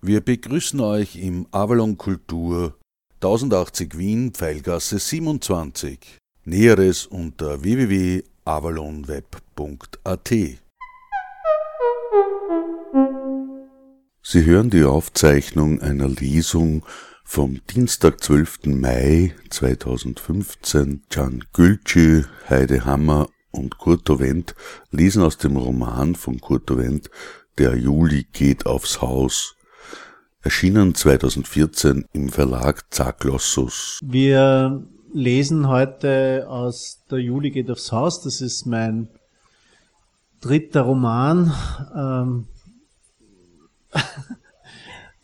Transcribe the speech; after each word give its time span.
Wir 0.00 0.20
begrüßen 0.22 0.80
euch 0.80 1.16
im 1.16 1.46
Avalon 1.50 1.98
Kultur 1.98 2.78
1080 3.16 3.98
Wien, 3.98 4.32
Pfeilgasse 4.32 4.98
27. 4.98 5.98
Näheres 6.46 7.04
unter 7.04 7.62
www.avalonweb.at. 7.62 10.30
Sie 14.22 14.44
hören 14.46 14.70
die 14.70 14.84
Aufzeichnung 14.84 15.82
einer 15.82 16.08
Lesung 16.08 16.86
vom 17.22 17.60
Dienstag, 17.66 18.22
12. 18.22 18.60
Mai 18.64 19.34
2015. 19.50 21.02
Can 21.10 21.44
Gülci, 21.52 22.24
Heide 22.48 22.86
Hammer 22.86 23.28
und 23.58 23.78
Kurt 23.78 24.08
Wendt 24.18 24.54
lesen 24.90 25.22
aus 25.22 25.36
dem 25.36 25.56
Roman 25.56 26.14
von 26.14 26.40
Kurt 26.40 26.76
Wendt 26.76 27.10
Der 27.58 27.76
Juli 27.76 28.26
geht 28.32 28.66
aufs 28.66 29.00
Haus 29.02 29.56
erschienen 30.42 30.94
2014 30.94 32.06
im 32.12 32.28
Verlag 32.28 32.84
Zaglossus. 32.90 33.98
Wir 34.02 34.82
lesen 35.12 35.68
heute 35.68 36.46
aus 36.48 37.02
Der 37.10 37.18
Juli 37.18 37.50
geht 37.50 37.70
aufs 37.70 37.92
Haus. 37.92 38.22
Das 38.22 38.40
ist 38.40 38.66
mein 38.66 39.08
dritter 40.40 40.82
Roman. 40.82 41.52
Ähm, 41.94 42.46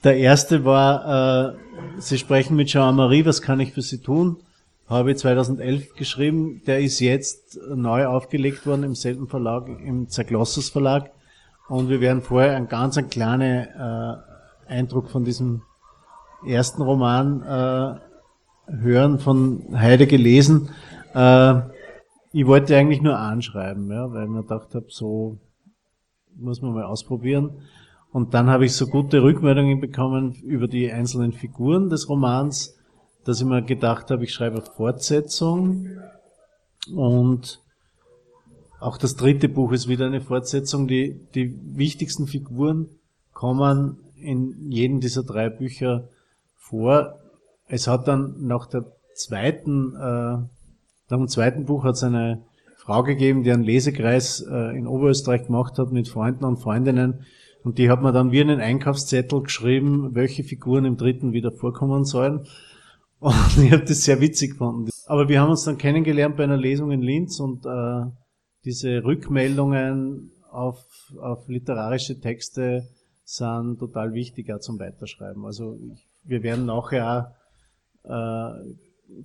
der 0.05 0.17
erste 0.17 0.65
war 0.65 1.55
äh, 1.55 1.59
Sie 1.99 2.19
sprechen 2.19 2.57
mit 2.57 2.69
Jean-Marie, 2.69 3.25
was 3.25 3.41
kann 3.41 3.61
ich 3.61 3.73
für 3.73 3.83
Sie 3.83 3.99
tun? 3.99 4.43
Habe 4.87 5.13
ich 5.13 5.19
2011 5.19 5.95
geschrieben. 5.95 6.63
Der 6.67 6.81
ist 6.81 7.01
jetzt 7.01 7.59
neu 7.75 8.07
aufgelegt 8.07 8.67
worden 8.67 8.83
im 8.83 8.95
selben 8.95 9.29
Verlag, 9.29 9.69
im 9.69 10.09
Zaglossus 10.09 10.69
Verlag. 10.69 11.11
Und 11.69 11.89
wir 11.89 12.01
werden 12.01 12.21
vorher 12.21 12.57
ein 12.57 12.69
ganz 12.69 12.99
ein 12.99 13.09
kleine 13.09 14.23
äh, 14.69 14.73
Eindruck 14.73 15.09
von 15.09 15.25
diesem 15.25 15.63
ersten 16.47 16.83
Roman 16.83 17.43
äh, 17.43 18.73
hören, 18.73 19.19
von 19.19 19.65
Heide 19.73 20.07
gelesen. 20.07 20.69
Äh, 21.15 21.61
ich 22.33 22.47
wollte 22.47 22.77
eigentlich 22.77 23.01
nur 23.01 23.19
anschreiben, 23.19 23.91
ja, 23.91 24.13
weil 24.13 24.25
ich 24.25 24.31
mir 24.31 24.43
gedacht 24.43 24.75
habe, 24.75 24.87
so 24.89 25.39
muss 26.37 26.61
man 26.61 26.75
mal 26.75 26.85
ausprobieren. 26.85 27.63
Und 28.13 28.35
dann 28.35 28.51
habe 28.51 28.67
ich 28.67 28.75
so 28.75 28.87
gute 28.87 29.23
Rückmeldungen 29.23 29.81
bekommen 29.81 30.35
über 30.43 30.69
die 30.69 30.93
einzelnen 30.93 31.33
Figuren 31.33 31.89
des 31.89 32.09
Romans, 32.09 32.74
dass 33.25 33.41
ich 33.41 33.47
mir 33.47 33.63
gedacht 33.63 34.11
habe, 34.11 34.25
ich 34.25 34.33
schreibe 34.33 34.61
Fortsetzung. 34.61 35.89
Und 36.95 37.61
auch 38.81 38.99
das 38.99 39.17
dritte 39.17 39.49
Buch 39.49 39.73
ist 39.73 39.89
wieder 39.89 40.07
eine 40.07 40.21
Fortsetzung. 40.21 40.87
Die, 40.87 41.19
die 41.35 41.59
wichtigsten 41.77 42.27
Figuren 42.27 42.89
kommen 43.33 43.99
in 44.17 44.71
jedem 44.71 45.01
dieser 45.01 45.23
drei 45.23 45.49
Bücher 45.49 46.09
vor. 46.57 47.19
Es 47.67 47.89
hat 47.89 48.09
dann 48.09 48.47
nach 48.47 48.67
der 48.67 48.85
zweiten, 49.15 49.95
äh, 49.95 49.99
nach 49.99 50.49
dem 51.09 51.29
zweiten 51.29 51.65
Buch 51.65 51.85
hat 51.85 51.95
es 51.95 52.03
eine 52.03 52.43
Frau 52.77 53.03
gegeben, 53.03 53.43
die 53.43 53.53
einen 53.53 53.65
Lesekreis 53.65 54.41
äh, 54.41 54.77
in 54.77 54.87
Oberösterreich 54.87 55.47
gemacht 55.47 55.79
hat 55.79 55.91
mit 55.91 56.09
Freunden 56.09 56.45
und 56.45 56.59
Freundinnen. 56.59 57.25
Und 57.63 57.79
die 57.79 57.89
hat 57.89 58.03
mir 58.03 58.13
dann 58.13 58.31
wie 58.31 58.43
einen 58.43 58.61
Einkaufszettel 58.61 59.43
geschrieben, 59.43 60.15
welche 60.15 60.45
Figuren 60.45 60.85
im 60.85 60.99
dritten 60.99 61.33
wieder 61.33 61.51
vorkommen 61.51 62.05
sollen. 62.05 62.47
Und 63.25 63.65
ich 63.65 63.73
habe 63.73 63.85
das 63.85 64.03
sehr 64.03 64.21
witzig 64.21 64.51
gefunden. 64.51 64.91
Aber 65.07 65.31
wir 65.31 65.41
haben 65.41 65.49
uns 65.49 65.65
dann 65.65 65.79
kennengelernt 65.79 66.37
bei 66.37 66.45
einer 66.45 66.59
Lesung 66.59 66.91
in 66.91 67.01
Linz 67.01 67.41
und 67.41 67.65
äh, 67.65 68.11
diese 68.67 69.03
Rückmeldungen 69.03 70.31
auf, 70.51 70.85
auf 71.23 71.49
literarische 71.49 72.21
Texte 72.21 72.87
sind 73.25 73.79
total 73.79 74.13
wichtig 74.13 74.53
auch 74.53 74.61
zum 74.61 74.79
Weiterschreiben. 74.79 75.47
Also 75.47 75.79
wir 76.23 76.43
werden 76.43 76.67
nachher 76.67 77.35
äh, 78.03 78.51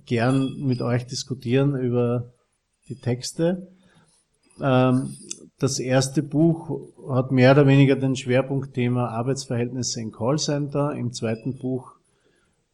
gern 0.06 0.48
mit 0.60 0.80
euch 0.80 1.06
diskutieren 1.06 1.76
über 1.76 2.32
die 2.88 2.98
Texte. 2.98 3.68
Ähm, 4.62 5.14
das 5.58 5.78
erste 5.78 6.22
Buch 6.22 6.90
hat 7.10 7.32
mehr 7.32 7.52
oder 7.52 7.66
weniger 7.66 7.96
den 7.96 8.16
Schwerpunktthema 8.16 9.08
Arbeitsverhältnisse 9.08 10.00
in 10.00 10.10
Callcenter. 10.10 10.94
Im 10.94 11.12
zweiten 11.12 11.58
Buch 11.58 11.99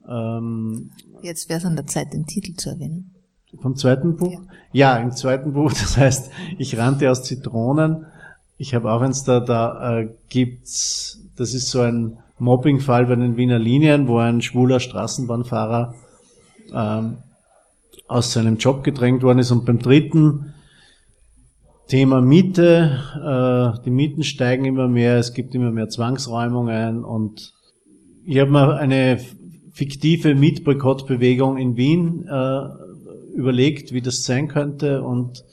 ähm, 0.08 0.90
Jetzt 1.22 1.48
wäre 1.48 1.58
es 1.58 1.64
an 1.64 1.76
der 1.76 1.86
Zeit, 1.86 2.12
den 2.12 2.26
Titel 2.26 2.54
zu 2.54 2.70
erwähnen. 2.70 3.12
Vom 3.60 3.76
zweiten 3.76 4.16
Buch? 4.16 4.32
Ja. 4.72 4.96
ja, 4.96 4.96
im 4.98 5.12
zweiten 5.12 5.52
Buch, 5.52 5.70
das 5.80 5.96
heißt, 5.96 6.30
ich 6.58 6.76
rannte 6.76 7.10
aus 7.10 7.22
Zitronen 7.22 8.06
ich 8.58 8.74
habe 8.74 8.90
auch 8.90 9.02
eins 9.02 9.24
da, 9.24 9.40
da 9.40 10.00
äh, 10.00 10.08
gibt's, 10.28 11.20
das 11.36 11.54
ist 11.54 11.70
so 11.70 11.80
ein 11.80 12.18
Mobbingfall 12.38 13.06
bei 13.06 13.16
den 13.16 13.36
Wiener 13.36 13.58
Linien, 13.58 14.08
wo 14.08 14.18
ein 14.18 14.40
schwuler 14.40 14.80
Straßenbahnfahrer 14.80 15.94
ähm, 16.72 17.18
aus 18.08 18.32
seinem 18.32 18.56
Job 18.56 18.82
gedrängt 18.84 19.22
worden 19.22 19.40
ist. 19.40 19.50
Und 19.50 19.66
beim 19.66 19.78
dritten 19.78 20.54
Thema 21.88 22.20
Miete, 22.20 22.98
äh, 23.78 23.82
die 23.84 23.90
Mieten 23.90 24.22
steigen 24.22 24.64
immer 24.64 24.88
mehr, 24.88 25.18
es 25.18 25.34
gibt 25.34 25.54
immer 25.54 25.70
mehr 25.70 25.88
Zwangsräumungen 25.88 27.04
und 27.04 27.52
ich 28.24 28.38
habe 28.38 28.50
mir 28.50 28.76
eine 28.76 29.20
fiktive 29.76 30.34
Mietboykottbewegung 30.34 31.58
in 31.58 31.76
Wien 31.76 32.26
äh, 32.26 33.36
überlegt, 33.36 33.92
wie 33.92 34.00
das 34.00 34.24
sein 34.24 34.48
könnte 34.48 35.02
und 35.02 35.44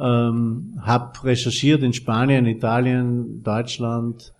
ähm, 0.00 0.78
habe 0.80 1.24
recherchiert 1.24 1.82
in 1.82 1.92
Spanien, 1.92 2.46
Italien, 2.46 3.42
Deutschland 3.42 4.32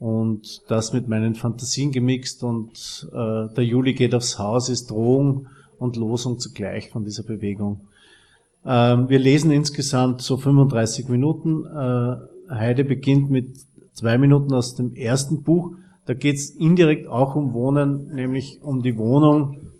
und 0.00 0.62
das 0.66 0.92
mit 0.92 1.06
meinen 1.06 1.36
Fantasien 1.36 1.92
gemixt 1.92 2.42
und 2.42 3.08
äh, 3.12 3.54
der 3.54 3.64
Juli 3.64 3.94
geht 3.94 4.12
aufs 4.12 4.40
Haus 4.40 4.70
ist 4.70 4.90
Drohung 4.90 5.46
und 5.78 5.94
Losung 5.94 6.40
zugleich 6.40 6.90
von 6.90 7.04
dieser 7.04 7.22
Bewegung. 7.22 7.82
Ähm, 8.64 9.08
wir 9.08 9.20
lesen 9.20 9.52
insgesamt 9.52 10.20
so 10.20 10.36
35 10.36 11.08
Minuten. 11.08 11.64
Äh, 11.64 12.16
Heide 12.52 12.82
beginnt 12.82 13.30
mit 13.30 13.56
zwei 13.92 14.18
Minuten 14.18 14.52
aus 14.52 14.74
dem 14.74 14.94
ersten 14.94 15.44
Buch. 15.44 15.76
Da 16.06 16.14
geht 16.14 16.36
es 16.36 16.50
indirekt 16.50 17.08
auch 17.08 17.34
um 17.34 17.52
Wohnen, 17.52 18.14
nämlich 18.14 18.62
um 18.62 18.82
die 18.82 18.96
Wohnung 18.96 19.72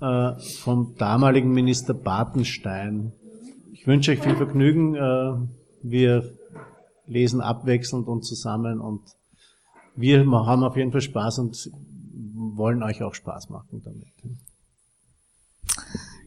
äh, 0.00 0.32
vom 0.60 0.94
damaligen 0.96 1.50
Minister 1.50 1.94
Bartenstein. 1.94 3.12
Ich 3.72 3.86
wünsche 3.86 4.12
euch 4.12 4.20
viel 4.20 4.36
Vergnügen. 4.36 4.94
Äh, 4.94 5.34
wir 5.82 6.38
lesen 7.06 7.40
abwechselnd 7.40 8.06
und 8.06 8.24
zusammen 8.24 8.80
und 8.80 9.02
wir 9.96 10.20
haben 10.20 10.64
auf 10.64 10.76
jeden 10.76 10.92
Fall 10.92 11.00
Spaß 11.00 11.40
und 11.40 11.70
wollen 12.56 12.82
euch 12.82 13.02
auch 13.02 13.14
Spaß 13.14 13.50
machen 13.50 13.82
damit. 13.84 14.06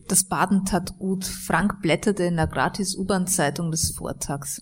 Das 0.07 0.23
Baden 0.23 0.65
tat 0.65 0.97
gut. 0.99 1.25
Frank 1.25 1.81
blätterte 1.81 2.23
in 2.23 2.35
der 2.35 2.47
Gratis-U-Bahn-Zeitung 2.47 3.71
des 3.71 3.91
Vortags. 3.91 4.61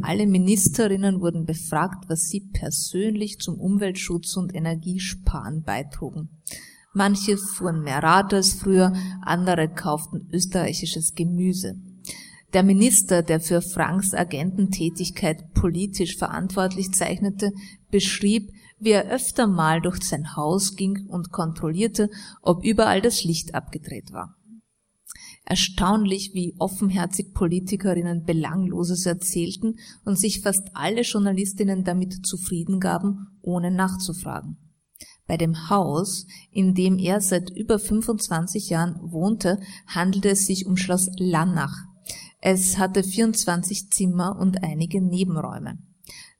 Alle 0.00 0.26
Ministerinnen 0.26 1.20
wurden 1.20 1.44
befragt, 1.44 2.08
was 2.08 2.28
sie 2.28 2.40
persönlich 2.40 3.38
zum 3.38 3.60
Umweltschutz 3.60 4.36
und 4.36 4.54
Energiesparen 4.54 5.62
beitrugen. 5.62 6.30
Manche 6.94 7.36
fuhren 7.36 7.82
mehr 7.82 8.02
Rad 8.02 8.34
als 8.34 8.54
früher, 8.54 8.92
andere 9.22 9.68
kauften 9.68 10.28
österreichisches 10.32 11.14
Gemüse. 11.14 11.76
Der 12.52 12.62
Minister, 12.62 13.22
der 13.22 13.40
für 13.40 13.62
Franks 13.62 14.12
Agententätigkeit 14.12 15.54
politisch 15.54 16.18
verantwortlich 16.18 16.92
zeichnete, 16.92 17.52
beschrieb, 17.90 18.50
wie 18.78 18.90
er 18.90 19.10
öfter 19.10 19.46
mal 19.46 19.80
durch 19.80 20.02
sein 20.02 20.36
Haus 20.36 20.76
ging 20.76 21.06
und 21.08 21.30
kontrollierte, 21.30 22.10
ob 22.42 22.64
überall 22.64 23.00
das 23.00 23.24
Licht 23.24 23.54
abgedreht 23.54 24.12
war. 24.12 24.36
Erstaunlich, 25.44 26.32
wie 26.34 26.54
offenherzig 26.58 27.34
Politikerinnen 27.34 28.24
Belangloses 28.24 29.06
erzählten 29.06 29.76
und 30.04 30.18
sich 30.18 30.40
fast 30.40 30.68
alle 30.74 31.02
Journalistinnen 31.02 31.84
damit 31.84 32.24
zufrieden 32.24 32.80
gaben, 32.80 33.28
ohne 33.42 33.70
nachzufragen. 33.70 34.56
Bei 35.26 35.36
dem 35.36 35.68
Haus, 35.68 36.26
in 36.50 36.74
dem 36.74 36.98
er 36.98 37.20
seit 37.20 37.50
über 37.50 37.78
25 37.78 38.70
Jahren 38.70 38.98
wohnte, 39.00 39.60
handelte 39.86 40.30
es 40.30 40.46
sich 40.46 40.66
um 40.66 40.76
Schloss 40.76 41.10
Lannach, 41.16 41.76
es 42.44 42.76
hatte 42.76 43.04
24 43.04 43.90
Zimmer 43.90 44.36
und 44.36 44.64
einige 44.64 45.00
Nebenräume. 45.00 45.78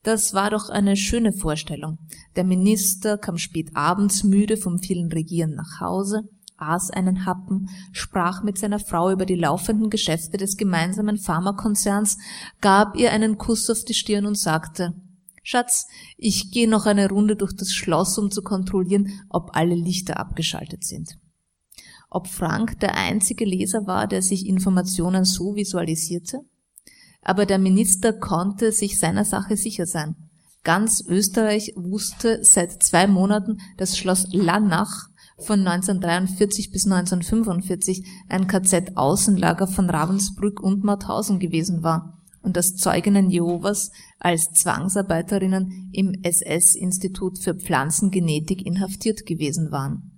Das 0.02 0.34
war 0.34 0.50
doch 0.50 0.68
eine 0.68 0.96
schöne 0.96 1.32
Vorstellung. 1.32 1.98
Der 2.34 2.42
Minister 2.42 3.18
kam 3.18 3.38
spät 3.38 3.70
abends 3.74 4.24
müde 4.24 4.56
vom 4.56 4.80
vielen 4.80 5.12
Regieren 5.12 5.54
nach 5.54 5.80
Hause, 5.80 6.24
aß 6.62 6.90
einen 6.90 7.26
Happen, 7.26 7.68
sprach 7.92 8.42
mit 8.42 8.58
seiner 8.58 8.78
Frau 8.78 9.10
über 9.10 9.26
die 9.26 9.34
laufenden 9.34 9.90
Geschäfte 9.90 10.36
des 10.36 10.56
gemeinsamen 10.56 11.18
Pharmakonzerns, 11.18 12.18
gab 12.60 12.96
ihr 12.96 13.12
einen 13.12 13.36
Kuss 13.38 13.68
auf 13.68 13.84
die 13.84 13.94
Stirn 13.94 14.26
und 14.26 14.38
sagte, 14.38 14.94
Schatz, 15.42 15.86
ich 16.16 16.52
gehe 16.52 16.68
noch 16.68 16.86
eine 16.86 17.08
Runde 17.08 17.34
durch 17.34 17.54
das 17.54 17.72
Schloss, 17.72 18.16
um 18.16 18.30
zu 18.30 18.42
kontrollieren, 18.42 19.20
ob 19.28 19.56
alle 19.56 19.74
Lichter 19.74 20.20
abgeschaltet 20.20 20.84
sind. 20.84 21.18
Ob 22.08 22.28
Frank 22.28 22.78
der 22.80 22.94
einzige 22.94 23.44
Leser 23.44 23.86
war, 23.86 24.06
der 24.06 24.22
sich 24.22 24.46
Informationen 24.46 25.24
so 25.24 25.56
visualisierte? 25.56 26.40
Aber 27.22 27.46
der 27.46 27.58
Minister 27.58 28.12
konnte 28.12 28.70
sich 28.70 28.98
seiner 28.98 29.24
Sache 29.24 29.56
sicher 29.56 29.86
sein. 29.86 30.14
Ganz 30.64 31.02
Österreich 31.08 31.72
wusste 31.74 32.44
seit 32.44 32.82
zwei 32.82 33.06
Monaten, 33.06 33.58
dass 33.78 33.98
Schloss 33.98 34.28
Lannach 34.30 35.08
von 35.42 35.66
1943 35.66 36.70
bis 36.70 36.84
1945 36.86 38.04
ein 38.28 38.46
KZ-Außenlager 38.46 39.66
von 39.66 39.90
Ravensbrück 39.90 40.60
und 40.60 40.84
Mauthausen 40.84 41.38
gewesen 41.38 41.82
war 41.82 42.22
und 42.42 42.56
dass 42.56 42.76
Zeuginnen 42.76 43.30
Jehovas 43.30 43.90
als 44.18 44.52
Zwangsarbeiterinnen 44.52 45.90
im 45.92 46.14
SS-Institut 46.22 47.38
für 47.38 47.54
Pflanzengenetik 47.54 48.66
inhaftiert 48.66 49.26
gewesen 49.26 49.70
waren. 49.70 50.10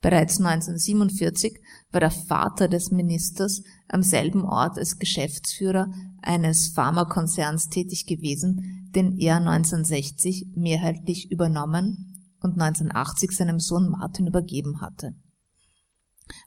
Bereits 0.00 0.38
1947 0.38 1.60
war 1.92 2.00
der 2.00 2.10
Vater 2.10 2.68
des 2.68 2.90
Ministers 2.90 3.62
am 3.88 4.02
selben 4.02 4.44
Ort 4.44 4.78
als 4.78 4.98
Geschäftsführer 4.98 5.92
eines 6.22 6.68
Pharmakonzerns 6.68 7.68
tätig 7.68 8.06
gewesen, 8.06 8.90
den 8.94 9.18
er 9.18 9.36
1960 9.36 10.52
mehrheitlich 10.54 11.30
übernommen 11.30 12.09
und 12.42 12.60
1980 12.60 13.32
seinem 13.32 13.60
Sohn 13.60 13.88
Martin 13.88 14.26
übergeben 14.26 14.80
hatte. 14.80 15.14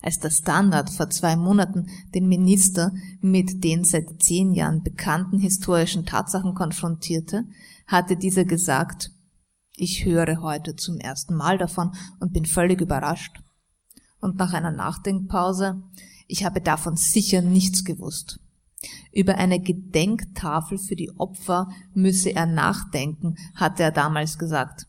Als 0.01 0.19
der 0.19 0.29
Standard 0.29 0.89
vor 0.89 1.09
zwei 1.09 1.35
Monaten 1.35 1.87
den 2.13 2.27
Minister 2.27 2.93
mit 3.21 3.63
den 3.63 3.83
seit 3.83 4.21
zehn 4.21 4.53
Jahren 4.53 4.81
bekannten 4.83 5.39
historischen 5.39 6.05
Tatsachen 6.05 6.53
konfrontierte, 6.53 7.45
hatte 7.87 8.15
dieser 8.15 8.45
gesagt, 8.45 9.11
ich 9.75 10.05
höre 10.05 10.41
heute 10.41 10.75
zum 10.75 10.99
ersten 10.99 11.35
Mal 11.35 11.57
davon 11.57 11.93
und 12.19 12.31
bin 12.33 12.45
völlig 12.45 12.79
überrascht. 12.79 13.41
Und 14.19 14.37
nach 14.37 14.53
einer 14.53 14.71
Nachdenkpause, 14.71 15.81
ich 16.27 16.45
habe 16.45 16.61
davon 16.61 16.95
sicher 16.95 17.41
nichts 17.41 17.83
gewusst. 17.83 18.39
Über 19.11 19.35
eine 19.35 19.59
Gedenktafel 19.59 20.77
für 20.77 20.95
die 20.95 21.11
Opfer 21.17 21.69
müsse 21.93 22.33
er 22.33 22.45
nachdenken, 22.45 23.35
hatte 23.55 23.83
er 23.83 23.91
damals 23.91 24.37
gesagt. 24.37 24.87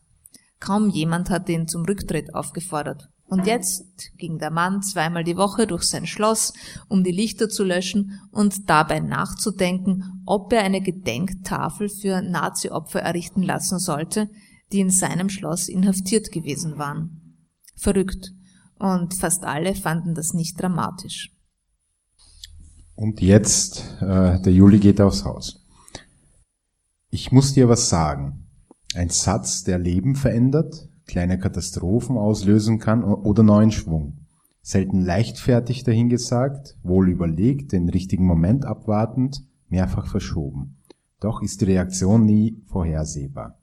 Kaum 0.59 0.89
jemand 0.89 1.29
hatte 1.29 1.51
ihn 1.51 1.67
zum 1.67 1.83
Rücktritt 1.85 2.33
aufgefordert. 2.33 3.09
Und 3.27 3.47
jetzt 3.47 3.83
ging 4.17 4.37
der 4.37 4.51
Mann 4.51 4.83
zweimal 4.83 5.23
die 5.23 5.35
Woche 5.35 5.65
durch 5.65 5.83
sein 5.83 6.05
Schloss, 6.05 6.53
um 6.87 7.03
die 7.03 7.11
Lichter 7.11 7.49
zu 7.49 7.63
löschen 7.63 8.21
und 8.31 8.69
dabei 8.69 8.99
nachzudenken, 8.99 10.21
ob 10.25 10.53
er 10.53 10.61
eine 10.61 10.81
Gedenktafel 10.81 11.89
für 11.89 12.21
Nazi-Opfer 12.21 13.01
errichten 13.01 13.41
lassen 13.41 13.79
sollte, 13.79 14.29
die 14.71 14.79
in 14.79 14.91
seinem 14.91 15.29
Schloss 15.29 15.69
inhaftiert 15.69 16.31
gewesen 16.31 16.77
waren. 16.77 17.39
Verrückt. 17.75 18.31
Und 18.77 19.15
fast 19.15 19.43
alle 19.43 19.73
fanden 19.73 20.13
das 20.13 20.33
nicht 20.33 20.61
dramatisch. 20.61 21.31
Und 22.93 23.21
jetzt, 23.21 23.83
äh, 24.01 24.39
der 24.39 24.53
Juli 24.53 24.79
geht 24.79 25.01
aufs 25.01 25.25
Haus. 25.25 25.65
Ich 27.09 27.31
muss 27.31 27.53
dir 27.53 27.67
was 27.67 27.89
sagen. 27.89 28.44
Ein 28.95 29.09
Satz, 29.09 29.65
der 29.65 29.77
Leben 29.77 30.15
verändert, 30.15 30.87
kleine 31.05 31.37
Katastrophen 31.37 32.17
auslösen 32.17 32.79
kann 32.79 33.03
oder 33.03 33.43
neuen 33.43 33.71
Schwung. 33.71 34.19
Selten 34.61 35.01
leichtfertig 35.01 35.83
dahingesagt, 35.83 36.77
wohl 36.81 37.09
überlegt, 37.09 37.73
den 37.73 37.89
richtigen 37.89 38.25
Moment 38.25 38.63
abwartend, 38.63 39.43
mehrfach 39.67 40.07
verschoben. 40.07 40.77
Doch 41.19 41.41
ist 41.41 41.59
die 41.59 41.65
Reaktion 41.65 42.25
nie 42.25 42.61
vorhersehbar. 42.67 43.59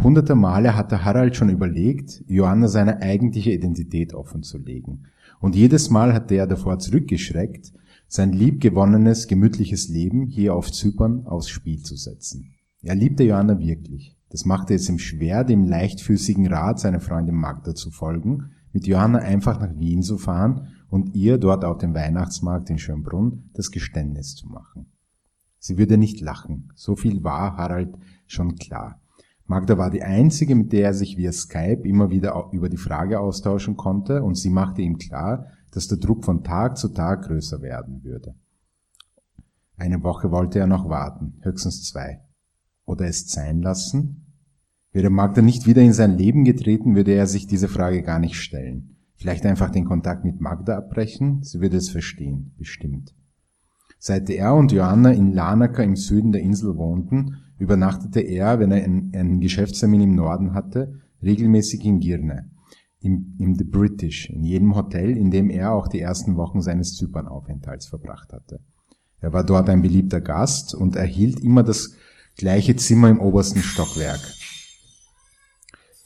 Hunderte 0.00 0.36
Male 0.36 0.76
hatte 0.76 1.04
Harald 1.04 1.34
schon 1.34 1.48
überlegt, 1.48 2.22
Johanna 2.28 2.68
seine 2.68 3.02
eigentliche 3.02 3.50
Identität 3.50 4.14
offenzulegen. 4.14 5.06
Und 5.40 5.56
jedes 5.56 5.90
Mal 5.90 6.14
hatte 6.14 6.36
er 6.36 6.46
davor 6.46 6.78
zurückgeschreckt, 6.78 7.72
sein 8.06 8.32
liebgewonnenes, 8.32 9.26
gemütliches 9.26 9.88
Leben 9.88 10.26
hier 10.28 10.54
auf 10.54 10.70
Zypern 10.70 11.26
aufs 11.26 11.48
Spiel 11.48 11.82
zu 11.82 11.96
setzen. 11.96 12.52
Er 12.80 12.94
liebte 12.94 13.24
Johanna 13.24 13.58
wirklich. 13.58 14.16
Das 14.32 14.46
machte 14.46 14.72
es 14.72 14.88
ihm 14.88 14.98
schwer, 14.98 15.44
dem 15.44 15.64
leichtfüßigen 15.64 16.46
Rat 16.46 16.80
seiner 16.80 17.00
Freundin 17.00 17.34
Magda 17.34 17.74
zu 17.74 17.90
folgen, 17.90 18.52
mit 18.72 18.86
Johanna 18.86 19.18
einfach 19.18 19.60
nach 19.60 19.78
Wien 19.78 20.02
zu 20.02 20.16
fahren 20.16 20.68
und 20.88 21.14
ihr 21.14 21.36
dort 21.36 21.66
auf 21.66 21.76
dem 21.76 21.94
Weihnachtsmarkt 21.94 22.70
in 22.70 22.78
Schönbrunn 22.78 23.50
das 23.52 23.70
Geständnis 23.70 24.34
zu 24.34 24.48
machen. 24.48 24.86
Sie 25.58 25.76
würde 25.76 25.98
nicht 25.98 26.22
lachen, 26.22 26.72
so 26.74 26.96
viel 26.96 27.22
war 27.22 27.58
Harald 27.58 27.94
schon 28.26 28.56
klar. 28.56 29.02
Magda 29.44 29.76
war 29.76 29.90
die 29.90 30.02
einzige, 30.02 30.54
mit 30.54 30.72
der 30.72 30.86
er 30.86 30.94
sich 30.94 31.18
via 31.18 31.30
Skype 31.30 31.86
immer 31.86 32.08
wieder 32.08 32.48
über 32.52 32.70
die 32.70 32.78
Frage 32.78 33.20
austauschen 33.20 33.76
konnte 33.76 34.22
und 34.22 34.36
sie 34.36 34.48
machte 34.48 34.80
ihm 34.80 34.96
klar, 34.96 35.48
dass 35.72 35.88
der 35.88 35.98
Druck 35.98 36.24
von 36.24 36.42
Tag 36.42 36.78
zu 36.78 36.88
Tag 36.88 37.26
größer 37.26 37.60
werden 37.60 38.02
würde. 38.02 38.34
Eine 39.76 40.02
Woche 40.02 40.30
wollte 40.30 40.58
er 40.58 40.66
noch 40.66 40.88
warten, 40.88 41.34
höchstens 41.42 41.82
zwei. 41.84 42.22
Oder 42.86 43.06
es 43.06 43.28
sein 43.28 43.60
lassen 43.60 44.21
Wäre 44.92 45.08
Magda 45.08 45.40
nicht 45.40 45.66
wieder 45.66 45.80
in 45.80 45.94
sein 45.94 46.18
Leben 46.18 46.44
getreten, 46.44 46.94
würde 46.94 47.12
er 47.12 47.26
sich 47.26 47.46
diese 47.46 47.68
Frage 47.68 48.02
gar 48.02 48.18
nicht 48.18 48.36
stellen. 48.36 48.96
Vielleicht 49.16 49.46
einfach 49.46 49.70
den 49.70 49.86
Kontakt 49.86 50.24
mit 50.24 50.40
Magda 50.40 50.76
abbrechen, 50.76 51.42
sie 51.42 51.60
würde 51.60 51.78
es 51.78 51.88
verstehen, 51.88 52.52
bestimmt. 52.58 53.14
Seit 53.98 54.28
er 54.28 54.54
und 54.54 54.72
Johanna 54.72 55.12
in 55.12 55.32
Lanaka 55.32 55.82
im 55.82 55.96
Süden 55.96 56.32
der 56.32 56.42
Insel 56.42 56.76
wohnten, 56.76 57.36
übernachtete 57.58 58.20
er, 58.20 58.58
wenn 58.58 58.72
er 58.72 58.84
einen 58.84 59.40
Geschäftstermin 59.40 60.00
im 60.00 60.14
Norden 60.16 60.54
hatte, 60.54 61.00
regelmäßig 61.22 61.84
in 61.84 62.00
Girne, 62.00 62.50
im, 63.00 63.36
im 63.38 63.54
The 63.54 63.64
British, 63.64 64.28
in 64.28 64.42
jedem 64.42 64.74
Hotel, 64.74 65.16
in 65.16 65.30
dem 65.30 65.48
er 65.48 65.72
auch 65.72 65.86
die 65.86 66.00
ersten 66.00 66.36
Wochen 66.36 66.60
seines 66.60 66.96
Zypernaufenthalts 66.96 67.86
verbracht 67.86 68.32
hatte. 68.32 68.60
Er 69.20 69.32
war 69.32 69.44
dort 69.44 69.70
ein 69.70 69.82
beliebter 69.82 70.20
Gast 70.20 70.74
und 70.74 70.96
erhielt 70.96 71.40
immer 71.40 71.62
das 71.62 71.94
gleiche 72.36 72.74
Zimmer 72.74 73.08
im 73.08 73.20
obersten 73.20 73.60
Stockwerk. 73.60 74.20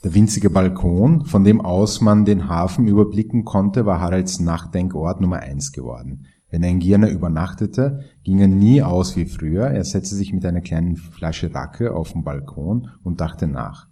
Der 0.07 0.15
winzige 0.15 0.49
Balkon, 0.49 1.25
von 1.25 1.43
dem 1.43 1.59
aus 1.59 1.99
man 1.99 2.23
den 2.23 2.47
Hafen 2.47 2.87
überblicken 2.87 3.43
konnte, 3.43 3.85
war 3.85 3.99
Haralds 3.99 4.39
Nachdenkort 4.39 5.19
Nummer 5.19 5.39
eins 5.39 5.73
geworden. 5.73 6.27
Wenn 6.49 6.63
er 6.63 6.69
in 6.69 6.79
Girna 6.79 7.09
übernachtete, 7.09 8.05
ging 8.23 8.39
er 8.39 8.47
nie 8.47 8.81
aus 8.81 9.17
wie 9.17 9.25
früher, 9.25 9.65
er 9.65 9.83
setzte 9.83 10.15
sich 10.15 10.31
mit 10.31 10.45
einer 10.45 10.61
kleinen 10.61 10.95
Flasche 10.95 11.53
Racke 11.53 11.93
auf 11.93 12.13
den 12.13 12.23
Balkon 12.23 12.87
und 13.03 13.19
dachte 13.19 13.47
nach. 13.47 13.89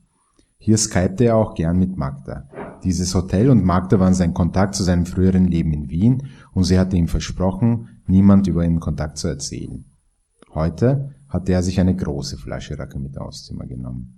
Hier 0.58 0.78
skypte 0.78 1.26
er 1.26 1.36
auch 1.36 1.54
gern 1.54 1.78
mit 1.78 1.98
Magda. 1.98 2.48
Dieses 2.86 3.14
Hotel 3.14 3.50
und 3.50 3.66
Magda 3.66 4.00
waren 4.00 4.14
sein 4.14 4.34
Kontakt 4.34 4.76
zu 4.76 4.84
seinem 4.84 5.06
früheren 5.06 5.50
Leben 5.50 5.74
in 5.74 5.90
Wien 5.90 6.28
und 6.54 6.64
sie 6.64 6.80
hatte 6.80 6.96
ihm 6.96 7.10
versprochen, 7.10 7.90
niemand 8.08 8.48
über 8.48 8.64
ihren 8.64 8.80
Kontakt 8.80 9.18
zu 9.18 9.28
erzählen. 9.28 9.84
Heute 10.54 11.14
hatte 11.28 11.52
er 11.52 11.62
sich 11.62 11.78
eine 11.82 11.94
große 11.94 12.38
Flasche 12.38 12.80
Racke 12.80 13.00
mit 13.00 13.18
aufs 13.18 13.44
Zimmer 13.44 13.66
genommen. 13.66 14.15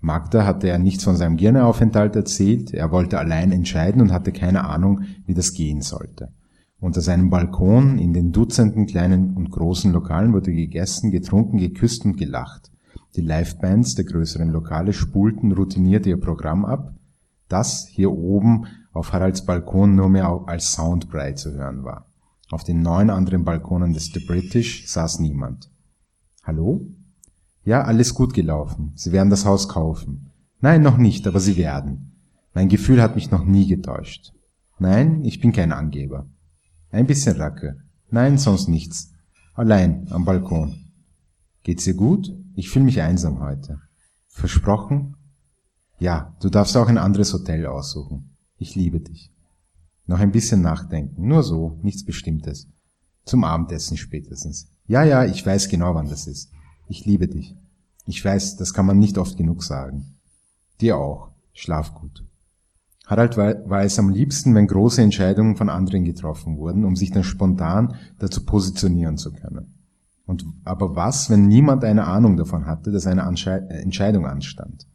Magda 0.00 0.44
hatte 0.44 0.68
er 0.68 0.78
nichts 0.78 1.04
von 1.04 1.16
seinem 1.16 1.36
Girneaufenthalt 1.36 2.14
erzählt, 2.14 2.72
er 2.72 2.92
wollte 2.92 3.18
allein 3.18 3.50
entscheiden 3.50 4.00
und 4.00 4.12
hatte 4.12 4.32
keine 4.32 4.64
Ahnung, 4.64 5.02
wie 5.26 5.34
das 5.34 5.52
gehen 5.52 5.82
sollte. 5.82 6.32
Unter 6.80 7.00
seinem 7.00 7.30
Balkon 7.30 7.98
in 7.98 8.12
den 8.12 8.30
Dutzenden 8.30 8.86
kleinen 8.86 9.34
und 9.34 9.50
großen 9.50 9.92
Lokalen 9.92 10.32
wurde 10.32 10.52
gegessen, 10.52 11.10
getrunken, 11.10 11.58
geküsst 11.58 12.04
und 12.04 12.16
gelacht. 12.16 12.70
Die 13.16 13.20
Livebands 13.20 13.96
der 13.96 14.04
größeren 14.04 14.50
Lokale 14.50 14.92
spulten 14.92 15.50
routiniert 15.50 16.06
ihr 16.06 16.20
Programm 16.20 16.64
ab, 16.64 16.94
das 17.48 17.88
hier 17.90 18.12
oben 18.12 18.66
auf 18.92 19.12
Haralds 19.12 19.44
Balkon 19.44 19.96
nur 19.96 20.08
mehr 20.08 20.44
als 20.46 20.72
Soundbrei 20.72 21.32
zu 21.32 21.52
hören 21.52 21.82
war. 21.82 22.06
Auf 22.50 22.62
den 22.62 22.80
neun 22.80 23.10
anderen 23.10 23.44
Balkonen 23.44 23.92
des 23.92 24.06
The 24.06 24.24
British 24.26 24.86
saß 24.86 25.18
niemand. 25.18 25.70
Hallo? 26.44 26.86
Ja, 27.64 27.82
alles 27.82 28.14
gut 28.14 28.34
gelaufen. 28.34 28.92
Sie 28.94 29.12
werden 29.12 29.30
das 29.30 29.44
Haus 29.44 29.68
kaufen. 29.68 30.30
Nein, 30.60 30.82
noch 30.82 30.96
nicht, 30.96 31.26
aber 31.26 31.40
Sie 31.40 31.56
werden. 31.56 32.12
Mein 32.54 32.68
Gefühl 32.68 33.02
hat 33.02 33.14
mich 33.14 33.30
noch 33.30 33.44
nie 33.44 33.66
getäuscht. 33.66 34.32
Nein, 34.78 35.24
ich 35.24 35.40
bin 35.40 35.52
kein 35.52 35.72
Angeber. 35.72 36.26
Ein 36.90 37.06
bisschen 37.06 37.36
Racke. 37.36 37.76
Nein, 38.10 38.38
sonst 38.38 38.68
nichts. 38.68 39.12
Allein 39.54 40.06
am 40.10 40.24
Balkon. 40.24 40.76
Geht's 41.62 41.84
dir 41.84 41.94
gut? 41.94 42.32
Ich 42.54 42.70
fühle 42.70 42.84
mich 42.84 43.02
einsam 43.02 43.40
heute. 43.40 43.80
Versprochen? 44.26 45.16
Ja, 45.98 46.36
du 46.40 46.48
darfst 46.48 46.76
auch 46.76 46.88
ein 46.88 46.98
anderes 46.98 47.32
Hotel 47.32 47.66
aussuchen. 47.66 48.36
Ich 48.56 48.74
liebe 48.74 49.00
dich. 49.00 49.32
Noch 50.06 50.20
ein 50.20 50.32
bisschen 50.32 50.62
nachdenken. 50.62 51.26
Nur 51.26 51.42
so, 51.42 51.78
nichts 51.82 52.04
Bestimmtes. 52.04 52.68
Zum 53.24 53.44
Abendessen 53.44 53.96
spätestens. 53.96 54.72
Ja, 54.86 55.02
ja, 55.02 55.24
ich 55.24 55.44
weiß 55.44 55.68
genau, 55.68 55.94
wann 55.94 56.08
das 56.08 56.26
ist. 56.26 56.50
Ich 56.88 57.04
liebe 57.04 57.28
dich. 57.28 57.54
Ich 58.06 58.24
weiß, 58.24 58.56
das 58.56 58.72
kann 58.72 58.86
man 58.86 58.98
nicht 58.98 59.18
oft 59.18 59.36
genug 59.36 59.62
sagen. 59.62 60.16
Dir 60.80 60.96
auch. 60.96 61.30
Schlaf 61.52 61.94
gut. 61.94 62.24
Harald 63.06 63.36
war, 63.36 63.82
es 63.82 63.98
am 63.98 64.10
liebsten, 64.10 64.54
wenn 64.54 64.66
große 64.66 65.02
Entscheidungen 65.02 65.56
von 65.56 65.68
anderen 65.68 66.04
getroffen 66.04 66.58
wurden, 66.58 66.84
um 66.84 66.94
sich 66.94 67.10
dann 67.10 67.24
spontan 67.24 67.94
dazu 68.18 68.44
positionieren 68.44 69.16
zu 69.16 69.32
können. 69.32 69.74
Und 70.26 70.44
aber 70.64 70.94
was, 70.94 71.30
wenn 71.30 71.46
niemand 71.46 71.84
eine 71.84 72.04
Ahnung 72.04 72.36
davon 72.36 72.66
hatte, 72.66 72.92
dass 72.92 73.06
eine 73.06 73.24
Ansche 73.24 73.68
Entscheidung 73.70 74.26
anstand? 74.26 74.86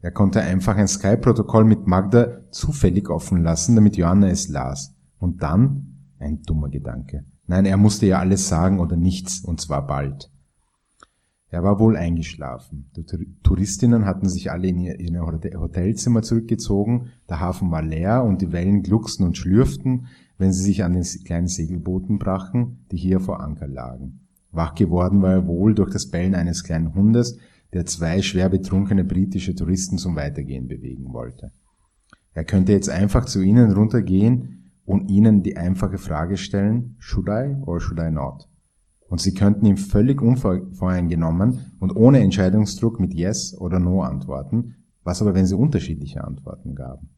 Er 0.00 0.10
konnte 0.10 0.40
einfach 0.40 0.76
ein 0.76 0.88
Skype-Protokoll 0.88 1.64
mit 1.64 1.86
Magda 1.86 2.50
zufällig 2.50 3.08
offen 3.08 3.42
lassen, 3.42 3.76
damit 3.76 3.96
Johanna 3.96 4.28
es 4.28 4.48
las. 4.48 4.94
Und 5.18 5.42
dann 5.42 6.08
ein 6.18 6.42
dummer 6.42 6.70
Gedanke. 6.70 7.24
Nein, 7.46 7.66
er 7.66 7.76
musste 7.76 8.06
ja 8.06 8.18
alles 8.18 8.48
sagen 8.48 8.80
oder 8.80 8.96
nichts, 8.96 9.40
und 9.40 9.60
zwar 9.60 9.86
bald. 9.86 10.30
Er 11.52 11.64
war 11.64 11.80
wohl 11.80 11.96
eingeschlafen. 11.96 12.90
Die 12.96 13.04
Touristinnen 13.42 14.06
hatten 14.06 14.28
sich 14.28 14.52
alle 14.52 14.68
in 14.68 14.78
ihre 14.78 15.60
Hotelzimmer 15.60 16.22
zurückgezogen, 16.22 17.08
der 17.28 17.40
Hafen 17.40 17.72
war 17.72 17.82
leer 17.82 18.22
und 18.22 18.40
die 18.40 18.52
Wellen 18.52 18.82
glucksten 18.82 19.26
und 19.26 19.36
schlürften, 19.36 20.06
wenn 20.38 20.52
sie 20.52 20.62
sich 20.62 20.84
an 20.84 20.92
den 20.92 21.02
kleinen 21.02 21.48
Segelbooten 21.48 22.18
brachen, 22.18 22.84
die 22.92 22.96
hier 22.96 23.18
vor 23.18 23.40
Anker 23.40 23.66
lagen. 23.66 24.20
Wach 24.52 24.74
geworden 24.74 25.22
war 25.22 25.32
er 25.32 25.46
wohl 25.46 25.74
durch 25.74 25.90
das 25.90 26.08
Bellen 26.08 26.34
eines 26.34 26.62
kleinen 26.62 26.94
Hundes, 26.94 27.38
der 27.72 27.84
zwei 27.86 28.22
schwer 28.22 28.48
betrunkene 28.48 29.04
britische 29.04 29.54
Touristen 29.54 29.98
zum 29.98 30.16
Weitergehen 30.16 30.68
bewegen 30.68 31.12
wollte. 31.12 31.52
Er 32.32 32.44
könnte 32.44 32.72
jetzt 32.72 32.90
einfach 32.90 33.24
zu 33.24 33.42
ihnen 33.42 33.72
runtergehen 33.72 34.70
und 34.84 35.10
ihnen 35.10 35.42
die 35.42 35.56
einfache 35.56 35.98
Frage 35.98 36.36
stellen, 36.36 36.96
should 36.98 37.28
I 37.28 37.56
or 37.66 37.80
should 37.80 38.00
I 38.00 38.10
not? 38.10 38.49
Und 39.10 39.20
sie 39.20 39.34
könnten 39.34 39.66
ihm 39.66 39.76
völlig 39.76 40.22
unvoreingenommen 40.22 41.72
und 41.80 41.96
ohne 41.96 42.20
Entscheidungsdruck 42.20 43.00
mit 43.00 43.12
Yes 43.12 43.58
oder 43.58 43.80
No 43.80 44.02
antworten, 44.02 44.76
was 45.02 45.20
aber, 45.20 45.34
wenn 45.34 45.46
sie 45.46 45.56
unterschiedliche 45.56 46.22
Antworten 46.22 46.76
gaben? 46.76 47.08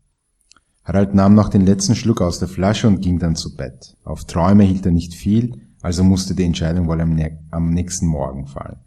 Harald 0.84 1.14
nahm 1.14 1.34
noch 1.34 1.50
den 1.50 1.66
letzten 1.66 1.94
Schluck 1.94 2.22
aus 2.22 2.38
der 2.38 2.48
Flasche 2.48 2.88
und 2.88 3.02
ging 3.02 3.18
dann 3.18 3.36
zu 3.36 3.54
Bett. 3.56 3.98
Auf 4.04 4.24
Träume 4.24 4.64
hielt 4.64 4.86
er 4.86 4.92
nicht 4.92 5.14
viel, 5.14 5.60
also 5.82 6.02
musste 6.02 6.34
die 6.34 6.44
Entscheidung 6.44 6.88
wohl 6.88 7.00
am, 7.00 7.70
nächsten 7.74 8.06
Morgen 8.06 8.46
fallen. 8.46 8.78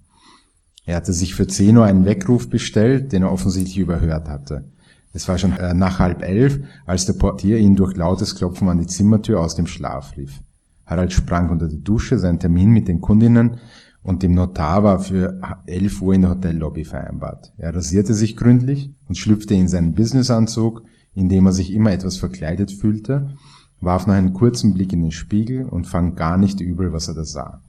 Er 0.85 0.95
hatte 0.95 1.13
sich 1.13 1.35
für 1.35 1.45
10 1.45 1.77
Uhr 1.77 1.85
einen 1.85 2.05
Weckruf 2.05 2.50
bestellt, 2.50 3.12
den 3.12 3.21
er 3.21 3.31
offensichtlich 3.31 3.77
überhört 3.77 4.27
hatte. 4.27 4.65
Es 5.13 5.27
war 5.27 5.38
schon 5.38 5.53
äh, 5.53 5.75
nach 5.75 6.00
halb 6.00 6.24
elf, 6.24 6.59
als 6.88 7.05
der 7.05 7.13
Portier 7.13 7.59
ihn 7.59 7.75
durch 7.75 7.95
lautes 7.95 8.35
Klopfen 8.35 8.67
an 8.67 8.79
die 8.79 8.88
Zimmertür 8.88 9.39
aus 9.39 9.55
dem 9.55 9.67
Schlaf 9.67 10.17
rief. 10.17 10.41
Harald 10.86 11.13
sprang 11.13 11.50
unter 11.50 11.68
die 11.68 11.84
Dusche, 11.84 12.20
sein 12.20 12.39
Termin 12.39 12.70
mit 12.70 12.88
den 12.88 13.01
Kundinnen 13.01 13.58
und 14.04 14.22
dem 14.22 14.36
Notar 14.36 14.84
war 14.84 15.00
für 15.00 15.39
11 15.65 16.01
Uhr 16.01 16.13
in 16.13 16.22
der 16.22 16.32
Hotellobby 16.32 16.86
vereinbart. 16.86 17.54
Er 17.58 17.74
rasierte 17.74 18.13
sich 18.13 18.38
gründlich 18.38 18.94
und 19.08 19.18
schlüpfte 19.18 19.56
in 19.56 19.68
seinen 19.68 19.96
Businessanzug, 19.96 20.84
in 21.15 21.27
dem 21.27 21.48
er 21.48 21.54
sich 21.54 21.74
immer 21.74 21.92
etwas 21.92 22.18
verkleidet 22.18 22.72
fühlte, 22.72 23.36
warf 23.82 24.06
noch 24.06 24.13
einen 24.13 24.34
kurzen 24.34 24.74
Blick 24.74 24.94
in 24.94 25.01
den 25.01 25.12
Spiegel 25.12 25.65
und 25.65 25.88
fand 25.88 26.18
gar 26.18 26.38
nicht 26.38 26.62
übel, 26.62 26.94
was 26.94 27.08
er 27.08 27.15
da 27.15 27.25
sah. 27.25 27.63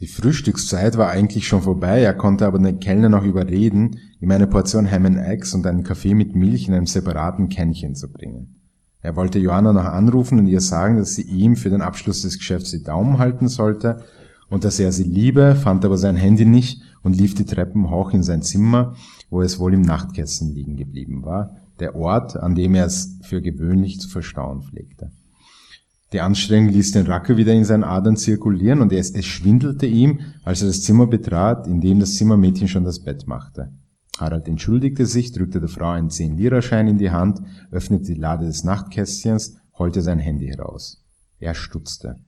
Die 0.00 0.08
Frühstückszeit 0.08 0.98
war 0.98 1.10
eigentlich 1.10 1.46
schon 1.46 1.62
vorbei, 1.62 2.02
er 2.02 2.14
konnte 2.14 2.46
aber 2.46 2.58
den 2.58 2.80
Kellner 2.80 3.08
noch 3.08 3.24
überreden, 3.24 4.00
ihm 4.20 4.30
eine 4.32 4.48
Portion 4.48 4.90
Ham 4.90 5.06
and 5.06 5.18
Eggs 5.18 5.54
und 5.54 5.66
einen 5.66 5.84
Kaffee 5.84 6.14
mit 6.14 6.34
Milch 6.34 6.66
in 6.66 6.74
einem 6.74 6.86
separaten 6.86 7.48
Kännchen 7.48 7.94
zu 7.94 8.10
bringen. 8.10 8.63
Er 9.04 9.16
wollte 9.16 9.38
Johanna 9.38 9.74
noch 9.74 9.84
anrufen 9.84 10.38
und 10.38 10.46
ihr 10.46 10.62
sagen, 10.62 10.96
dass 10.96 11.14
sie 11.14 11.22
ihm 11.24 11.56
für 11.56 11.68
den 11.68 11.82
Abschluss 11.82 12.22
des 12.22 12.38
Geschäfts 12.38 12.70
die 12.70 12.82
Daumen 12.82 13.18
halten 13.18 13.48
sollte 13.48 14.02
und 14.48 14.64
dass 14.64 14.80
er 14.80 14.92
sie 14.92 15.04
liebe, 15.04 15.56
fand 15.56 15.84
aber 15.84 15.98
sein 15.98 16.16
Handy 16.16 16.46
nicht 16.46 16.80
und 17.02 17.14
lief 17.14 17.34
die 17.34 17.44
Treppen 17.44 17.90
hoch 17.90 18.14
in 18.14 18.22
sein 18.22 18.40
Zimmer, 18.40 18.94
wo 19.28 19.42
es 19.42 19.58
wohl 19.58 19.74
im 19.74 19.82
Nachtkästchen 19.82 20.54
liegen 20.54 20.76
geblieben 20.76 21.22
war, 21.22 21.54
der 21.80 21.94
Ort, 21.96 22.38
an 22.38 22.54
dem 22.54 22.74
er 22.74 22.86
es 22.86 23.18
für 23.20 23.42
gewöhnlich 23.42 24.00
zu 24.00 24.08
verstauen 24.08 24.62
pflegte. 24.62 25.10
Die 26.14 26.22
Anstrengung 26.22 26.70
ließ 26.72 26.92
den 26.92 27.06
Racker 27.06 27.36
wieder 27.36 27.52
in 27.52 27.66
seinen 27.66 27.84
Adern 27.84 28.16
zirkulieren 28.16 28.80
und 28.80 28.90
es, 28.90 29.10
es 29.10 29.26
schwindelte 29.26 29.84
ihm, 29.84 30.20
als 30.44 30.62
er 30.62 30.68
das 30.68 30.82
Zimmer 30.82 31.06
betrat, 31.06 31.66
in 31.66 31.82
dem 31.82 32.00
das 32.00 32.14
Zimmermädchen 32.14 32.68
schon 32.68 32.84
das 32.84 33.00
Bett 33.00 33.26
machte. 33.26 33.70
Harald 34.18 34.46
entschuldigte 34.46 35.06
sich, 35.06 35.32
drückte 35.32 35.60
der 35.60 35.68
Frau 35.68 35.90
einen 35.90 36.08
10-Lira-Schein 36.08 36.86
in 36.86 36.98
die 36.98 37.10
Hand, 37.10 37.42
öffnete 37.70 38.04
die 38.04 38.20
Lade 38.20 38.46
des 38.46 38.62
Nachtkästchens, 38.62 39.56
holte 39.76 40.02
sein 40.02 40.18
Handy 40.18 40.46
heraus. 40.46 41.04
Er 41.40 41.54
stutzte. 41.54 42.20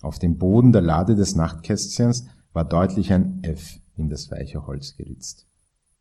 Auf 0.00 0.18
dem 0.18 0.38
Boden 0.38 0.72
der 0.72 0.82
Lade 0.82 1.16
des 1.16 1.34
Nachtkästchens 1.34 2.28
war 2.52 2.64
deutlich 2.64 3.12
ein 3.12 3.42
F 3.42 3.80
in 3.96 4.08
das 4.08 4.30
weiche 4.30 4.66
Holz 4.66 4.96
geritzt. 4.96 5.48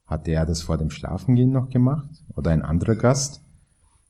Hatte 0.06 0.32
er 0.32 0.46
das 0.46 0.62
vor 0.62 0.78
dem 0.78 0.92
Schlafengehen 0.92 1.52
noch 1.52 1.70
gemacht? 1.70 2.24
Oder 2.36 2.52
ein 2.52 2.62
anderer 2.62 2.96
Gast? 2.96 3.42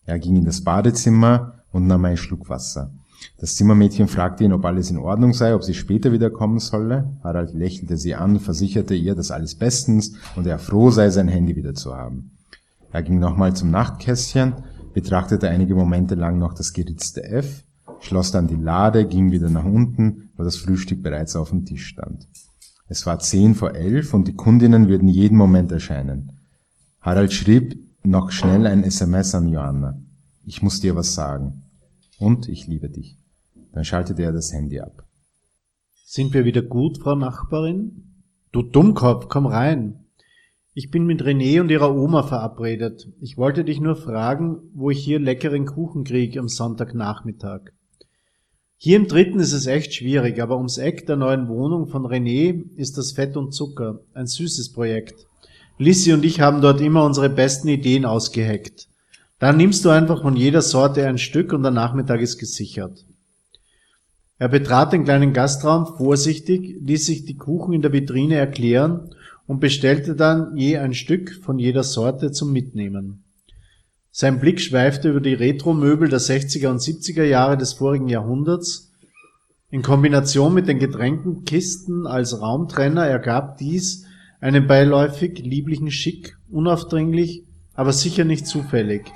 Er 0.06 0.20
ging 0.20 0.36
in 0.36 0.46
das 0.46 0.64
Badezimmer 0.64 1.64
und 1.72 1.88
nahm 1.88 2.06
einen 2.06 2.18
Schluck 2.18 2.50
Wasser. 2.50 2.94
Das 3.40 3.56
Zimmermädchen 3.56 4.08
fragte 4.08 4.44
ihn, 4.44 4.54
ob 4.54 4.66
alles 4.66 4.90
in 4.90 4.98
Ordnung 4.98 5.34
sei, 5.34 5.54
ob 5.54 5.64
sie 5.64 5.74
später 5.74 6.12
wiederkommen 6.12 6.60
solle. 6.60 7.18
Harald 7.24 7.54
lächelte 7.54 7.98
sie 7.98 8.16
an, 8.16 8.40
versicherte 8.40 8.96
ihr, 8.96 9.16
dass 9.16 9.32
alles 9.32 9.56
bestens 9.56 10.14
und 10.36 10.48
er 10.48 10.60
froh 10.60 10.90
sei, 10.90 11.10
sein 11.10 11.28
Handy 11.28 11.56
wieder 11.56 11.74
zu 11.74 11.96
haben. 11.96 12.32
Er 12.92 13.04
ging 13.04 13.20
nochmal 13.20 13.56
zum 13.56 13.70
Nachtkästchen, 13.70 14.54
betrachtete 14.94 15.50
einige 15.50 15.76
Momente 15.76 16.16
lang 16.16 16.40
noch 16.40 16.54
das 16.54 16.74
geritzte 16.74 17.24
F, 17.24 17.64
schloss 18.00 18.32
dann 18.32 18.48
die 18.48 18.56
Lade, 18.56 19.06
ging 19.06 19.32
wieder 19.32 19.50
nach 19.50 19.66
unten, 19.66 20.30
wo 20.36 20.44
das 20.44 20.58
Frühstück 20.58 21.04
bereits 21.04 21.36
auf 21.36 21.50
dem 21.50 21.66
Tisch 21.66 21.86
stand. 21.86 22.28
Es 22.88 23.06
war 23.06 23.20
zehn 23.20 23.54
vor 23.54 23.76
elf 23.76 24.14
und 24.14 24.28
die 24.28 24.36
Kundinnen 24.36 24.88
würden 24.88 25.10
jeden 25.10 25.38
Moment 25.38 25.72
erscheinen. 25.72 26.32
Harald 27.02 27.34
schrieb 27.34 27.78
noch 28.04 28.32
schnell 28.32 28.66
ein 28.66 28.84
SMS 28.84 29.36
an 29.36 29.50
Johanna. 29.50 30.00
Ich 30.46 30.62
muss 30.62 30.80
dir 30.80 30.96
was 30.96 31.14
sagen. 31.14 31.64
Und 32.18 32.50
ich 32.50 32.68
liebe 32.68 32.90
dich. 32.90 33.18
Dann 33.74 33.84
schaltete 33.84 34.24
er 34.24 34.32
das 34.32 34.52
Handy 34.52 34.80
ab. 34.80 35.08
Sind 36.06 36.34
wir 36.34 36.46
wieder 36.46 36.62
gut, 36.62 36.98
Frau 37.00 37.16
Nachbarin? 37.16 38.24
Du 38.52 38.62
Dummkopf, 38.62 39.28
komm 39.28 39.46
rein. 39.46 40.06
Ich 40.74 40.90
bin 40.90 41.06
mit 41.06 41.24
René 41.24 41.60
und 41.60 41.70
ihrer 41.70 41.96
Oma 41.96 42.24
verabredet. 42.24 43.08
Ich 43.20 43.38
wollte 43.38 43.64
dich 43.64 43.80
nur 43.80 43.96
fragen, 43.96 44.60
wo 44.74 44.90
ich 44.90 45.04
hier 45.04 45.20
leckeren 45.20 45.66
Kuchen 45.66 46.04
kriege 46.04 46.40
am 46.40 46.48
Sonntagnachmittag. 46.48 47.72
Hier 48.78 48.98
im 48.98 49.08
dritten 49.08 49.40
ist 49.40 49.54
es 49.54 49.66
echt 49.66 49.96
schwierig, 49.96 50.40
aber 50.40 50.56
ums 50.56 50.78
Eck 50.78 51.08
der 51.08 51.16
neuen 51.16 51.48
Wohnung 51.48 51.88
von 51.88 52.06
René 52.06 52.64
ist 52.76 52.98
das 52.98 53.12
Fett 53.12 53.36
und 53.36 53.54
Zucker, 53.54 54.02
ein 54.14 54.28
süßes 54.28 54.72
Projekt. 54.72 55.26
Lissy 55.80 56.14
und 56.14 56.24
ich 56.24 56.42
haben 56.42 56.62
dort 56.62 56.80
immer 56.80 57.04
unsere 57.04 57.30
besten 57.30 57.68
Ideen 57.70 58.06
ausgeheckt. 58.06 58.88
Dann 59.39 59.58
nimmst 59.58 59.86
du 59.86 59.89
einfach 59.89 60.22
von 60.24 60.36
jeder 60.36 60.62
Sorte 60.62 61.08
ein 61.08 61.20
Stück 61.20 61.53
und 61.53 61.62
der 61.62 61.72
Nachmittag 61.72 62.22
ist 62.22 62.39
gesichert. 62.39 63.06
Er 64.39 64.50
betrat 64.50 64.94
den 64.94 65.03
kleinen 65.03 65.34
Gastraum 65.34 65.96
vorsichtig, 65.98 66.77
ließ 66.82 67.06
sich 67.06 67.25
die 67.25 67.38
Kuchen 67.38 67.74
in 67.74 67.82
der 67.82 67.94
Vitrine 67.94 68.36
erklären 68.36 69.10
und 69.48 69.60
bestellte 69.60 70.15
dann 70.15 70.56
je 70.56 70.77
ein 70.77 70.94
Stück 70.94 71.34
von 71.44 71.58
jeder 71.58 71.84
Sorte 71.84 72.32
zum 72.32 72.51
Mitnehmen. 72.51 73.24
Sein 74.12 74.39
Blick 74.39 74.60
schweifte 74.60 75.10
über 75.10 75.22
die 75.22 75.36
Retro-Möbel 75.36 76.10
der 76.10 76.20
60er 76.20 76.70
und 76.70 76.82
70er 76.82 77.24
Jahre 77.24 77.58
des 77.58 77.74
vorigen 77.74 78.10
Jahrhunderts. 78.10 78.91
In 79.70 79.84
Kombination 79.84 80.53
mit 80.53 80.67
den 80.67 80.79
Getränkenkisten 80.79 82.08
als 82.08 82.41
Raumtrenner 82.41 83.06
ergab 83.06 83.58
dies 83.58 84.06
einen 84.39 84.65
beiläufig 84.67 85.39
lieblichen 85.39 85.91
Schick, 85.91 86.38
unaufdringlich, 86.50 87.44
aber 87.74 87.94
sicher 87.94 88.24
nicht 88.24 88.48
zufällig. 88.48 89.12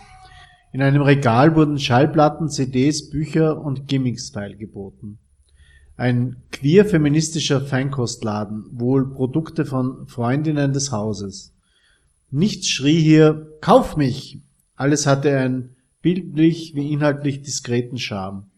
In 0.71 0.81
einem 0.81 1.01
Regal 1.01 1.55
wurden 1.55 1.79
Schallplatten, 1.79 2.49
CDs, 2.49 3.09
Bücher 3.09 3.61
und 3.61 3.87
Gimmicks 3.87 4.29
feilgeboten. 4.29 5.19
Ein 5.97 6.37
queer-feministischer 6.51 7.61
Feinkostladen, 7.61 8.65
wohl 8.71 9.13
Produkte 9.13 9.65
von 9.65 10.07
Freundinnen 10.07 10.71
des 10.71 10.91
Hauses. 10.91 11.53
Nichts 12.29 12.69
schrie 12.69 13.01
hier, 13.01 13.47
Kauf 13.59 13.97
mich! 13.97 14.41
Alles 14.75 15.05
hatte 15.05 15.37
einen 15.37 15.75
bildlich 16.01 16.73
wie 16.73 16.91
inhaltlich 16.91 17.41
diskreten 17.41 17.97
Charme. 17.97 18.49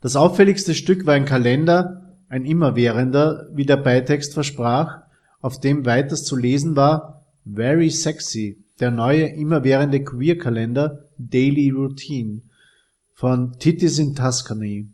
Das 0.00 0.16
auffälligste 0.16 0.74
Stück 0.74 1.06
war 1.06 1.14
ein 1.14 1.26
Kalender, 1.26 2.16
ein 2.28 2.44
immerwährender, 2.44 3.48
wie 3.52 3.66
der 3.66 3.76
Beitext 3.76 4.34
versprach, 4.34 5.02
auf 5.40 5.60
dem 5.60 5.84
weiters 5.84 6.24
zu 6.24 6.36
lesen 6.36 6.74
war 6.74 7.26
Very 7.44 7.90
Sexy, 7.90 8.64
der 8.80 8.90
neue 8.90 9.26
immerwährende 9.26 10.04
Queer-Kalender 10.04 11.08
Daily 11.18 11.70
Routine 11.70 12.42
von 13.14 13.58
Titis 13.58 13.98
in 13.98 14.14
Tuscany. 14.14 14.90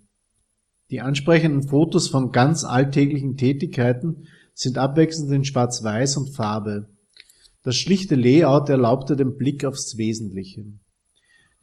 Die 0.91 1.01
ansprechenden 1.01 1.62
Fotos 1.62 2.09
von 2.09 2.31
ganz 2.31 2.65
alltäglichen 2.65 3.37
Tätigkeiten 3.37 4.29
sind 4.55 4.79
abwechselnd 4.79 5.33
in 5.33 5.45
Schwarz-Weiß 5.45 6.17
und 6.19 6.35
Farbe. 6.35 6.89
Das 7.65 7.77
schlichte 7.77 8.15
Layout 8.15 8.69
erlaubte 8.69 9.17
den 9.17 9.37
Blick 9.37 9.65
aufs 9.65 9.97
Wesentliche. 9.97 10.65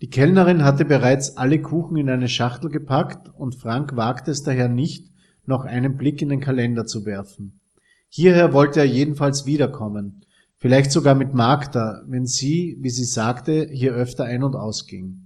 Die 0.01 0.09
Kellnerin 0.09 0.63
hatte 0.63 0.85
bereits 0.85 1.37
alle 1.37 1.61
Kuchen 1.61 1.97
in 1.97 2.09
eine 2.09 2.29
Schachtel 2.29 2.69
gepackt 2.69 3.29
und 3.35 3.55
Frank 3.55 3.95
wagte 3.95 4.31
es 4.31 4.43
daher 4.43 4.69
nicht, 4.69 5.09
noch 5.45 5.65
einen 5.65 5.97
Blick 5.97 6.21
in 6.21 6.29
den 6.29 6.39
Kalender 6.39 6.85
zu 6.85 7.05
werfen. 7.05 7.59
Hierher 8.07 8.53
wollte 8.53 8.79
er 8.79 8.85
jedenfalls 8.85 9.45
wiederkommen, 9.45 10.21
vielleicht 10.59 10.91
sogar 10.91 11.15
mit 11.15 11.33
Magda, 11.33 12.03
wenn 12.07 12.25
sie, 12.25 12.77
wie 12.81 12.89
sie 12.89 13.05
sagte, 13.05 13.67
hier 13.71 13.93
öfter 13.93 14.25
ein- 14.25 14.43
und 14.43 14.55
ausging. 14.55 15.21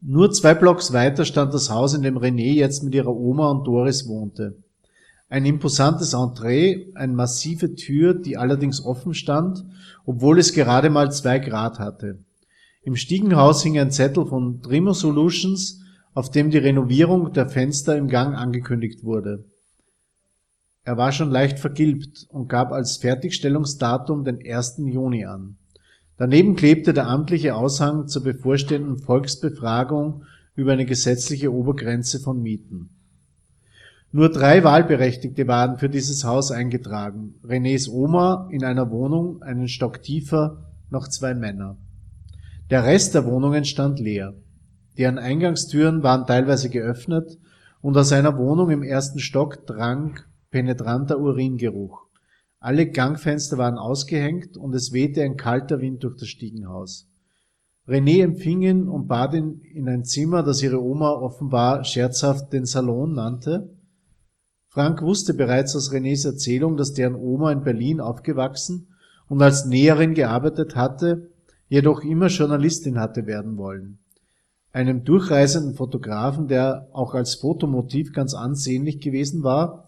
Nur 0.00 0.32
zwei 0.32 0.54
Blocks 0.54 0.92
weiter 0.92 1.24
stand 1.24 1.54
das 1.54 1.70
Haus, 1.70 1.94
in 1.94 2.02
dem 2.02 2.18
René 2.18 2.54
jetzt 2.54 2.82
mit 2.82 2.94
ihrer 2.94 3.14
Oma 3.14 3.50
und 3.50 3.64
Doris 3.64 4.08
wohnte. 4.08 4.56
Ein 5.28 5.46
imposantes 5.46 6.12
Entree, 6.12 6.88
eine 6.94 7.12
massive 7.14 7.74
Tür, 7.74 8.12
die 8.12 8.36
allerdings 8.36 8.84
offen 8.84 9.14
stand, 9.14 9.64
obwohl 10.04 10.40
es 10.40 10.52
gerade 10.52 10.90
mal 10.90 11.12
zwei 11.12 11.38
Grad 11.38 11.78
hatte. 11.78 12.18
Im 12.82 12.96
Stiegenhaus 12.96 13.62
hing 13.62 13.78
ein 13.78 13.92
Zettel 13.92 14.26
von 14.26 14.60
Trimo 14.60 14.92
Solutions, 14.92 15.80
auf 16.14 16.30
dem 16.30 16.50
die 16.50 16.58
Renovierung 16.58 17.32
der 17.32 17.48
Fenster 17.48 17.96
im 17.96 18.08
Gang 18.08 18.36
angekündigt 18.36 19.04
wurde. 19.04 19.44
Er 20.84 20.96
war 20.96 21.12
schon 21.12 21.30
leicht 21.30 21.60
vergilbt 21.60 22.26
und 22.28 22.48
gab 22.48 22.72
als 22.72 22.96
Fertigstellungsdatum 22.96 24.24
den 24.24 24.40
1. 24.44 24.78
Juni 24.78 25.24
an. 25.24 25.56
Daneben 26.16 26.56
klebte 26.56 26.92
der 26.92 27.06
amtliche 27.06 27.54
Aushang 27.54 28.08
zur 28.08 28.24
bevorstehenden 28.24 28.98
Volksbefragung 28.98 30.24
über 30.56 30.72
eine 30.72 30.84
gesetzliche 30.84 31.52
Obergrenze 31.52 32.18
von 32.18 32.42
Mieten. 32.42 32.90
Nur 34.10 34.30
drei 34.30 34.62
Wahlberechtigte 34.64 35.46
waren 35.46 35.78
für 35.78 35.88
dieses 35.88 36.24
Haus 36.24 36.50
eingetragen. 36.50 37.34
Renés 37.44 37.88
Oma 37.88 38.48
in 38.50 38.64
einer 38.64 38.90
Wohnung, 38.90 39.40
einen 39.42 39.68
Stock 39.68 40.02
tiefer, 40.02 40.74
noch 40.90 41.08
zwei 41.08 41.32
Männer. 41.32 41.78
Der 42.70 42.84
Rest 42.84 43.14
der 43.14 43.24
Wohnungen 43.24 43.64
stand 43.64 44.00
leer. 44.00 44.34
Deren 44.98 45.18
Eingangstüren 45.18 46.02
waren 46.02 46.26
teilweise 46.26 46.68
geöffnet 46.68 47.38
und 47.80 47.96
aus 47.96 48.12
einer 48.12 48.36
Wohnung 48.36 48.70
im 48.70 48.82
ersten 48.82 49.18
Stock 49.18 49.66
drang 49.66 50.18
penetranter 50.52 51.18
Uringeruch. 51.18 52.06
Alle 52.60 52.88
Gangfenster 52.88 53.58
waren 53.58 53.76
ausgehängt 53.76 54.56
und 54.56 54.72
es 54.72 54.92
wehte 54.92 55.22
ein 55.24 55.36
kalter 55.36 55.80
Wind 55.80 56.04
durch 56.04 56.16
das 56.16 56.28
Stiegenhaus. 56.28 57.08
René 57.88 58.22
empfing 58.22 58.62
ihn 58.62 58.88
und 58.88 59.08
bat 59.08 59.34
ihn 59.34 59.60
in 59.74 59.88
ein 59.88 60.04
Zimmer, 60.04 60.44
das 60.44 60.62
ihre 60.62 60.80
Oma 60.80 61.10
offenbar 61.10 61.82
scherzhaft 61.82 62.52
den 62.52 62.64
Salon 62.64 63.14
nannte. 63.14 63.70
Frank 64.68 65.02
wusste 65.02 65.34
bereits 65.34 65.74
aus 65.74 65.90
Renés 65.90 66.24
Erzählung, 66.24 66.76
dass 66.76 66.92
deren 66.92 67.16
Oma 67.16 67.50
in 67.50 67.64
Berlin 67.64 68.00
aufgewachsen 68.00 68.86
und 69.28 69.42
als 69.42 69.66
Näherin 69.66 70.14
gearbeitet 70.14 70.76
hatte, 70.76 71.32
jedoch 71.68 72.02
immer 72.02 72.28
Journalistin 72.28 73.00
hatte 73.00 73.26
werden 73.26 73.56
wollen. 73.56 73.98
Einem 74.72 75.04
durchreisenden 75.04 75.74
Fotografen, 75.74 76.46
der 76.46 76.88
auch 76.92 77.14
als 77.14 77.34
Fotomotiv 77.34 78.12
ganz 78.12 78.34
ansehnlich 78.34 79.00
gewesen 79.00 79.42
war, 79.42 79.86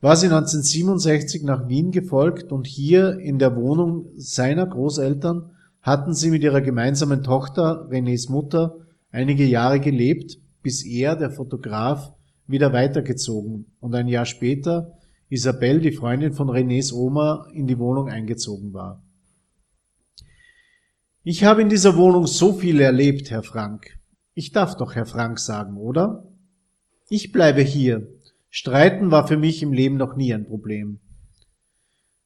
war 0.00 0.16
sie 0.16 0.26
1967 0.26 1.42
nach 1.42 1.68
Wien 1.68 1.90
gefolgt 1.90 2.52
und 2.52 2.66
hier 2.66 3.18
in 3.18 3.38
der 3.38 3.54
Wohnung 3.56 4.06
seiner 4.16 4.66
Großeltern 4.66 5.50
hatten 5.82 6.14
sie 6.14 6.30
mit 6.30 6.42
ihrer 6.42 6.60
gemeinsamen 6.60 7.22
Tochter, 7.22 7.88
Renés 7.90 8.30
Mutter, 8.30 8.76
einige 9.10 9.44
Jahre 9.44 9.80
gelebt, 9.80 10.38
bis 10.62 10.84
er, 10.84 11.16
der 11.16 11.30
Fotograf, 11.30 12.14
wieder 12.46 12.72
weitergezogen 12.72 13.66
und 13.80 13.94
ein 13.94 14.08
Jahr 14.08 14.26
später 14.26 14.98
Isabelle, 15.28 15.80
die 15.80 15.92
Freundin 15.92 16.32
von 16.32 16.48
Renés 16.48 16.92
Oma, 16.92 17.46
in 17.52 17.66
die 17.66 17.78
Wohnung 17.78 18.08
eingezogen 18.08 18.72
war. 18.72 19.02
Ich 21.22 21.44
habe 21.44 21.62
in 21.62 21.68
dieser 21.68 21.96
Wohnung 21.96 22.26
so 22.26 22.54
viel 22.54 22.80
erlebt, 22.80 23.30
Herr 23.30 23.42
Frank. 23.42 23.98
Ich 24.34 24.52
darf 24.52 24.76
doch 24.76 24.94
Herr 24.94 25.06
Frank 25.06 25.38
sagen, 25.38 25.76
oder? 25.76 26.26
Ich 27.08 27.30
bleibe 27.30 27.60
hier, 27.60 28.08
Streiten 28.50 29.12
war 29.12 29.28
für 29.28 29.36
mich 29.36 29.62
im 29.62 29.72
Leben 29.72 29.96
noch 29.96 30.16
nie 30.16 30.34
ein 30.34 30.44
Problem. 30.44 30.98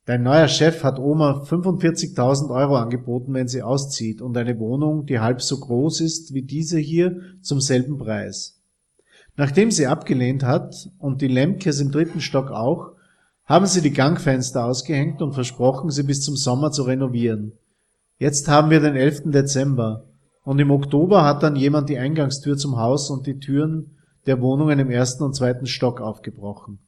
Dein 0.06 0.22
neuer 0.22 0.48
Chef 0.48 0.82
hat 0.82 0.98
Oma 0.98 1.44
45.000 1.46 2.50
Euro 2.50 2.76
angeboten, 2.76 3.32
wenn 3.34 3.48
sie 3.48 3.62
auszieht 3.62 4.20
und 4.20 4.36
eine 4.36 4.58
Wohnung, 4.58 5.06
die 5.06 5.20
halb 5.20 5.40
so 5.40 5.60
groß 5.60 6.00
ist 6.00 6.34
wie 6.34 6.42
diese 6.42 6.78
hier, 6.78 7.20
zum 7.40 7.60
selben 7.60 7.98
Preis. 7.98 8.62
Nachdem 9.36 9.70
sie 9.70 9.86
abgelehnt 9.86 10.44
hat 10.44 10.90
und 10.98 11.20
die 11.20 11.28
Lemkes 11.28 11.80
im 11.80 11.90
dritten 11.90 12.20
Stock 12.20 12.50
auch, 12.50 12.92
haben 13.44 13.66
sie 13.66 13.82
die 13.82 13.92
Gangfenster 13.92 14.64
ausgehängt 14.64 15.20
und 15.20 15.32
versprochen, 15.32 15.90
sie 15.90 16.02
bis 16.02 16.22
zum 16.22 16.36
Sommer 16.36 16.70
zu 16.70 16.84
renovieren. 16.84 17.52
Jetzt 18.18 18.48
haben 18.48 18.70
wir 18.70 18.80
den 18.80 18.96
11. 18.96 19.24
Dezember 19.26 20.04
und 20.42 20.58
im 20.58 20.70
Oktober 20.70 21.24
hat 21.24 21.42
dann 21.42 21.56
jemand 21.56 21.88
die 21.88 21.98
Eingangstür 21.98 22.56
zum 22.56 22.76
Haus 22.76 23.10
und 23.10 23.26
die 23.26 23.38
Türen 23.38 23.98
der 24.26 24.40
Wohnungen 24.40 24.78
im 24.78 24.90
ersten 24.90 25.22
und 25.22 25.34
zweiten 25.34 25.66
Stock 25.66 26.00
aufgebrochen. 26.00 26.78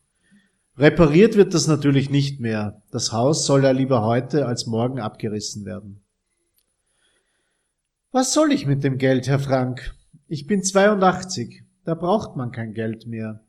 Repariert 0.78 1.36
wird 1.36 1.54
das 1.54 1.66
natürlich 1.66 2.10
nicht 2.10 2.38
mehr. 2.40 2.82
Das 2.90 3.12
Haus 3.12 3.46
soll 3.46 3.64
ja 3.64 3.70
lieber 3.70 4.02
heute 4.02 4.46
als 4.46 4.66
morgen 4.66 5.00
abgerissen 5.00 5.64
werden. 5.64 6.02
Was 8.12 8.32
soll 8.32 8.52
ich 8.52 8.66
mit 8.66 8.84
dem 8.84 8.98
Geld, 8.98 9.26
Herr 9.26 9.38
Frank? 9.38 9.94
Ich 10.28 10.46
bin 10.46 10.62
82. 10.62 11.64
Da 11.84 11.94
braucht 11.94 12.36
man 12.36 12.50
kein 12.52 12.74
Geld 12.74 13.06
mehr. 13.06 13.40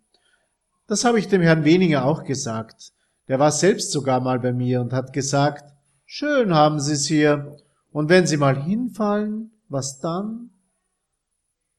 Das 0.87 1.03
habe 1.03 1.19
ich 1.19 1.27
dem 1.27 1.41
Herrn 1.41 1.65
Weniger 1.65 2.05
auch 2.05 2.23
gesagt. 2.23 2.93
Der 3.27 3.39
war 3.39 3.51
selbst 3.51 3.91
sogar 3.91 4.21
mal 4.21 4.39
bei 4.39 4.53
mir 4.53 4.79
und 4.79 4.93
hat 4.93 5.11
gesagt, 5.11 5.73
schön 6.05 6.53
haben 6.53 6.79
Sie's 6.79 7.07
hier. 7.07 7.57
Und 7.91 8.09
wenn 8.09 8.25
Sie 8.25 8.37
mal 8.37 8.61
hinfallen, 8.61 9.51
was 9.67 9.99
dann? 9.99 10.51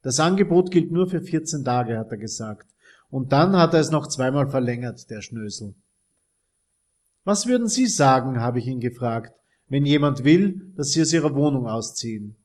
Das 0.02 0.20
Angebot 0.20 0.70
gilt 0.70 0.92
nur 0.92 1.08
für 1.08 1.20
14 1.20 1.64
Tage, 1.64 1.98
hat 1.98 2.10
er 2.10 2.18
gesagt. 2.18 2.70
Und 3.10 3.32
dann 3.32 3.56
hat 3.56 3.74
er 3.74 3.80
es 3.80 3.90
noch 3.90 4.06
zweimal 4.06 4.48
verlängert, 4.48 5.10
der 5.10 5.22
Schnösel. 5.22 5.74
Was 7.24 7.46
würden 7.46 7.68
Sie 7.68 7.86
sagen, 7.86 8.40
habe 8.40 8.58
ich 8.58 8.66
ihn 8.66 8.80
gefragt, 8.80 9.34
wenn 9.68 9.84
jemand 9.84 10.24
will, 10.24 10.72
dass 10.76 10.92
Sie 10.92 11.02
aus 11.02 11.12
Ihrer 11.12 11.34
Wohnung 11.34 11.66
ausziehen? 11.66 12.36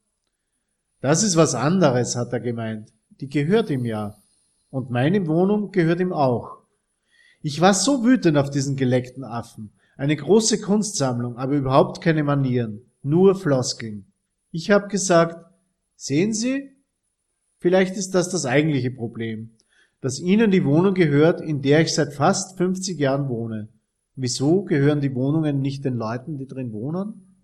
Das 1.02 1.24
ist 1.24 1.36
was 1.36 1.54
anderes, 1.54 2.16
hat 2.16 2.34
er 2.34 2.40
gemeint. 2.40 2.94
Die 3.20 3.30
gehört 3.30 3.70
ihm 3.70 3.86
ja. 3.86 4.18
Und 4.70 4.90
meine 4.90 5.28
Wohnung 5.28 5.72
gehört 5.72 6.00
ihm 6.00 6.14
auch. 6.14 6.58
Ich 7.42 7.60
war 7.60 7.74
so 7.74 8.04
wütend 8.04 8.38
auf 8.38 8.50
diesen 8.50 8.76
geleckten 8.76 9.24
Affen. 9.24 9.72
Eine 9.98 10.16
große 10.16 10.62
Kunstsammlung, 10.62 11.38
aber 11.38 11.54
überhaupt 11.54 12.02
keine 12.02 12.24
Manieren. 12.24 12.90
Nur 13.04 13.36
Floskeln. 13.36 14.12
Ich 14.52 14.72
habe 14.72 14.88
gesagt, 14.88 15.46
sehen 15.96 16.34
Sie, 16.34 16.73
Vielleicht 17.64 17.96
ist 17.96 18.14
das 18.14 18.28
das 18.28 18.46
eigentliche 18.46 18.92
Problem, 18.92 19.52
dass 20.02 20.20
Ihnen 20.20 20.52
die 20.52 20.66
Wohnung 20.66 20.94
gehört, 20.96 21.40
in 21.40 21.62
der 21.62 21.80
ich 21.80 21.94
seit 21.94 22.14
fast 22.14 22.58
50 22.58 23.00
Jahren 23.00 23.30
wohne. 23.30 23.70
Wieso 24.18 24.64
gehören 24.64 25.00
die 25.00 25.16
Wohnungen 25.16 25.62
nicht 25.62 25.86
den 25.86 25.94
Leuten, 25.94 26.38
die 26.38 26.46
drin 26.46 26.74
wohnen? 26.74 27.38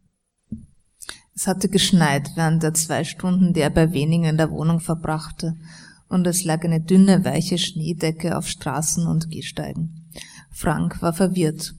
Es 1.33 1.47
hatte 1.47 1.69
geschneit 1.69 2.31
während 2.35 2.63
der 2.63 2.73
zwei 2.73 3.05
Stunden, 3.05 3.53
die 3.53 3.61
er 3.61 3.69
bei 3.69 3.93
wenigen 3.93 4.25
in 4.25 4.35
der 4.35 4.51
Wohnung 4.51 4.81
verbrachte, 4.81 5.55
und 6.09 6.27
es 6.27 6.43
lag 6.43 6.65
eine 6.65 6.81
dünne, 6.81 7.23
weiche 7.23 7.57
Schneedecke 7.57 8.37
auf 8.37 8.45
Straßen 8.45 9.07
und 9.07 9.29
Gehsteigen. 9.29 10.09
Frank 10.51 11.01
war 11.01 11.13
verwirrt. 11.13 11.75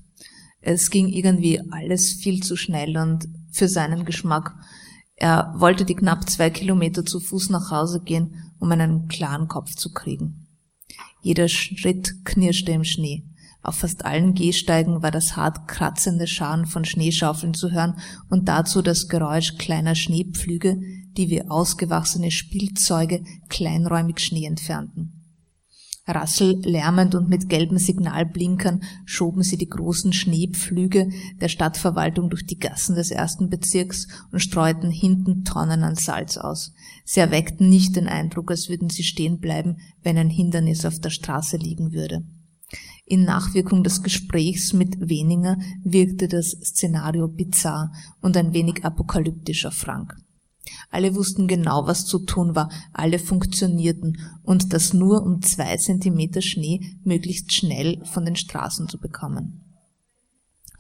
Es 0.62 0.88
ging 0.88 1.09
irgendwie 1.09 1.61
alles 1.70 2.14
viel 2.14 2.42
zu 2.42 2.57
schnell 2.57 2.96
und 2.96 3.29
für 3.53 3.68
seinen 3.68 4.07
Geschmack 4.07 4.55
er 5.20 5.52
wollte 5.54 5.85
die 5.85 5.94
knapp 5.94 6.28
zwei 6.30 6.48
Kilometer 6.48 7.04
zu 7.04 7.20
Fuß 7.20 7.50
nach 7.50 7.70
Hause 7.70 8.00
gehen, 8.00 8.35
um 8.59 8.72
einen 8.72 9.06
klaren 9.06 9.48
Kopf 9.48 9.74
zu 9.74 9.92
kriegen. 9.92 10.46
Jeder 11.20 11.46
Schritt 11.46 12.24
knirschte 12.24 12.72
im 12.72 12.85
Schnee. 12.85 13.24
Auf 13.62 13.76
fast 13.76 14.06
allen 14.06 14.33
Gehsteigen 14.33 15.02
war 15.02 15.11
das 15.11 15.37
hart 15.37 15.68
kratzende 15.68 16.26
Scharen 16.26 16.64
von 16.64 16.87
Schneeschaufeln 16.87 17.52
zu 17.52 17.70
hören 17.70 17.98
und 18.30 18.48
dazu 18.48 18.80
das 18.80 19.09
Geräusch 19.09 19.59
kleiner 19.59 19.94
Schneepflüge, 19.94 20.80
die 21.18 21.28
wie 21.28 21.46
ausgewachsene 21.46 22.30
Spielzeuge 22.30 23.22
kleinräumig 23.50 24.20
Schnee 24.20 24.46
entfernten. 24.46 25.19
Rassel, 26.06 26.60
lärmend 26.64 27.14
und 27.14 27.28
mit 27.28 27.48
gelben 27.48 27.78
Signalblinkern 27.78 28.82
schoben 29.04 29.42
sie 29.42 29.56
die 29.56 29.68
großen 29.68 30.12
Schneepflüge 30.12 31.10
der 31.40 31.48
Stadtverwaltung 31.48 32.30
durch 32.30 32.46
die 32.46 32.58
Gassen 32.58 32.96
des 32.96 33.10
ersten 33.10 33.48
Bezirks 33.48 34.08
und 34.32 34.40
streuten 34.40 34.90
hinten 34.90 35.44
Tonnen 35.44 35.82
an 35.82 35.96
Salz 35.96 36.36
aus. 36.36 36.72
Sie 37.04 37.20
erweckten 37.20 37.68
nicht 37.68 37.96
den 37.96 38.08
Eindruck, 38.08 38.50
als 38.50 38.68
würden 38.68 38.90
sie 38.90 39.04
stehen 39.04 39.38
bleiben, 39.38 39.76
wenn 40.02 40.16
ein 40.16 40.30
Hindernis 40.30 40.84
auf 40.84 40.98
der 40.98 41.10
Straße 41.10 41.56
liegen 41.56 41.92
würde. 41.92 42.24
In 43.04 43.24
Nachwirkung 43.24 43.82
des 43.82 44.02
Gesprächs 44.02 44.72
mit 44.72 45.08
Weninger 45.08 45.58
wirkte 45.82 46.28
das 46.28 46.50
Szenario 46.50 47.26
bizarr 47.28 47.92
und 48.20 48.36
ein 48.36 48.52
wenig 48.52 48.84
apokalyptischer 48.84 49.72
Frank. 49.72 50.16
Alle 50.90 51.14
wussten 51.14 51.49
genau, 51.49 51.87
was 51.87 52.07
zu 52.07 52.18
tun 52.20 52.55
war, 52.55 52.70
alle 52.92 53.18
funktionierten 53.18 54.18
und 54.42 54.73
das 54.73 54.92
nur 54.92 55.23
um 55.23 55.42
zwei 55.42 55.77
Zentimeter 55.77 56.42
Schnee 56.42 56.96
möglichst 57.05 57.53
schnell 57.53 58.05
von 58.05 58.25
den 58.25 58.37
Straßen 58.37 58.88
zu 58.88 58.99
bekommen. 58.99 59.64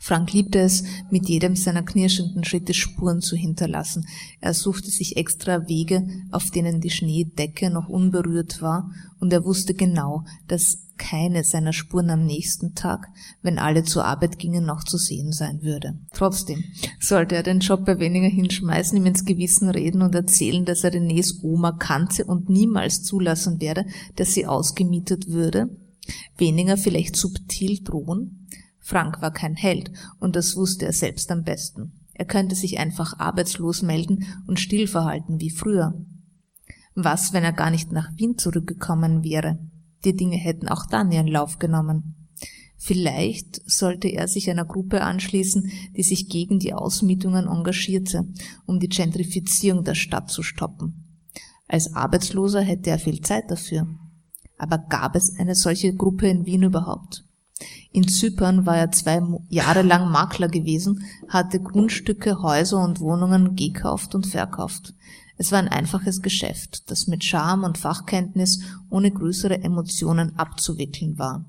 Frank 0.02 0.32
liebte 0.32 0.60
es, 0.60 0.82
mit 1.10 1.28
jedem 1.28 1.56
seiner 1.56 1.82
knirschenden 1.82 2.42
Schritte 2.42 2.72
Spuren 2.72 3.20
zu 3.20 3.36
hinterlassen. 3.36 4.06
Er 4.40 4.54
suchte 4.54 4.90
sich 4.90 5.18
extra 5.18 5.68
Wege, 5.68 6.08
auf 6.30 6.50
denen 6.50 6.80
die 6.80 6.88
Schneedecke 6.88 7.68
noch 7.68 7.90
unberührt 7.90 8.62
war, 8.62 8.90
und 9.20 9.30
er 9.30 9.44
wusste 9.44 9.74
genau, 9.74 10.24
dass 10.48 10.86
keine 11.00 11.44
seiner 11.44 11.72
Spuren 11.72 12.10
am 12.10 12.26
nächsten 12.26 12.74
Tag, 12.74 13.08
wenn 13.40 13.58
alle 13.58 13.82
zur 13.84 14.04
Arbeit 14.04 14.38
gingen, 14.38 14.66
noch 14.66 14.84
zu 14.84 14.98
sehen 14.98 15.32
sein 15.32 15.62
würde. 15.62 15.98
Trotzdem 16.12 16.62
sollte 17.00 17.34
er 17.34 17.42
den 17.42 17.60
Job 17.60 17.86
bei 17.86 17.98
weniger 17.98 18.28
hinschmeißen, 18.28 18.96
ihm 18.98 19.06
ins 19.06 19.24
Gewissen 19.24 19.70
reden 19.70 20.02
und 20.02 20.14
erzählen, 20.14 20.66
dass 20.66 20.84
er 20.84 20.92
Renés 20.92 21.42
Oma 21.42 21.72
kannte 21.72 22.26
und 22.26 22.50
niemals 22.50 23.02
zulassen 23.02 23.60
werde, 23.60 23.86
dass 24.16 24.34
sie 24.34 24.46
ausgemietet 24.46 25.28
würde, 25.28 25.70
weniger 26.36 26.76
vielleicht 26.76 27.16
subtil 27.16 27.82
drohen. 27.82 28.46
Frank 28.78 29.22
war 29.22 29.32
kein 29.32 29.56
Held 29.56 29.90
und 30.18 30.36
das 30.36 30.54
wusste 30.54 30.84
er 30.84 30.92
selbst 30.92 31.30
am 31.30 31.44
besten. 31.44 31.92
Er 32.12 32.26
könnte 32.26 32.54
sich 32.54 32.78
einfach 32.78 33.18
arbeitslos 33.18 33.80
melden 33.80 34.26
und 34.46 34.60
still 34.60 34.86
verhalten 34.86 35.40
wie 35.40 35.50
früher. 35.50 35.94
Was, 36.94 37.32
wenn 37.32 37.44
er 37.44 37.52
gar 37.52 37.70
nicht 37.70 37.90
nach 37.90 38.10
Wien 38.16 38.36
zurückgekommen 38.36 39.24
wäre? 39.24 39.58
Die 40.04 40.16
Dinge 40.16 40.36
hätten 40.36 40.68
auch 40.68 40.86
dann 40.86 41.12
ihren 41.12 41.26
Lauf 41.26 41.58
genommen. 41.58 42.28
Vielleicht 42.76 43.60
sollte 43.70 44.08
er 44.08 44.26
sich 44.26 44.48
einer 44.48 44.64
Gruppe 44.64 45.02
anschließen, 45.02 45.70
die 45.96 46.02
sich 46.02 46.30
gegen 46.30 46.58
die 46.58 46.72
Ausmietungen 46.72 47.46
engagierte, 47.46 48.26
um 48.64 48.80
die 48.80 48.88
Gentrifizierung 48.88 49.84
der 49.84 49.94
Stadt 49.94 50.30
zu 50.30 50.42
stoppen. 50.42 51.04
Als 51.68 51.94
Arbeitsloser 51.94 52.62
hätte 52.62 52.90
er 52.90 52.98
viel 52.98 53.20
Zeit 53.20 53.50
dafür. 53.50 53.86
Aber 54.56 54.78
gab 54.78 55.14
es 55.14 55.38
eine 55.38 55.54
solche 55.54 55.94
Gruppe 55.94 56.28
in 56.28 56.46
Wien 56.46 56.62
überhaupt? 56.62 57.24
In 57.92 58.08
Zypern 58.08 58.66
war 58.66 58.76
er 58.76 58.90
zwei 58.92 59.20
Jahre 59.48 59.82
lang 59.82 60.10
Makler 60.10 60.48
gewesen, 60.48 61.04
hatte 61.28 61.60
Grundstücke, 61.60 62.40
Häuser 62.40 62.82
und 62.82 63.00
Wohnungen 63.00 63.56
gekauft 63.56 64.14
und 64.14 64.26
verkauft. 64.26 64.94
Es 65.40 65.52
war 65.52 65.58
ein 65.58 65.68
einfaches 65.68 66.20
Geschäft, 66.20 66.90
das 66.90 67.06
mit 67.06 67.24
Charme 67.24 67.64
und 67.64 67.78
Fachkenntnis 67.78 68.60
ohne 68.90 69.10
größere 69.10 69.62
Emotionen 69.62 70.38
abzuwickeln 70.38 71.18
war. 71.18 71.46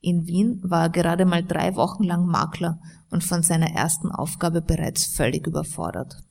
In 0.00 0.28
Wien 0.28 0.60
war 0.62 0.82
er 0.82 0.90
gerade 0.90 1.24
mal 1.24 1.42
drei 1.42 1.74
Wochen 1.74 2.04
lang 2.04 2.26
Makler 2.26 2.80
und 3.10 3.24
von 3.24 3.42
seiner 3.42 3.72
ersten 3.72 4.12
Aufgabe 4.12 4.62
bereits 4.62 5.06
völlig 5.06 5.48
überfordert. 5.48 6.22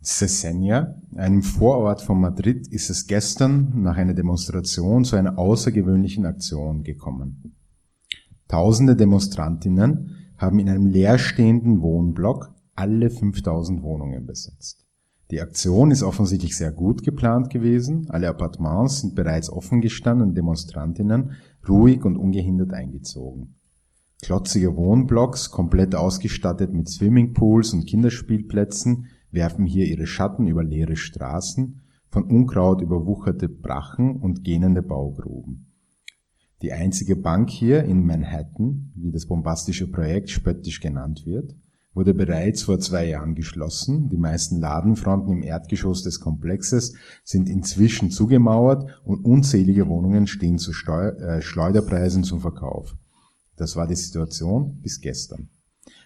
Cesenia, 0.00 0.94
einem 1.16 1.42
Vorort 1.42 2.00
von 2.00 2.20
Madrid, 2.20 2.68
ist 2.68 2.90
es 2.90 3.08
gestern 3.08 3.82
nach 3.82 3.96
einer 3.96 4.14
Demonstration 4.14 5.04
zu 5.04 5.16
einer 5.16 5.38
außergewöhnlichen 5.38 6.26
Aktion 6.26 6.84
gekommen. 6.84 7.56
Tausende 8.46 8.94
Demonstrantinnen 8.94 10.30
haben 10.36 10.60
in 10.60 10.68
einem 10.68 10.86
leerstehenden 10.86 11.82
Wohnblock 11.82 12.54
alle 12.76 13.10
5000 13.10 13.82
Wohnungen 13.82 14.26
besetzt. 14.26 14.85
Die 15.30 15.40
Aktion 15.40 15.90
ist 15.90 16.04
offensichtlich 16.04 16.56
sehr 16.56 16.70
gut 16.70 17.02
geplant 17.02 17.50
gewesen. 17.50 18.06
Alle 18.10 18.28
Appartements 18.28 19.00
sind 19.00 19.16
bereits 19.16 19.50
offen 19.50 19.80
gestanden 19.80 20.28
und 20.28 20.34
Demonstrantinnen 20.36 21.32
ruhig 21.68 22.04
und 22.04 22.16
ungehindert 22.16 22.72
eingezogen. 22.72 23.56
Klotzige 24.22 24.76
Wohnblocks, 24.76 25.50
komplett 25.50 25.94
ausgestattet 25.94 26.72
mit 26.72 26.88
Swimmingpools 26.88 27.72
und 27.74 27.86
Kinderspielplätzen, 27.86 29.06
werfen 29.30 29.66
hier 29.66 29.86
ihre 29.86 30.06
Schatten 30.06 30.46
über 30.46 30.62
leere 30.62 30.96
Straßen, 30.96 31.80
von 32.08 32.24
Unkraut 32.24 32.80
überwucherte 32.80 33.48
Brachen 33.48 34.16
und 34.16 34.44
gähnende 34.44 34.82
Baugruben. 34.82 35.72
Die 36.62 36.72
einzige 36.72 37.16
Bank 37.16 37.50
hier 37.50 37.84
in 37.84 38.06
Manhattan, 38.06 38.92
wie 38.94 39.10
das 39.10 39.26
bombastische 39.26 39.90
Projekt 39.90 40.30
spöttisch 40.30 40.80
genannt 40.80 41.26
wird, 41.26 41.54
wurde 41.96 42.12
bereits 42.12 42.62
vor 42.62 42.78
zwei 42.78 43.08
Jahren 43.08 43.34
geschlossen. 43.34 44.10
Die 44.10 44.18
meisten 44.18 44.60
Ladenfronten 44.60 45.32
im 45.32 45.42
Erdgeschoss 45.42 46.02
des 46.02 46.20
Komplexes 46.20 46.94
sind 47.24 47.48
inzwischen 47.48 48.10
zugemauert 48.10 49.00
und 49.02 49.24
unzählige 49.24 49.88
Wohnungen 49.88 50.26
stehen 50.26 50.58
zu 50.58 50.74
Steu 50.74 51.08
äh, 51.08 51.40
Schleuderpreisen 51.40 52.22
zum 52.22 52.40
Verkauf. 52.40 52.94
Das 53.56 53.76
war 53.76 53.88
die 53.88 53.96
Situation 53.96 54.78
bis 54.82 55.00
gestern. 55.00 55.48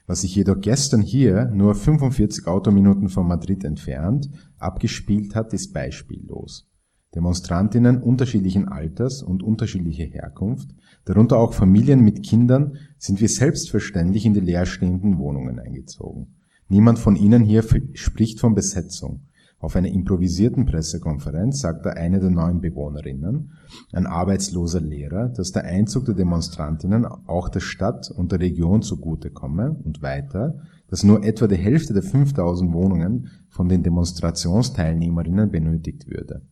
Was 0.06 0.20
sich 0.20 0.34
jedoch 0.34 0.60
gestern 0.60 1.02
hier, 1.02 1.46
nur 1.46 1.74
45 1.74 2.46
Autominuten 2.46 3.08
von 3.08 3.26
Madrid 3.26 3.64
entfernt, 3.64 4.30
abgespielt 4.58 5.34
hat, 5.34 5.52
ist 5.52 5.72
beispiellos. 5.72 6.70
Demonstrantinnen 7.14 8.02
unterschiedlichen 8.02 8.68
Alters 8.68 9.22
und 9.22 9.42
unterschiedlicher 9.42 10.04
Herkunft, 10.04 10.70
darunter 11.04 11.38
auch 11.38 11.54
Familien 11.54 12.00
mit 12.00 12.22
Kindern, 12.22 12.76
sind 12.98 13.20
wie 13.20 13.26
selbstverständlich 13.26 14.26
in 14.26 14.34
die 14.34 14.40
leerstehenden 14.40 15.18
Wohnungen 15.18 15.58
eingezogen. 15.58 16.36
Niemand 16.68 17.00
von 17.00 17.16
ihnen 17.16 17.42
hier 17.42 17.64
spricht 17.94 18.38
von 18.38 18.54
Besetzung. 18.54 19.22
Auf 19.58 19.76
einer 19.76 19.88
improvisierten 19.88 20.64
Pressekonferenz 20.64 21.60
sagte 21.60 21.94
eine 21.94 22.20
der 22.20 22.30
neuen 22.30 22.60
Bewohnerinnen, 22.60 23.52
ein 23.92 24.06
arbeitsloser 24.06 24.80
Lehrer, 24.80 25.28
dass 25.28 25.52
der 25.52 25.64
Einzug 25.64 26.06
der 26.06 26.14
Demonstrantinnen 26.14 27.04
auch 27.04 27.48
der 27.50 27.60
Stadt 27.60 28.10
und 28.10 28.32
der 28.32 28.40
Region 28.40 28.82
zugutekomme 28.82 29.76
und 29.84 30.00
weiter, 30.00 30.60
dass 30.88 31.02
nur 31.02 31.24
etwa 31.24 31.46
die 31.46 31.56
Hälfte 31.56 31.92
der 31.92 32.02
5000 32.02 32.72
Wohnungen 32.72 33.28
von 33.48 33.68
den 33.68 33.82
Demonstrationsteilnehmerinnen 33.82 35.50
benötigt 35.50 36.06
würde. 36.08 36.42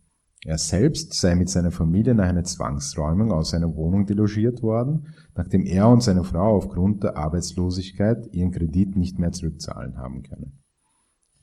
Er 0.44 0.56
selbst 0.56 1.14
sei 1.14 1.34
mit 1.34 1.48
seiner 1.48 1.72
Familie 1.72 2.14
nach 2.14 2.28
einer 2.28 2.44
Zwangsräumung 2.44 3.32
aus 3.32 3.50
seiner 3.50 3.74
Wohnung 3.74 4.06
delogiert 4.06 4.62
worden, 4.62 5.08
nachdem 5.34 5.66
er 5.66 5.88
und 5.88 6.02
seine 6.02 6.22
Frau 6.22 6.56
aufgrund 6.56 7.02
der 7.02 7.16
Arbeitslosigkeit 7.16 8.32
ihren 8.32 8.52
Kredit 8.52 8.96
nicht 8.96 9.18
mehr 9.18 9.32
zurückzahlen 9.32 9.96
haben 9.96 10.22
können. 10.22 10.60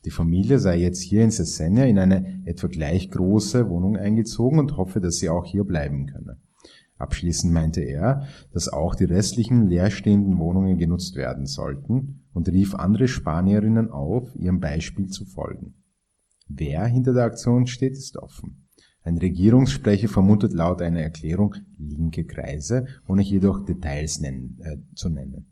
Die 0.06 0.12
Familie 0.12 0.60
sei 0.60 0.78
jetzt 0.78 1.02
hier 1.02 1.24
in 1.24 1.32
Sesenia 1.32 1.86
in 1.86 2.00
eine 2.00 2.44
etwa 2.46 2.68
gleich 2.68 3.10
große 3.10 3.70
Wohnung 3.70 3.98
eingezogen 3.98 4.60
und 4.60 4.78
hoffe, 4.78 5.02
dass 5.02 5.18
sie 5.18 5.30
auch 5.30 5.46
hier 5.46 5.66
bleiben 5.66 6.06
könne. 6.06 6.38
Abschließend 6.98 7.52
meinte 7.52 7.82
er, 7.82 8.28
dass 8.54 8.70
auch 8.70 8.96
die 8.96 9.04
restlichen 9.04 9.68
leerstehenden 9.68 10.38
Wohnungen 10.38 10.78
genutzt 10.78 11.16
werden 11.16 11.46
sollten 11.48 12.24
und 12.34 12.48
rief 12.48 12.76
andere 12.76 13.10
Spanierinnen 13.10 13.90
auf, 13.90 14.34
ihrem 14.36 14.62
Beispiel 14.62 15.08
zu 15.08 15.26
folgen. 15.26 15.74
Wer 16.48 16.86
hinter 16.86 17.14
der 17.14 17.26
Aktion 17.26 17.68
steht, 17.68 17.94
ist 17.94 18.16
offen. 18.18 18.65
Ein 19.06 19.20
Regierungssprecher 19.20 20.10
vermutet 20.10 20.54
laut 20.54 20.82
einer 20.82 21.00
Erklärung 21.00 21.54
linke 21.78 22.26
Kreise, 22.26 22.88
ohne 23.08 23.22
jedoch 23.22 23.64
Details 23.64 24.20
nennen, 24.20 24.58
äh, 24.64 24.78
zu 24.96 25.10
nennen. 25.10 25.46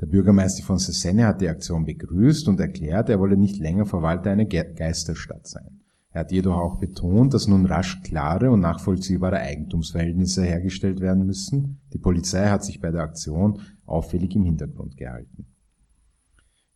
Der 0.00 0.06
Bürgermeister 0.06 0.62
von 0.62 0.78
Cesene 0.78 1.26
hat 1.26 1.40
die 1.40 1.48
Aktion 1.48 1.84
begrüßt 1.84 2.46
und 2.46 2.60
erklärt, 2.60 3.08
er 3.08 3.18
wolle 3.18 3.36
nicht 3.36 3.58
länger 3.58 3.84
Verwalter 3.84 4.30
einer 4.30 4.44
Ge 4.44 4.64
Geisterstadt 4.74 5.48
sein. 5.48 5.80
Er 6.12 6.20
hat 6.20 6.30
jedoch 6.30 6.56
auch 6.56 6.78
betont, 6.78 7.34
dass 7.34 7.48
nun 7.48 7.66
rasch 7.66 8.00
klare 8.02 8.48
und 8.52 8.60
nachvollziehbare 8.60 9.40
Eigentumsverhältnisse 9.40 10.44
hergestellt 10.44 11.00
werden 11.00 11.26
müssen. 11.26 11.80
Die 11.92 11.98
Polizei 11.98 12.48
hat 12.48 12.64
sich 12.64 12.80
bei 12.80 12.92
der 12.92 13.02
Aktion 13.02 13.60
auffällig 13.86 14.36
im 14.36 14.44
Hintergrund 14.44 14.96
gehalten. 14.96 15.46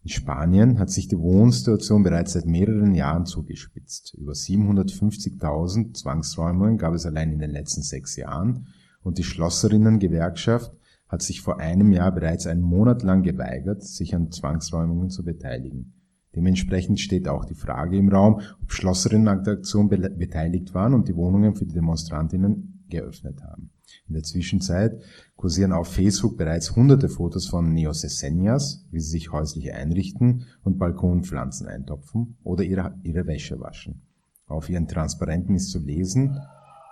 In 0.05 0.11
Spanien 0.11 0.79
hat 0.79 0.91
sich 0.91 1.09
die 1.09 1.19
Wohnsituation 1.19 2.03
bereits 2.03 2.35
seit 2.35 2.45
mehreren 2.45 2.95
Jahren 2.95 3.25
zugespitzt. 3.25 4.15
Über 4.19 4.33
750.000 4.33 5.95
Zwangsräumungen 5.95 6.77
gab 6.77 6.93
es 6.93 7.07
allein 7.07 7.33
in 7.33 7.39
den 7.39 7.51
letzten 7.51 7.81
sechs 7.81 8.15
Jahren 8.17 8.67
und 9.03 9.17
die 9.17 9.25
Schlosserinnengewerkschaft 9.25 10.77
hat 11.09 11.23
sich 11.23 11.41
vor 11.41 11.59
einem 11.59 11.91
Jahr 11.91 12.13
bereits 12.13 12.47
einen 12.47 12.61
Monat 12.61 13.03
lang 13.03 13.23
geweigert, 13.23 13.83
sich 13.83 14.15
an 14.15 14.31
Zwangsräumungen 14.31 15.09
zu 15.09 15.25
beteiligen. 15.25 15.95
Dementsprechend 16.37 17.01
steht 17.01 17.27
auch 17.27 17.47
die 17.47 17.55
Frage 17.55 17.97
im 17.97 18.11
Raum, 18.11 18.43
ob 18.63 18.73
Schlosserinnen 18.73 19.29
an 19.29 19.45
der 19.45 19.55
Aktion 19.55 19.89
beteiligt 19.89 20.75
waren 20.75 20.93
und 20.93 21.09
die 21.09 21.17
Wohnungen 21.17 21.55
für 21.55 21.65
die 21.65 21.75
Demonstrantinnen 21.75 22.85
geöffnet 22.91 23.43
haben. 23.43 23.71
In 24.07 24.15
der 24.15 24.23
Zwischenzeit 24.23 25.01
kursieren 25.37 25.73
auf 25.73 25.89
Facebook 25.89 26.37
bereits 26.37 26.77
hunderte 26.77 27.09
Fotos 27.09 27.47
von 27.47 27.73
Neosesenias, 27.73 28.87
wie 28.91 29.01
sie 29.01 29.11
sich 29.11 29.33
häuslich 29.33 29.73
einrichten 29.73 30.47
und 30.63 30.79
Balkonpflanzen 30.79 31.67
eintopfen 31.67 32.37
oder 32.43 32.65
ihre, 32.65 32.99
ihre 33.03 33.27
Wäsche 33.27 33.61
waschen. 33.61 34.03
Auf 34.47 34.69
ihren 34.69 34.89
Transparenten 34.89 35.55
ist 35.55 35.71
zu 35.71 35.79
lesen, 35.79 36.39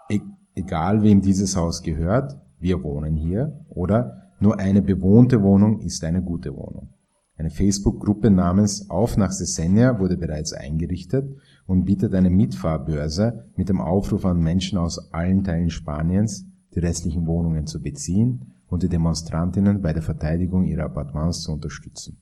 e 0.09 0.21
egal 0.55 1.03
wem 1.03 1.21
dieses 1.21 1.57
Haus 1.57 1.83
gehört, 1.83 2.39
wir 2.59 2.83
wohnen 2.83 3.17
hier 3.17 3.65
oder 3.69 4.23
nur 4.41 4.59
eine 4.59 4.83
bewohnte 4.83 5.43
Wohnung 5.43 5.81
ist 5.81 6.03
eine 6.05 6.23
gute 6.23 6.55
Wohnung. 6.55 6.91
Eine 7.37 7.51
Facebook-Gruppe 7.51 8.31
namens 8.31 8.91
Auf 8.91 9.17
nach 9.17 9.33
Sesenia 9.33 9.99
wurde 9.99 10.17
bereits 10.17 10.53
eingerichtet 10.53 11.37
und 11.67 11.85
bietet 11.85 12.15
eine 12.15 12.31
Mitfahrbörse 12.31 13.47
mit 13.57 13.69
dem 13.69 13.81
Aufruf 13.81 14.25
an 14.25 14.41
Menschen 14.41 14.79
aus 14.79 15.13
allen 15.13 15.43
Teilen 15.45 15.71
Spaniens, 15.71 16.47
die 16.75 16.81
restlichen 16.81 17.27
Wohnungen 17.27 17.67
zu 17.67 17.81
beziehen 17.81 18.55
und 18.67 18.83
die 18.83 18.89
Demonstrantinnen 18.89 19.83
bei 19.83 19.93
der 19.93 20.03
Verteidigung 20.03 20.67
ihrer 20.67 20.85
Appartements 20.85 21.43
zu 21.43 21.53
unterstützen. 21.53 22.19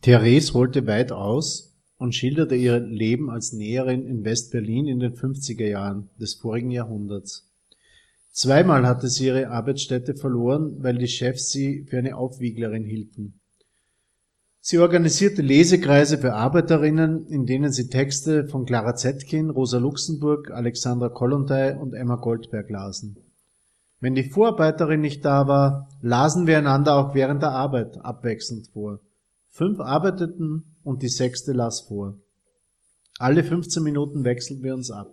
Therese 0.00 0.54
holte 0.54 0.86
weit 0.86 1.12
aus 1.12 1.78
und 1.96 2.14
schilderte 2.14 2.56
ihr 2.56 2.80
Leben 2.80 3.30
als 3.30 3.52
Näherin 3.52 4.04
in 4.06 4.24
West-Berlin 4.24 4.88
in 4.88 4.98
den 4.98 5.12
50er 5.12 5.66
Jahren 5.66 6.10
des 6.18 6.34
vorigen 6.34 6.72
Jahrhunderts. 6.72 7.48
Zweimal 8.32 8.86
hatte 8.86 9.08
sie 9.08 9.26
ihre 9.26 9.50
Arbeitsstätte 9.50 10.14
verloren, 10.14 10.82
weil 10.82 10.98
die 10.98 11.06
Chefs 11.06 11.50
sie 11.50 11.84
für 11.84 11.98
eine 11.98 12.16
Aufwieglerin 12.16 12.84
hielten. 12.84 13.41
Sie 14.64 14.78
organisierte 14.78 15.42
Lesekreise 15.42 16.18
für 16.18 16.34
Arbeiterinnen, 16.34 17.26
in 17.26 17.46
denen 17.46 17.72
sie 17.72 17.88
Texte 17.88 18.46
von 18.46 18.64
Clara 18.64 18.94
Zetkin, 18.94 19.50
Rosa 19.50 19.78
Luxemburg, 19.78 20.52
Alexandra 20.52 21.08
Kollontai 21.08 21.76
und 21.76 21.94
Emma 21.94 22.14
Goldberg 22.14 22.70
lasen. 22.70 23.16
Wenn 23.98 24.14
die 24.14 24.30
Vorarbeiterin 24.30 25.00
nicht 25.00 25.24
da 25.24 25.48
war, 25.48 25.88
lasen 26.00 26.46
wir 26.46 26.58
einander 26.58 26.94
auch 26.94 27.12
während 27.12 27.42
der 27.42 27.50
Arbeit 27.50 28.04
abwechselnd 28.04 28.68
vor. 28.68 29.00
Fünf 29.48 29.80
arbeiteten 29.80 30.76
und 30.84 31.02
die 31.02 31.08
sechste 31.08 31.52
las 31.52 31.80
vor. 31.80 32.14
Alle 33.18 33.42
15 33.42 33.82
Minuten 33.82 34.22
wechselten 34.22 34.62
wir 34.62 34.74
uns 34.74 34.92
ab. 34.92 35.10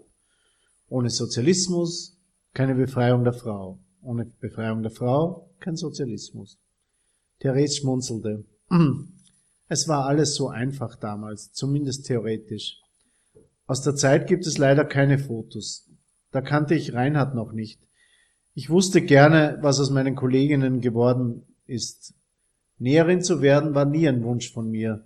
Ohne 0.89 1.09
Sozialismus 1.09 2.19
keine 2.53 2.75
Befreiung 2.75 3.23
der 3.23 3.33
Frau. 3.33 3.79
Ohne 4.03 4.25
Befreiung 4.25 4.83
der 4.83 4.91
Frau 4.91 5.49
kein 5.59 5.75
Sozialismus. 5.75 6.59
Therese 7.39 7.77
schmunzelte. 7.77 8.45
Es 9.71 9.87
war 9.87 10.07
alles 10.07 10.33
so 10.33 10.49
einfach 10.49 10.95
damals, 10.95 11.53
zumindest 11.53 12.07
theoretisch. 12.07 12.81
Aus 13.67 13.83
der 13.83 13.95
Zeit 13.95 14.25
gibt 14.25 14.47
es 14.47 14.57
leider 14.57 14.83
keine 14.83 15.19
Fotos. 15.19 15.87
Da 16.31 16.41
kannte 16.41 16.73
ich 16.73 16.95
Reinhard 16.95 17.35
noch 17.35 17.51
nicht. 17.51 17.79
Ich 18.55 18.71
wusste 18.71 19.01
gerne, 19.01 19.59
was 19.61 19.79
aus 19.79 19.91
meinen 19.91 20.15
Kolleginnen 20.15 20.81
geworden 20.81 21.43
ist. 21.67 22.15
Näherin 22.79 23.21
zu 23.21 23.41
werden 23.43 23.75
war 23.75 23.85
nie 23.85 24.07
ein 24.07 24.23
Wunsch 24.23 24.51
von 24.51 24.71
mir. 24.71 25.05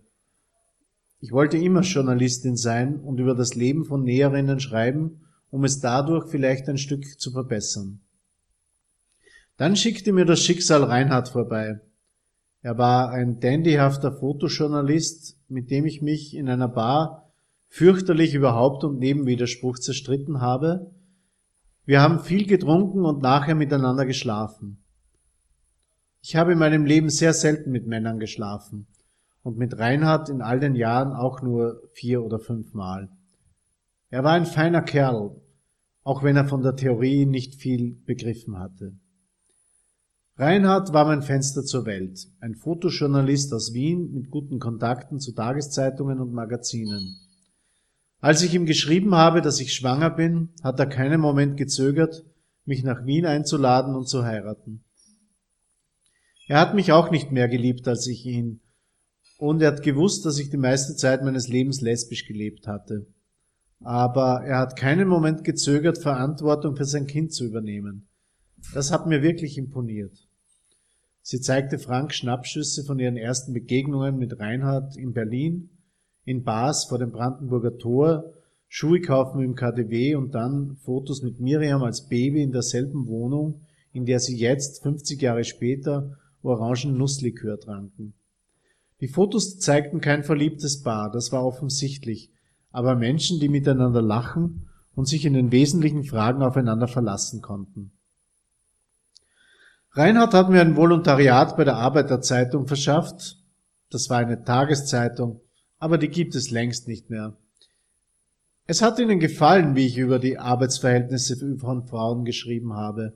Ich 1.19 1.33
wollte 1.33 1.57
immer 1.57 1.81
Journalistin 1.81 2.55
sein 2.55 3.01
und 3.01 3.19
über 3.19 3.35
das 3.35 3.55
Leben 3.55 3.83
von 3.83 4.03
Näherinnen 4.03 4.61
schreiben, 4.61 5.25
um 5.49 5.65
es 5.65 5.81
dadurch 5.81 6.29
vielleicht 6.29 6.69
ein 6.69 6.77
Stück 6.77 7.19
zu 7.19 7.31
verbessern. 7.31 7.99
Dann 9.57 9.75
schickte 9.75 10.13
mir 10.13 10.25
das 10.25 10.41
Schicksal 10.41 10.83
Reinhard 10.83 11.27
vorbei. 11.27 11.81
Er 12.63 12.77
war 12.77 13.11
ein 13.11 13.41
dandyhafter 13.41 14.13
Fotojournalist, 14.13 15.37
mit 15.49 15.69
dem 15.69 15.85
ich 15.85 16.01
mich 16.01 16.33
in 16.33 16.47
einer 16.47 16.69
Bar 16.69 17.29
fürchterlich 17.67 18.33
über 18.35 18.55
Haupt- 18.55 18.85
und 18.85 18.99
Nebenwiderspruch 18.99 19.79
zerstritten 19.79 20.39
habe. 20.39 20.89
Wir 21.83 22.01
haben 22.01 22.21
viel 22.21 22.47
getrunken 22.47 23.03
und 23.03 23.21
nachher 23.21 23.55
miteinander 23.55 24.05
geschlafen. 24.05 24.81
Ich 26.21 26.37
habe 26.37 26.53
in 26.53 26.57
meinem 26.57 26.85
Leben 26.85 27.09
sehr 27.09 27.33
selten 27.33 27.69
mit 27.69 27.85
Männern 27.85 28.17
geschlafen 28.17 28.87
und 29.41 29.57
mit 29.57 29.77
Reinhard 29.77 30.29
in 30.29 30.41
all 30.41 30.61
den 30.61 30.75
Jahren 30.75 31.11
auch 31.11 31.41
nur 31.41 31.81
vier 31.91 32.23
oder 32.23 32.39
fünf 32.39 32.73
Mal. 32.73 33.09
Er 34.09 34.23
war 34.23 34.31
ein 34.31 34.45
feiner 34.45 34.81
Kerl, 34.81 35.35
auch 36.03 36.23
wenn 36.23 36.37
er 36.37 36.47
von 36.47 36.61
der 36.61 36.77
Theorie 36.77 37.25
nicht 37.25 37.55
viel 37.55 37.97
begriffen 38.05 38.57
hatte. 38.57 38.93
Reinhard 40.35 40.93
war 40.93 41.05
mein 41.05 41.21
Fenster 41.21 41.63
zur 41.63 41.85
Welt, 41.85 42.27
ein 42.39 42.55
Fotojournalist 42.55 43.53
aus 43.53 43.73
Wien 43.73 44.11
mit 44.13 44.31
guten 44.31 44.57
Kontakten 44.57 45.19
zu 45.19 45.31
Tageszeitungen 45.31 46.19
und 46.19 46.33
Magazinen. 46.33 47.19
Als 48.19 48.41
ich 48.41 48.55
ihm 48.55 48.65
geschrieben 48.65 49.13
habe, 49.13 49.41
dass 49.41 49.59
ich 49.59 49.73
schwanger 49.73 50.09
bin, 50.09 50.49
hat 50.63 50.79
er 50.79 50.87
keinen 50.87 51.21
Moment 51.21 51.55
gezögert, 51.57 52.25
mich 52.65 52.83
nach 52.83 53.05
Wien 53.05 53.27
einzuladen 53.27 53.95
und 53.95 54.07
zu 54.07 54.23
heiraten. 54.23 54.83
Er 56.47 56.59
hat 56.59 56.73
mich 56.73 56.91
auch 56.91 57.11
nicht 57.11 57.31
mehr 57.31 57.47
geliebt 57.47 57.87
als 57.87 58.07
ich 58.07 58.25
ihn, 58.25 58.61
und 59.37 59.61
er 59.61 59.73
hat 59.73 59.83
gewusst, 59.83 60.25
dass 60.25 60.39
ich 60.39 60.49
die 60.49 60.57
meiste 60.57 60.95
Zeit 60.95 61.23
meines 61.23 61.47
Lebens 61.47 61.81
lesbisch 61.81 62.25
gelebt 62.25 62.65
hatte. 62.65 63.05
Aber 63.81 64.43
er 64.43 64.57
hat 64.57 64.77
keinen 64.77 65.07
Moment 65.07 65.43
gezögert, 65.43 65.99
Verantwortung 65.99 66.75
für 66.75 66.85
sein 66.85 67.05
Kind 67.05 67.33
zu 67.33 67.45
übernehmen. 67.45 68.07
Das 68.73 68.91
hat 68.91 69.07
mir 69.07 69.21
wirklich 69.21 69.57
imponiert. 69.57 70.27
Sie 71.21 71.39
zeigte 71.39 71.79
Frank 71.79 72.13
Schnappschüsse 72.13 72.83
von 72.83 72.99
ihren 72.99 73.17
ersten 73.17 73.53
Begegnungen 73.53 74.17
mit 74.17 74.39
Reinhard 74.39 74.97
in 74.97 75.13
Berlin, 75.13 75.69
in 76.25 76.43
Bars 76.43 76.85
vor 76.85 76.99
dem 76.99 77.11
Brandenburger 77.11 77.77
Tor, 77.77 78.33
Schuhe 78.67 79.01
kaufen 79.01 79.41
im 79.43 79.55
KDW 79.55 80.15
und 80.15 80.33
dann 80.33 80.77
Fotos 80.77 81.21
mit 81.21 81.39
Miriam 81.39 81.83
als 81.83 82.07
Baby 82.07 82.41
in 82.41 82.51
derselben 82.51 83.07
Wohnung, 83.07 83.61
in 83.91 84.05
der 84.05 84.19
sie 84.19 84.35
jetzt, 84.35 84.81
50 84.83 85.21
Jahre 85.21 85.43
später, 85.43 86.17
orangen 86.41 86.97
Nusslikör 86.97 87.59
tranken. 87.59 88.15
Die 88.99 89.07
Fotos 89.07 89.59
zeigten 89.59 90.01
kein 90.01 90.23
verliebtes 90.23 90.81
Paar, 90.81 91.11
das 91.11 91.31
war 91.31 91.45
offensichtlich, 91.45 92.31
aber 92.71 92.95
Menschen, 92.95 93.39
die 93.39 93.49
miteinander 93.49 94.01
lachen 94.01 94.67
und 94.95 95.07
sich 95.07 95.25
in 95.25 95.33
den 95.33 95.51
wesentlichen 95.51 96.03
Fragen 96.03 96.41
aufeinander 96.41 96.87
verlassen 96.87 97.41
konnten. 97.41 97.91
Reinhard 99.95 100.33
hat 100.33 100.49
mir 100.49 100.61
ein 100.61 100.75
Volontariat 100.75 101.55
bei 101.55 101.65
der 101.65 101.75
Arbeiterzeitung 101.75 102.65
verschafft. 102.65 103.37
Das 103.91 104.09
war 104.09 104.17
eine 104.17 104.43
Tageszeitung, 104.43 105.41
aber 105.77 105.99
die 105.99 106.07
gibt 106.07 106.33
es 106.33 106.49
längst 106.49 106.87
nicht 106.87 107.11
mehr. 107.11 107.37
Es 108.65 108.81
hat 108.81 108.97
ihnen 108.97 109.19
gefallen, 109.19 109.75
wie 109.75 109.85
ich 109.85 109.97
über 109.97 110.17
die 110.17 110.39
Arbeitsverhältnisse 110.39 111.57
von 111.59 111.85
Frauen 111.85 112.25
geschrieben 112.25 112.73
habe. 112.73 113.13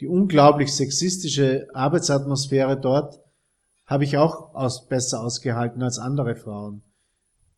Die 0.00 0.08
unglaublich 0.08 0.74
sexistische 0.74 1.68
Arbeitsatmosphäre 1.72 2.78
dort 2.78 3.20
habe 3.86 4.04
ich 4.04 4.18
auch 4.18 4.54
aus, 4.54 4.88
besser 4.88 5.22
ausgehalten 5.22 5.82
als 5.82 5.98
andere 5.98 6.36
Frauen. 6.36 6.82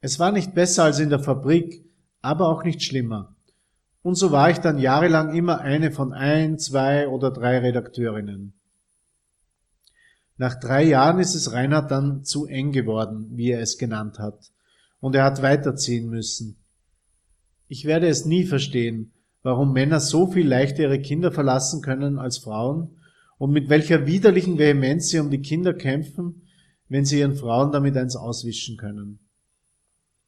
Es 0.00 0.20
war 0.20 0.30
nicht 0.30 0.54
besser 0.54 0.84
als 0.84 1.00
in 1.00 1.10
der 1.10 1.18
Fabrik, 1.18 1.84
aber 2.22 2.48
auch 2.48 2.62
nicht 2.62 2.82
schlimmer. 2.82 3.34
Und 4.02 4.14
so 4.14 4.32
war 4.32 4.50
ich 4.50 4.58
dann 4.58 4.78
jahrelang 4.78 5.34
immer 5.34 5.60
eine 5.60 5.90
von 5.90 6.12
ein, 6.12 6.58
zwei 6.58 7.08
oder 7.08 7.30
drei 7.30 7.58
Redakteurinnen. 7.58 8.54
Nach 10.36 10.58
drei 10.58 10.84
Jahren 10.84 11.18
ist 11.18 11.34
es 11.34 11.52
Reinhard 11.52 11.90
dann 11.90 12.24
zu 12.24 12.46
eng 12.46 12.72
geworden, 12.72 13.28
wie 13.32 13.50
er 13.50 13.60
es 13.60 13.76
genannt 13.76 14.18
hat, 14.18 14.52
und 14.98 15.14
er 15.14 15.24
hat 15.24 15.42
weiterziehen 15.42 16.08
müssen. 16.08 16.56
Ich 17.68 17.84
werde 17.84 18.08
es 18.08 18.24
nie 18.24 18.44
verstehen, 18.44 19.12
warum 19.42 19.72
Männer 19.74 20.00
so 20.00 20.26
viel 20.26 20.48
leichter 20.48 20.84
ihre 20.84 21.00
Kinder 21.00 21.30
verlassen 21.30 21.82
können 21.82 22.18
als 22.18 22.38
Frauen 22.38 22.96
und 23.36 23.52
mit 23.52 23.68
welcher 23.68 24.06
widerlichen 24.06 24.58
Vehemenz 24.58 25.08
sie 25.10 25.18
um 25.18 25.30
die 25.30 25.42
Kinder 25.42 25.74
kämpfen, 25.74 26.46
wenn 26.88 27.04
sie 27.04 27.20
ihren 27.20 27.36
Frauen 27.36 27.70
damit 27.70 27.96
eins 27.96 28.16
auswischen 28.16 28.76
können. 28.76 29.20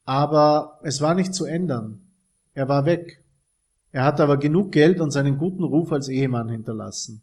Aber 0.05 0.79
es 0.83 1.01
war 1.01 1.15
nicht 1.15 1.35
zu 1.35 1.45
ändern. 1.45 2.13
Er 2.55 2.69
war 2.69 2.87
weg. 2.87 3.22
Er 3.93 4.05
hat 4.05 4.21
aber 4.21 4.39
genug 4.39 4.73
Geld 4.73 5.01
und 5.01 5.11
seinen 5.11 5.37
guten 5.37 5.63
Ruf 5.63 5.93
als 5.93 6.09
Ehemann 6.09 6.49
hinterlassen. 6.49 7.23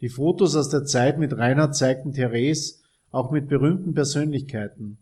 Die 0.00 0.08
Fotos 0.08 0.56
aus 0.56 0.70
der 0.70 0.84
Zeit 0.84 1.18
mit 1.18 1.36
Reinhard 1.36 1.76
zeigten 1.76 2.12
Therese 2.12 2.80
auch 3.10 3.30
mit 3.30 3.48
berühmten 3.48 3.94
Persönlichkeiten. 3.94 4.98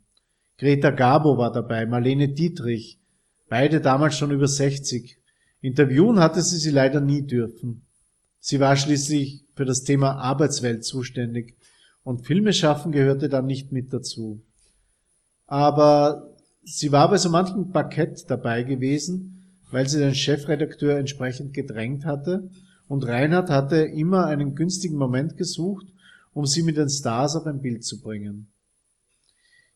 Greta 0.59 0.91
Garbo 0.91 1.39
war 1.39 1.53
dabei, 1.53 1.87
Marlene 1.87 2.29
Dietrich, 2.29 3.01
beide 3.49 3.81
damals 3.81 4.17
schon 4.17 4.31
über 4.31 4.47
60. 4.47 5.19
Interviewen 5.61 6.21
hatte 6.21 6.43
sie 6.43 6.59
sie 6.59 6.71
leider 6.71 7.01
nie 7.01 7.23
dürfen. 7.23 7.87
Sie 8.39 8.61
war 8.61 8.77
schließlich 8.77 9.45
für 9.55 9.65
das 9.65 9.83
Thema 9.83 10.17
Arbeitswelt 10.17 10.85
zuständig 10.85 11.57
und 12.03 12.27
Filme 12.27 12.53
schaffen 12.53 12.93
gehörte 12.93 13.29
dann 13.29 13.47
nicht 13.47 13.73
mit 13.73 13.93
dazu. 13.93 14.43
Aber 15.47 16.35
sie 16.63 16.93
war 16.93 17.09
bei 17.11 17.17
so 17.17 17.31
manchem 17.31 17.71
Parkett 17.71 18.29
dabei 18.29 18.63
gewesen 18.65 19.44
weil 19.71 19.89
sie 19.89 19.99
den 19.99 20.15
Chefredakteur 20.15 20.99
entsprechend 20.99 21.53
gedrängt 21.55 22.05
hatte, 22.05 22.49
und 22.87 23.07
Reinhard 23.07 23.51
hatte 23.51 23.77
immer 23.79 24.27
einen 24.27 24.55
günstigen 24.55 24.97
Moment 24.97 25.37
gesucht, 25.37 25.87
um 26.33 26.47
sie 26.47 26.63
mit 26.63 26.77
den 26.77 26.91
Stars 26.91 27.35
auf 27.35 27.47
ein 27.47 27.61
Bild 27.61 27.85
zu 27.85 28.01
bringen. 28.01 28.49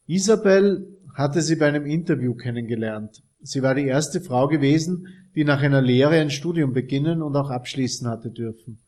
Isabel 0.06 0.86
hatte 1.14 1.42
sie 1.42 1.56
bei 1.56 1.68
einem 1.68 1.86
Interview 1.86 2.34
kennengelernt. 2.34 3.22
Sie 3.40 3.62
war 3.62 3.74
die 3.74 3.86
erste 3.86 4.20
Frau 4.20 4.48
gewesen, 4.48 5.06
die 5.34 5.44
nach 5.44 5.62
einer 5.62 5.80
Lehre 5.80 6.20
ein 6.20 6.30
Studium 6.30 6.72
beginnen 6.72 7.22
und 7.22 7.36
auch 7.36 7.50
abschließen 7.50 8.08
hatte 8.08 8.30
dürfen. 8.30 8.80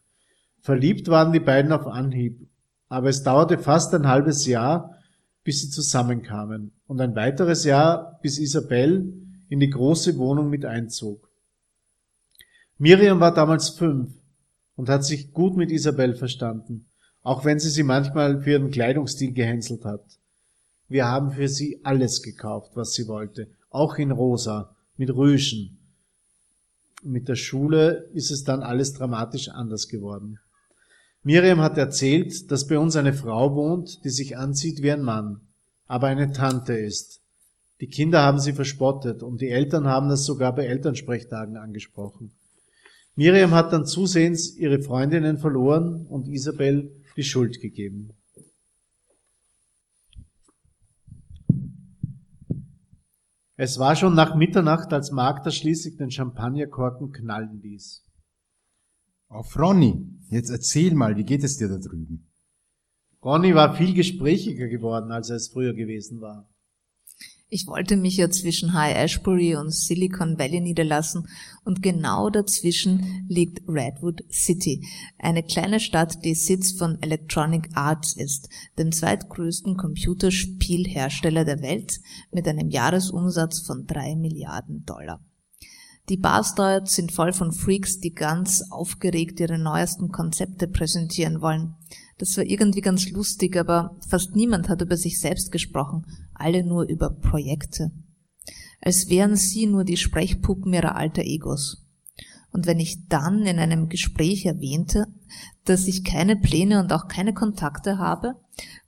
Verliebt 0.60 1.08
waren 1.08 1.32
die 1.32 1.40
beiden 1.40 1.72
auf 1.72 1.86
Anhieb, 1.86 2.48
aber 2.88 3.08
es 3.08 3.22
dauerte 3.22 3.58
fast 3.58 3.94
ein 3.94 4.08
halbes 4.08 4.46
Jahr, 4.46 4.96
bis 5.44 5.62
sie 5.62 5.70
zusammenkamen 5.70 6.72
und 6.86 7.00
ein 7.00 7.14
weiteres 7.14 7.64
Jahr, 7.64 8.18
bis 8.22 8.38
Isabel 8.38 9.12
in 9.50 9.60
die 9.60 9.68
große 9.68 10.16
Wohnung 10.16 10.48
mit 10.48 10.64
einzog. 10.64 11.28
Miriam 12.78 13.20
war 13.20 13.34
damals 13.34 13.68
fünf 13.68 14.10
und 14.76 14.88
hat 14.88 15.04
sich 15.04 15.32
gut 15.32 15.56
mit 15.56 15.70
Isabel 15.70 16.14
verstanden, 16.14 16.86
auch 17.22 17.44
wenn 17.44 17.58
sie 17.58 17.68
sie 17.68 17.82
manchmal 17.82 18.40
für 18.40 18.52
ihren 18.52 18.70
Kleidungsstil 18.70 19.34
gehänselt 19.34 19.84
hat. 19.84 20.04
Wir 20.88 21.06
haben 21.06 21.32
für 21.32 21.48
sie 21.48 21.80
alles 21.82 22.22
gekauft, 22.22 22.72
was 22.74 22.94
sie 22.94 23.06
wollte, 23.06 23.48
auch 23.68 23.96
in 23.96 24.12
rosa, 24.12 24.76
mit 24.96 25.14
Rüschen. 25.14 25.78
Mit 27.02 27.28
der 27.28 27.36
Schule 27.36 28.08
ist 28.14 28.30
es 28.30 28.44
dann 28.44 28.62
alles 28.62 28.92
dramatisch 28.92 29.48
anders 29.48 29.88
geworden. 29.88 30.38
Miriam 31.22 31.60
hat 31.60 31.76
erzählt, 31.76 32.50
dass 32.50 32.66
bei 32.66 32.78
uns 32.78 32.96
eine 32.96 33.12
Frau 33.12 33.54
wohnt, 33.54 34.04
die 34.04 34.10
sich 34.10 34.38
anzieht 34.38 34.80
wie 34.82 34.92
ein 34.92 35.02
Mann, 35.02 35.40
aber 35.86 36.06
eine 36.06 36.32
Tante 36.32 36.74
ist. 36.74 37.19
Die 37.80 37.88
Kinder 37.88 38.22
haben 38.22 38.38
sie 38.38 38.52
verspottet 38.52 39.22
und 39.22 39.40
die 39.40 39.48
Eltern 39.48 39.86
haben 39.86 40.08
das 40.08 40.24
sogar 40.24 40.54
bei 40.54 40.66
Elternsprechtagen 40.66 41.56
angesprochen. 41.56 42.32
Miriam 43.14 43.52
hat 43.52 43.72
dann 43.72 43.86
zusehends 43.86 44.54
ihre 44.56 44.80
Freundinnen 44.80 45.38
verloren 45.38 46.06
und 46.06 46.28
Isabel 46.28 46.90
die 47.16 47.22
Schuld 47.22 47.60
gegeben. 47.60 48.10
Es 53.56 53.78
war 53.78 53.94
schon 53.94 54.14
nach 54.14 54.34
Mitternacht, 54.34 54.92
als 54.92 55.10
Magda 55.10 55.50
schließlich 55.50 55.96
den 55.96 56.10
Champagnerkorken 56.10 57.12
knallen 57.12 57.60
ließ. 57.60 58.06
Auf 59.28 59.58
Ronny, 59.58 60.18
jetzt 60.30 60.50
erzähl 60.50 60.94
mal, 60.94 61.16
wie 61.16 61.24
geht 61.24 61.44
es 61.44 61.58
dir 61.58 61.68
da 61.68 61.76
drüben? 61.76 62.30
Ronny 63.22 63.54
war 63.54 63.76
viel 63.76 63.92
gesprächiger 63.94 64.68
geworden, 64.68 65.12
als 65.12 65.28
er 65.28 65.36
es 65.36 65.48
früher 65.48 65.74
gewesen 65.74 66.22
war. 66.22 66.49
Ich 67.52 67.66
wollte 67.66 67.96
mich 67.96 68.16
ja 68.16 68.30
zwischen 68.30 68.74
High 68.74 68.96
Ashbury 68.96 69.56
und 69.56 69.74
Silicon 69.74 70.38
Valley 70.38 70.60
niederlassen 70.60 71.26
und 71.64 71.82
genau 71.82 72.30
dazwischen 72.30 73.26
liegt 73.28 73.68
Redwood 73.68 74.22
City, 74.30 74.86
eine 75.18 75.42
kleine 75.42 75.80
Stadt, 75.80 76.24
die 76.24 76.36
Sitz 76.36 76.70
von 76.70 77.02
Electronic 77.02 77.70
Arts 77.74 78.14
ist, 78.14 78.48
dem 78.78 78.92
zweitgrößten 78.92 79.76
Computerspielhersteller 79.76 81.44
der 81.44 81.60
Welt 81.60 81.98
mit 82.30 82.46
einem 82.46 82.70
Jahresumsatz 82.70 83.58
von 83.66 83.84
drei 83.84 84.14
Milliarden 84.14 84.84
Dollar. 84.86 85.20
Die 86.08 86.18
Bars 86.18 86.54
dort 86.54 86.88
sind 86.88 87.10
voll 87.10 87.32
von 87.32 87.50
Freaks, 87.50 87.98
die 87.98 88.14
ganz 88.14 88.62
aufgeregt 88.70 89.40
ihre 89.40 89.58
neuesten 89.58 90.12
Konzepte 90.12 90.68
präsentieren 90.68 91.40
wollen. 91.40 91.74
Das 92.18 92.36
war 92.36 92.44
irgendwie 92.44 92.80
ganz 92.80 93.10
lustig, 93.10 93.56
aber 93.56 93.96
fast 94.08 94.36
niemand 94.36 94.68
hat 94.68 94.82
über 94.82 94.96
sich 94.96 95.18
selbst 95.18 95.50
gesprochen, 95.50 96.06
alle 96.40 96.64
nur 96.64 96.84
über 96.84 97.10
Projekte. 97.10 97.90
Als 98.80 99.08
wären 99.08 99.36
sie 99.36 99.66
nur 99.66 99.84
die 99.84 99.96
Sprechpuppen 99.96 100.72
ihrer 100.72 100.96
alter 100.96 101.22
Egos. 101.22 101.86
Und 102.52 102.66
wenn 102.66 102.80
ich 102.80 103.06
dann 103.08 103.46
in 103.46 103.58
einem 103.58 103.88
Gespräch 103.88 104.46
erwähnte, 104.46 105.06
dass 105.64 105.86
ich 105.86 106.02
keine 106.02 106.36
Pläne 106.36 106.80
und 106.80 106.92
auch 106.92 107.06
keine 107.06 107.32
Kontakte 107.32 107.98
habe, 107.98 108.34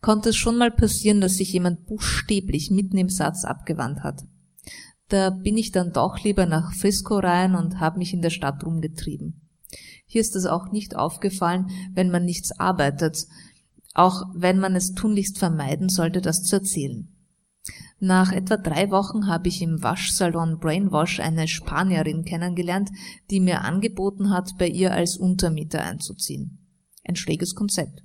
konnte 0.01 0.31
es 0.31 0.37
schon 0.37 0.59
mal 0.59 0.71
passieren, 0.71 1.21
dass 1.21 1.37
sich 1.37 1.53
jemand 1.53 1.87
buchstäblich 1.87 2.71
mitten 2.71 2.97
im 2.97 3.09
Satz 3.09 3.45
abgewandt 3.45 4.03
hat. 4.03 4.25
Da 5.09 5.31
bin 5.31 5.57
ich 5.57 5.71
dann 5.73 5.93
doch 5.93 6.19
lieber 6.25 6.47
nach 6.47 6.73
Frisco 6.73 7.19
rein 7.19 7.55
und 7.55 7.81
habe 7.81 7.99
mich 7.99 8.15
in 8.15 8.23
der 8.23 8.31
Stadt 8.31 8.65
rumgetrieben. 8.65 9.43
Hier 10.07 10.21
ist 10.21 10.35
es 10.37 10.47
auch 10.47 10.73
nicht 10.73 10.97
aufgefallen, 10.97 11.71
wenn 11.93 12.11
man 12.11 12.25
nichts 12.25 12.59
arbeitet, 12.59 13.27
auch 13.95 14.25
wenn 14.35 14.59
man 14.59 14.75
es 14.75 14.95
tunlichst 14.95 15.39
vermeiden 15.39 15.89
sollte, 15.89 16.21
das 16.21 16.43
zu 16.43 16.57
erzählen. 16.57 17.12
Nach 18.05 18.33
etwa 18.33 18.57
drei 18.57 18.91
Wochen 18.91 19.29
habe 19.29 19.47
ich 19.47 19.63
im 19.63 19.81
Waschsalon 19.81 20.59
Brainwash 20.59 21.21
eine 21.21 21.47
Spanierin 21.47 22.25
kennengelernt, 22.25 22.91
die 23.31 23.39
mir 23.39 23.61
angeboten 23.61 24.31
hat, 24.31 24.59
bei 24.59 24.67
ihr 24.67 24.93
als 24.93 25.17
Untermieter 25.17 25.85
einzuziehen. 25.85 26.59
Ein 27.05 27.15
schräges 27.15 27.55
Konzept. 27.55 28.03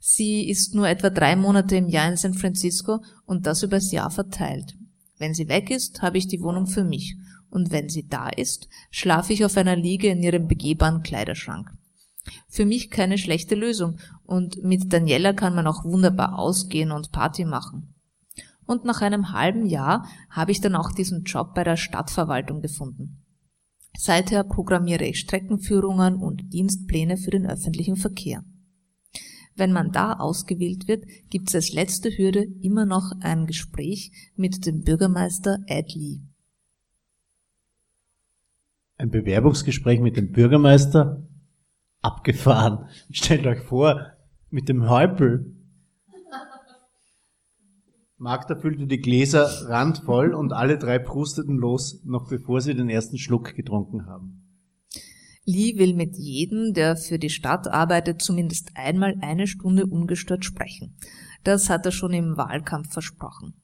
Sie 0.00 0.46
ist 0.50 0.74
nur 0.74 0.86
etwa 0.86 1.08
drei 1.08 1.34
Monate 1.34 1.76
im 1.76 1.88
Jahr 1.88 2.10
in 2.10 2.18
San 2.18 2.34
Francisco 2.34 3.02
und 3.24 3.46
das 3.46 3.62
übers 3.62 3.90
Jahr 3.90 4.10
verteilt. 4.10 4.76
Wenn 5.16 5.32
sie 5.32 5.48
weg 5.48 5.70
ist, 5.70 6.02
habe 6.02 6.18
ich 6.18 6.28
die 6.28 6.42
Wohnung 6.42 6.66
für 6.66 6.84
mich. 6.84 7.16
Und 7.48 7.70
wenn 7.70 7.88
sie 7.88 8.06
da 8.06 8.28
ist, 8.28 8.68
schlafe 8.90 9.32
ich 9.32 9.46
auf 9.46 9.56
einer 9.56 9.76
Liege 9.76 10.08
in 10.08 10.22
ihrem 10.22 10.46
begehbaren 10.46 11.02
Kleiderschrank. 11.02 11.70
Für 12.48 12.66
mich 12.66 12.90
keine 12.90 13.16
schlechte 13.16 13.54
Lösung. 13.54 13.98
Und 14.24 14.62
mit 14.62 14.92
Daniela 14.92 15.32
kann 15.32 15.54
man 15.54 15.66
auch 15.66 15.84
wunderbar 15.84 16.38
ausgehen 16.38 16.92
und 16.92 17.12
Party 17.12 17.46
machen. 17.46 17.94
Und 18.68 18.84
nach 18.84 19.00
einem 19.00 19.32
halben 19.32 19.64
Jahr 19.64 20.06
habe 20.28 20.52
ich 20.52 20.60
dann 20.60 20.76
auch 20.76 20.92
diesen 20.92 21.24
Job 21.24 21.54
bei 21.54 21.64
der 21.64 21.78
Stadtverwaltung 21.78 22.60
gefunden. 22.60 23.24
Seither 23.96 24.44
programmiere 24.44 25.06
ich 25.06 25.20
Streckenführungen 25.20 26.16
und 26.16 26.52
Dienstpläne 26.52 27.16
für 27.16 27.30
den 27.30 27.46
öffentlichen 27.46 27.96
Verkehr. 27.96 28.44
Wenn 29.56 29.72
man 29.72 29.90
da 29.90 30.12
ausgewählt 30.12 30.86
wird, 30.86 31.06
gibt 31.30 31.48
es 31.48 31.54
als 31.54 31.72
letzte 31.72 32.10
Hürde 32.10 32.44
immer 32.60 32.84
noch 32.84 33.10
ein 33.22 33.46
Gespräch 33.46 34.12
mit 34.36 34.66
dem 34.66 34.82
Bürgermeister 34.82 35.60
Ed 35.66 35.94
Lee. 35.94 36.20
Ein 38.98 39.08
Bewerbungsgespräch 39.08 40.00
mit 40.00 40.18
dem 40.18 40.30
Bürgermeister? 40.30 41.26
Abgefahren. 42.02 42.86
Stellt 43.10 43.46
euch 43.46 43.60
vor, 43.60 44.12
mit 44.50 44.68
dem 44.68 44.90
Häupl. 44.90 45.57
Magda 48.20 48.56
füllte 48.56 48.86
die 48.88 49.00
Gläser 49.00 49.44
randvoll 49.68 50.34
und 50.34 50.52
alle 50.52 50.76
drei 50.76 50.98
prusteten 50.98 51.56
los, 51.56 52.02
noch 52.04 52.28
bevor 52.28 52.60
sie 52.60 52.74
den 52.74 52.90
ersten 52.90 53.16
Schluck 53.16 53.54
getrunken 53.54 54.06
haben. 54.06 54.44
Lee 55.44 55.78
will 55.78 55.94
mit 55.94 56.16
jedem, 56.16 56.74
der 56.74 56.96
für 56.96 57.18
die 57.18 57.30
Stadt 57.30 57.68
arbeitet, 57.68 58.20
zumindest 58.20 58.72
einmal 58.74 59.14
eine 59.20 59.46
Stunde 59.46 59.86
ungestört 59.86 60.44
sprechen. 60.44 60.96
Das 61.44 61.70
hat 61.70 61.86
er 61.86 61.92
schon 61.92 62.12
im 62.12 62.36
Wahlkampf 62.36 62.92
versprochen. 62.92 63.54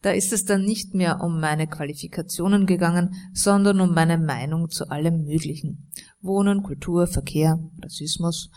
Da 0.00 0.10
ist 0.10 0.32
es 0.32 0.44
dann 0.44 0.64
nicht 0.64 0.94
mehr 0.94 1.20
um 1.20 1.38
meine 1.38 1.66
Qualifikationen 1.66 2.66
gegangen, 2.66 3.14
sondern 3.34 3.80
um 3.80 3.94
meine 3.94 4.16
Meinung 4.16 4.70
zu 4.70 4.88
allem 4.88 5.24
Möglichen. 5.24 5.90
Wohnen, 6.22 6.62
Kultur, 6.62 7.06
Verkehr, 7.06 7.58
Rassismus. 7.82 8.50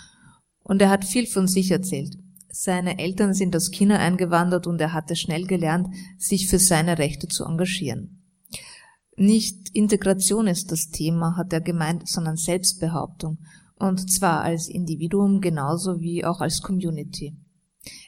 Und 0.64 0.82
er 0.82 0.90
hat 0.90 1.04
viel 1.04 1.28
von 1.28 1.48
sich 1.48 1.72
erzählt. 1.72 2.16
Seine 2.52 3.00
Eltern 3.00 3.34
sind 3.34 3.56
aus 3.56 3.72
China 3.72 3.98
eingewandert 3.98 4.68
und 4.68 4.80
er 4.82 4.94
hatte 4.94 5.16
schnell 5.16 5.46
gelernt, 5.46 5.88
sich 6.18 6.48
für 6.48 6.60
seine 6.60 6.98
Rechte 6.98 7.28
zu 7.28 7.46
engagieren. 7.46 8.22
Nicht 9.16 9.70
Integration 9.74 10.48
ist 10.48 10.72
das 10.72 10.90
Thema, 10.90 11.38
hat 11.38 11.54
er 11.54 11.62
gemeint, 11.62 12.08
sondern 12.08 12.38
Selbstbehauptung. 12.38 13.40
Und 13.76 14.12
zwar 14.12 14.42
als 14.42 14.68
Individuum 14.68 15.42
genauso 15.42 16.02
wie 16.02 16.26
auch 16.26 16.42
als 16.42 16.62
Community. 16.62 17.36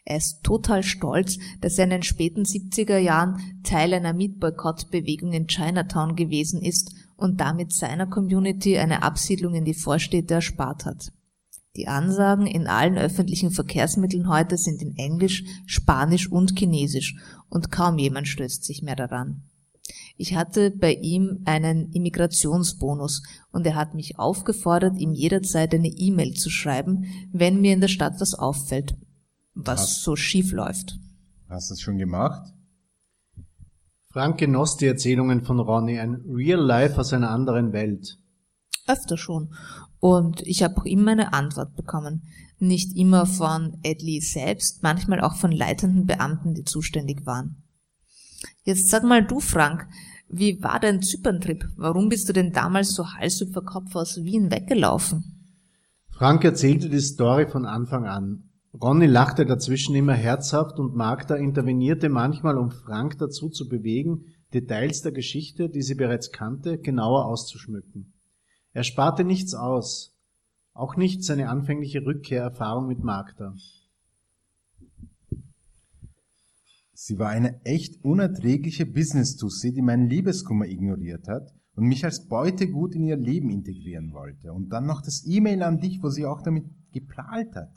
Er 0.05 0.17
ist 0.17 0.43
total 0.43 0.83
stolz, 0.83 1.39
dass 1.61 1.77
er 1.77 1.85
in 1.85 1.89
den 1.89 2.03
späten 2.03 2.43
70er 2.43 2.97
Jahren 2.97 3.61
Teil 3.63 3.93
einer 3.93 4.13
Mietboykott-Bewegung 4.13 5.33
in 5.33 5.47
Chinatown 5.47 6.15
gewesen 6.15 6.61
ist 6.61 6.93
und 7.15 7.39
damit 7.41 7.73
seiner 7.73 8.05
Community 8.05 8.77
eine 8.77 9.01
Absiedlung 9.01 9.55
in 9.55 9.65
die 9.65 9.73
Vorstädte 9.73 10.35
erspart 10.35 10.85
hat. 10.85 11.11
Die 11.75 11.87
Ansagen 11.87 12.45
in 12.45 12.67
allen 12.67 12.97
öffentlichen 12.97 13.49
Verkehrsmitteln 13.49 14.29
heute 14.29 14.57
sind 14.57 14.81
in 14.81 14.95
Englisch, 14.95 15.43
Spanisch 15.65 16.31
und 16.31 16.57
Chinesisch 16.57 17.15
und 17.49 17.71
kaum 17.71 17.97
jemand 17.97 18.27
stößt 18.27 18.63
sich 18.63 18.83
mehr 18.83 18.95
daran. 18.95 19.43
Ich 20.15 20.35
hatte 20.35 20.69
bei 20.69 20.93
ihm 20.93 21.41
einen 21.45 21.91
Immigrationsbonus 21.91 23.23
und 23.51 23.65
er 23.65 23.75
hat 23.75 23.95
mich 23.95 24.19
aufgefordert, 24.19 24.99
ihm 24.99 25.13
jederzeit 25.13 25.73
eine 25.73 25.87
E-Mail 25.87 26.33
zu 26.33 26.51
schreiben, 26.51 27.05
wenn 27.31 27.59
mir 27.59 27.73
in 27.73 27.81
der 27.81 27.87
Stadt 27.87 28.21
was 28.21 28.35
auffällt, 28.35 28.95
was 29.55 29.81
Hast, 29.81 30.03
so 30.03 30.15
schief 30.15 30.51
läuft. 30.51 30.99
Hast 31.49 31.71
du 31.71 31.73
es 31.73 31.81
schon 31.81 31.97
gemacht? 31.97 32.53
Frank 34.11 34.37
genoss 34.37 34.77
die 34.77 34.85
Erzählungen 34.85 35.43
von 35.43 35.59
Ronny, 35.59 35.99
ein 35.99 36.21
Real 36.27 36.61
Life 36.61 36.99
aus 36.99 37.13
einer 37.13 37.31
anderen 37.31 37.73
Welt. 37.73 38.19
Öfter 38.85 39.17
schon. 39.17 39.53
Und 40.03 40.41
ich 40.41 40.63
habe 40.63 40.75
auch 40.75 40.85
immer 40.85 41.11
eine 41.11 41.31
Antwort 41.31 41.77
bekommen. 41.77 42.23
Nicht 42.59 42.97
immer 42.97 43.25
von 43.25 43.77
Edley 43.83 44.19
selbst, 44.19 44.83
manchmal 44.83 45.21
auch 45.21 45.37
von 45.37 45.53
leitenden 45.53 46.05
Beamten, 46.05 46.53
die 46.53 46.65
zuständig 46.65 47.25
waren. 47.25 47.63
Jetzt 48.65 48.89
sag 48.89 49.05
mal 49.05 49.25
du, 49.25 49.39
Frank, 49.39 49.87
wie 50.27 50.61
war 50.61 50.81
dein 50.81 51.01
Zyperntrip? 51.01 51.69
Warum 51.77 52.09
bist 52.09 52.27
du 52.27 52.33
denn 52.33 52.51
damals 52.51 52.93
so 52.93 53.13
Hals 53.13 53.39
über 53.39 53.61
Kopf 53.61 53.95
aus 53.95 54.21
Wien 54.25 54.51
weggelaufen? 54.51 55.55
Frank 56.09 56.43
erzählte 56.43 56.89
die 56.89 56.99
Story 56.99 57.47
von 57.47 57.65
Anfang 57.65 58.05
an. 58.05 58.49
Ronny 58.73 59.05
lachte 59.05 59.45
dazwischen 59.45 59.95
immer 59.95 60.15
herzhaft 60.15 60.79
und 60.79 60.97
Magda 60.97 61.35
intervenierte 61.35 62.09
manchmal, 62.09 62.57
um 62.57 62.71
Frank 62.71 63.19
dazu 63.19 63.47
zu 63.47 63.69
bewegen, 63.69 64.25
Details 64.53 65.01
der 65.01 65.13
Geschichte, 65.13 65.69
die 65.69 65.81
sie 65.81 65.95
bereits 65.95 66.33
kannte, 66.33 66.77
genauer 66.77 67.25
auszuschmücken. 67.25 68.12
Er 68.73 68.83
sparte 68.83 69.23
nichts 69.23 69.53
aus, 69.53 70.17
auch 70.73 70.95
nicht 70.95 71.23
seine 71.23 71.49
anfängliche 71.49 72.03
Rückkehrerfahrung 72.05 72.87
mit 72.87 73.03
Magda. 73.03 73.53
Sie 76.93 77.19
war 77.19 77.29
eine 77.29 77.63
echt 77.65 78.03
unerträgliche 78.03 78.85
Business-Tussi, 78.85 79.73
die 79.73 79.81
meinen 79.81 80.09
Liebeskummer 80.09 80.65
ignoriert 80.65 81.27
hat 81.27 81.53
und 81.75 81.85
mich 81.85 82.05
als 82.05 82.27
Beutegut 82.27 82.95
in 82.95 83.03
ihr 83.03 83.17
Leben 83.17 83.49
integrieren 83.49 84.13
wollte. 84.13 84.53
Und 84.53 84.69
dann 84.69 84.85
noch 84.85 85.01
das 85.01 85.25
E-Mail 85.25 85.63
an 85.63 85.79
dich, 85.79 86.01
wo 86.01 86.09
sie 86.09 86.25
auch 86.25 86.41
damit 86.41 86.65
geprahlt 86.91 87.55
hat. 87.55 87.73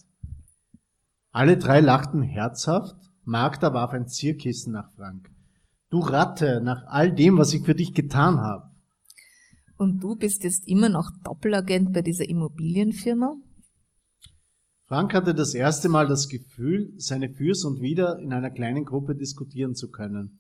Alle 1.31 1.59
drei 1.59 1.81
lachten 1.81 2.23
herzhaft. 2.23 2.97
Magda 3.25 3.75
warf 3.75 3.93
ein 3.93 4.07
Zierkissen 4.07 4.73
nach 4.73 4.91
Frank. 4.93 5.29
Du 5.91 5.99
Ratte, 5.99 6.61
nach 6.63 6.87
all 6.87 7.13
dem, 7.13 7.37
was 7.37 7.53
ich 7.53 7.65
für 7.65 7.75
dich 7.75 7.93
getan 7.95 8.41
habe. 8.41 8.71
Und 9.79 10.03
du 10.03 10.17
bist 10.17 10.45
jetzt 10.45 10.67
immer 10.69 10.89
noch 10.89 11.11
Doppelagent 11.23 11.93
bei 11.93 12.03
dieser 12.03 12.29
Immobilienfirma? 12.29 13.37
Frank 14.87 15.15
hatte 15.15 15.35
das 15.35 15.55
erste 15.55 15.89
Mal 15.89 16.07
das 16.07 16.29
Gefühl, 16.29 16.93
seine 16.97 17.29
Fürs 17.29 17.65
und 17.65 17.81
Wider 17.81 18.19
in 18.21 18.33
einer 18.33 18.51
kleinen 18.51 18.85
Gruppe 18.85 19.17
diskutieren 19.17 19.75
zu 19.75 19.91
können. 19.91 20.39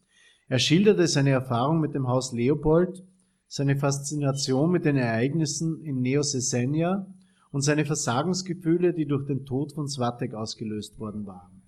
Er 0.49 0.61
schilderte 0.61 1.09
seine 1.09 1.31
Erfahrung 1.31 1.80
mit 1.80 1.95
dem 1.95 2.07
Haus 2.07 2.32
Leopold, 2.32 3.05
seine 3.49 3.76
Faszination 3.76 4.70
mit 4.70 4.84
den 4.84 4.97
Ereignissen 4.97 5.82
in 5.82 6.01
Neosesenia 6.01 7.07
und 7.51 7.62
seine 7.62 7.84
Versagensgefühle, 7.84 8.95
die 8.95 9.07
durch 9.07 9.26
den 9.26 9.45
Tod 9.45 9.72
von 9.72 9.89
Swatek 9.89 10.34
ausgelöst 10.34 10.99
worden 10.99 11.26
waren. 11.26 11.62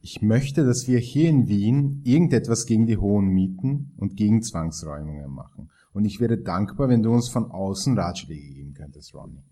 Ich 0.00 0.22
möchte, 0.22 0.64
dass 0.64 0.88
wir 0.88 0.98
hier 0.98 1.28
in 1.28 1.48
Wien 1.48 2.02
irgendetwas 2.04 2.66
gegen 2.66 2.86
die 2.86 2.96
hohen 2.96 3.28
Mieten 3.28 3.92
und 3.96 4.16
gegen 4.16 4.42
Zwangsräumungen 4.42 5.30
machen. 5.30 5.70
Und 5.92 6.04
ich 6.04 6.20
wäre 6.20 6.38
dankbar, 6.38 6.88
wenn 6.88 7.02
du 7.02 7.10
uns 7.10 7.28
von 7.28 7.50
außen 7.50 7.98
Ratschläge 7.98 8.54
geben 8.54 8.74
könntest, 8.74 9.14
Ronnie. 9.14 9.42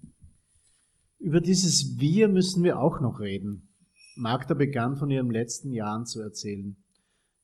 Über 1.19 1.41
dieses 1.41 1.99
Wir 1.99 2.29
müssen 2.29 2.65
wir 2.65 2.79
auch 2.79 3.01
noch 3.01 3.21
reden. 3.21 3.69
Magda 4.17 4.55
begann 4.55 4.97
von 4.97 5.11
ihren 5.11 5.31
letzten 5.31 5.73
Jahren 5.73 6.07
zu 6.07 6.21
erzählen. 6.21 6.77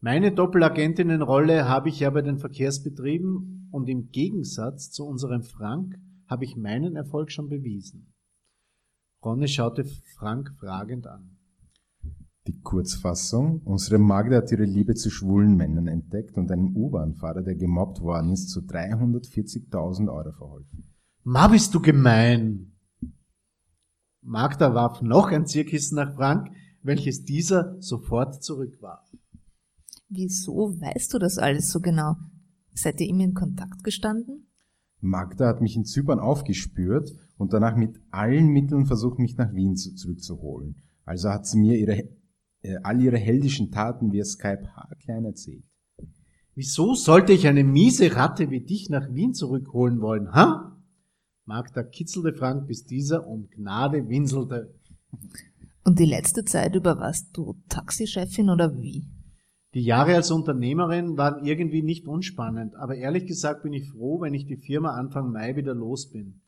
Meine 0.01 0.33
Doppelagentinnenrolle 0.33 1.69
habe 1.69 1.89
ich 1.89 2.01
ja 2.01 2.11
bei 2.11 2.23
den 2.23 2.39
Verkehrsbetrieben 2.39 3.69
und 3.71 3.89
im 3.89 4.11
Gegensatz 4.11 4.91
zu 4.91 5.05
unserem 5.05 5.43
Frank 5.43 5.95
habe 6.27 6.45
ich 6.45 6.57
meinen 6.57 6.97
Erfolg 6.97 7.31
schon 7.31 7.49
bewiesen. 7.49 8.15
Ronne 9.25 9.49
schaute 9.49 9.85
Frank 10.17 10.53
fragend 10.59 11.07
an. 11.07 11.36
Die 12.47 12.61
Kurzfassung, 12.61 13.61
unsere 13.65 13.99
Magda 13.99 14.37
hat 14.37 14.53
ihre 14.53 14.65
Liebe 14.65 14.95
zu 14.95 15.11
schwulen 15.11 15.57
Männern 15.57 15.89
entdeckt 15.89 16.37
und 16.37 16.53
einem 16.53 16.77
U-Bahn-Fahrer, 16.77 17.43
der 17.43 17.57
gemobbt 17.57 18.01
worden 18.01 18.31
ist, 18.31 18.51
zu 18.51 18.61
340.000 18.61 20.09
Euro 20.13 20.33
verholfen. 20.33 20.85
Ma 21.25 21.49
bist 21.49 21.75
du 21.75 21.81
gemein. 21.81 22.73
Magda 24.23 24.75
warf 24.75 25.03
noch 25.03 25.33
ein 25.33 25.47
Zierkissen 25.47 25.97
nach 25.97 26.15
Frank, 26.15 26.49
welches 26.83 27.25
dieser 27.25 27.81
sofort 27.81 28.45
zurückwarf. 28.45 29.05
Wieso 30.09 30.81
weißt 30.81 31.15
du 31.15 31.19
das 31.19 31.39
alles 31.39 31.71
so 31.71 31.81
genau? 31.81 32.15
Seid 32.75 33.01
ihr 33.01 33.09
immer 33.09 33.25
in 33.25 33.35
Kontakt 33.35 33.83
gestanden? 33.83 34.47
Magda 35.01 35.49
hat 35.49 35.61
mich 35.61 35.77
in 35.77 35.85
Zypern 35.85 36.21
aufgespürt 36.21 37.11
und 37.39 37.53
danach 37.53 37.77
mit 37.77 38.01
allen 38.11 38.49
Mitteln 38.49 38.87
versucht, 38.87 39.19
mich 39.19 39.37
nach 39.37 39.53
Wien 39.53 39.77
zu, 39.77 39.95
zurückzuholen. 39.95 40.77
Also 41.05 41.31
hat 41.31 41.47
sie 41.47 41.59
mir 41.59 41.77
ihre, 41.77 42.09
all 42.83 43.01
ihre 43.01 43.19
heldischen 43.19 43.71
Taten 43.71 44.13
via 44.13 44.25
Skype 44.25 44.69
haarklein 44.75 45.25
erzählt. 45.25 45.65
Wieso 46.55 46.95
sollte 46.95 47.33
ich 47.33 47.47
eine 47.47 47.65
miese 47.65 48.17
Ratte 48.17 48.51
wie 48.51 48.61
dich 48.61 48.89
nach 48.89 49.13
Wien 49.13 49.35
zurückholen 49.35 50.01
wollen, 50.01 50.33
ha? 50.33 50.77
Magda 51.45 51.83
kitzelte 51.83 52.33
Frank, 52.33 52.67
bis 52.67 52.85
dieser 52.85 53.27
um 53.27 53.49
Gnade 53.51 54.09
winselte. 54.09 54.75
Und 55.85 55.99
die 56.01 56.07
letzte 56.07 56.45
Zeit 56.45 56.75
über 56.75 56.99
warst 56.99 57.37
du 57.37 57.55
Taxichefin 57.69 58.51
oder 58.51 58.77
wie? 58.77 59.07
Die 59.75 59.85
Jahre 59.85 60.15
als 60.15 60.31
Unternehmerin 60.31 61.17
waren 61.17 61.45
irgendwie 61.45 61.83
nicht 61.83 62.09
unspannend, 62.09 62.75
aber 62.77 62.97
ehrlich 62.97 63.27
gesagt 63.27 63.63
bin 63.63 63.73
ich 63.73 63.91
froh, 63.91 64.21
wenn 64.21 64.35
ich 64.35 64.47
die 64.47 64.57
Firma 64.57 64.97
Anfang 64.97 65.31
Mai 65.31 65.55
wieder 65.55 65.75
los 65.75 66.11
bin. 66.11 66.41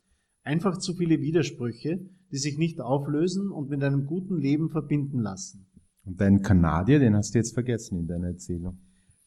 Einfach 0.43 0.79
zu 0.79 0.95
viele 0.95 1.21
Widersprüche, 1.21 2.01
die 2.33 2.39
sich 2.39 2.59
nicht 2.59 2.81
auflösen 2.81 3.53
und 3.53 3.69
mit 3.69 3.85
einem 3.85 4.07
guten 4.07 4.39
Leben 4.39 4.71
verbinden 4.71 5.21
lassen. 5.21 5.67
Und 6.09 6.23
deinen 6.23 6.41
Kanadier, 6.41 7.01
den 7.01 7.15
hast 7.15 7.35
du 7.35 7.39
jetzt 7.39 7.53
vergessen 7.53 7.99
in 7.99 8.07
deiner 8.07 8.29
Erzählung. 8.29 8.79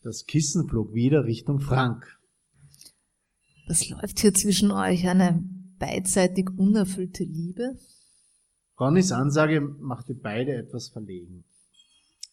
Das 0.02 0.26
Kissen 0.26 0.68
flog 0.68 0.96
wieder 0.96 1.26
Richtung 1.26 1.60
Frank. 1.60 2.20
Was 3.68 3.88
läuft 3.88 4.20
hier 4.20 4.34
zwischen 4.34 4.72
euch? 4.72 5.08
Eine 5.08 5.44
beidseitig 5.78 6.50
unerfüllte 6.58 7.24
Liebe? 7.24 7.78
Ronnys 8.80 9.12
Ansage 9.12 9.62
machte 9.62 10.16
beide 10.16 10.56
etwas 10.56 10.88
verlegen. 10.88 11.44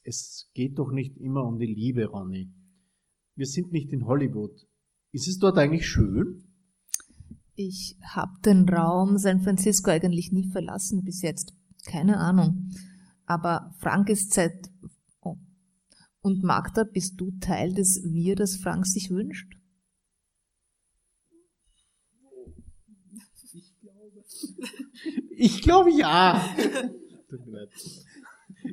Es 0.03 0.51
geht 0.55 0.78
doch 0.78 0.92
nicht 0.92 1.18
immer 1.18 1.44
um 1.44 1.59
die 1.59 1.66
Liebe, 1.66 2.07
Ronny. 2.07 2.51
Wir 3.34 3.46
sind 3.46 3.70
nicht 3.70 3.92
in 3.92 4.07
Hollywood. 4.07 4.66
Ist 5.12 5.28
es 5.28 5.36
dort 5.36 5.59
eigentlich 5.59 5.86
schön? 5.86 6.42
Ich 7.55 7.99
habe 8.03 8.32
den 8.46 8.66
Raum 8.66 9.18
San 9.18 9.42
Francisco 9.42 9.90
eigentlich 9.90 10.32
nie 10.32 10.49
verlassen 10.49 11.05
bis 11.05 11.20
jetzt. 11.20 11.53
Keine 11.84 12.16
Ahnung. 12.16 12.70
Aber 13.28 13.74
Frank 13.76 14.08
ist 14.08 14.32
seit... 14.32 14.70
Oh. 15.20 15.36
Und 16.22 16.42
Magda, 16.42 16.84
bist 16.84 17.20
du 17.20 17.30
Teil 17.40 17.74
des 17.74 18.02
Wir, 18.02 18.34
das 18.36 18.56
Frank 18.56 18.86
sich 18.86 19.10
wünscht? 19.10 19.54
Ich 25.36 25.60
glaube 25.60 25.92
ja. 25.92 26.42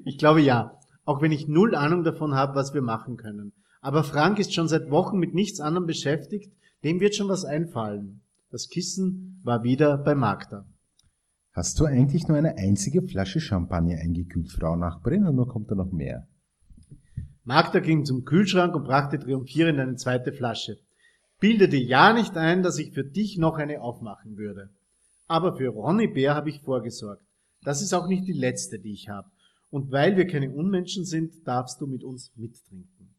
Ich 0.06 0.18
glaube 0.18 0.42
ja. 0.42 0.80
Auch 1.04 1.22
wenn 1.22 1.34
ich 1.34 1.50
null 1.50 1.76
Ahnung 1.76 2.06
davon 2.06 2.34
habe, 2.34 2.56
was 2.56 2.74
wir 2.74 2.82
machen 2.82 3.18
können. 3.18 3.52
Aber 3.82 4.06
Frank 4.06 4.40
ist 4.40 4.54
schon 4.54 4.70
seit 4.70 4.90
Wochen 4.90 5.18
mit 5.18 5.34
nichts 5.34 5.60
anderem 5.60 5.86
beschäftigt. 5.86 6.56
Dem 6.86 7.02
wird 7.02 7.14
schon 7.14 7.28
was 7.28 7.44
einfallen. 7.44 8.22
Das 8.52 8.70
Kissen 8.70 9.42
war 9.44 9.64
wieder 9.64 9.98
bei 9.98 10.16
Magda. 10.16 10.66
Hast 11.56 11.80
du 11.80 11.86
eigentlich 11.86 12.28
nur 12.28 12.36
eine 12.36 12.58
einzige 12.58 13.02
Flasche 13.02 13.40
Champagner 13.40 13.98
eingekühlt, 14.00 14.52
Frau 14.52 14.76
Nachbarin, 14.76 15.26
oder 15.26 15.50
kommt 15.50 15.72
da 15.72 15.76
noch 15.76 15.94
mehr? 15.94 16.28
Magda 17.46 17.80
ging 17.80 18.04
zum 18.04 18.26
Kühlschrank 18.26 18.76
und 18.76 18.84
brachte 18.84 19.20
triumphierend 19.20 19.80
eine 19.80 19.96
zweite 19.96 20.34
Flasche. 20.34 20.76
Bilde 21.40 21.70
dir 21.70 21.82
ja 21.82 22.12
nicht 22.12 22.36
ein, 22.36 22.62
dass 22.62 22.78
ich 22.78 22.92
für 22.92 23.06
dich 23.06 23.38
noch 23.38 23.56
eine 23.56 23.80
aufmachen 23.80 24.36
würde. 24.36 24.70
Aber 25.28 25.56
für 25.56 25.70
Ronny 25.70 26.08
Bär 26.08 26.36
habe 26.36 26.50
ich 26.50 26.60
vorgesorgt. 26.60 27.24
Das 27.64 27.82
ist 27.82 27.94
auch 27.94 28.10
nicht 28.10 28.28
die 28.28 28.34
letzte, 28.34 28.78
die 28.78 28.92
ich 28.92 29.08
habe. 29.08 29.30
Und 29.70 29.94
weil 29.94 30.18
wir 30.18 30.28
keine 30.28 30.52
Unmenschen 30.52 31.06
sind, 31.06 31.48
darfst 31.48 31.80
du 31.80 31.88
mit 31.88 32.04
uns 32.04 32.34
mittrinken. 32.36 33.16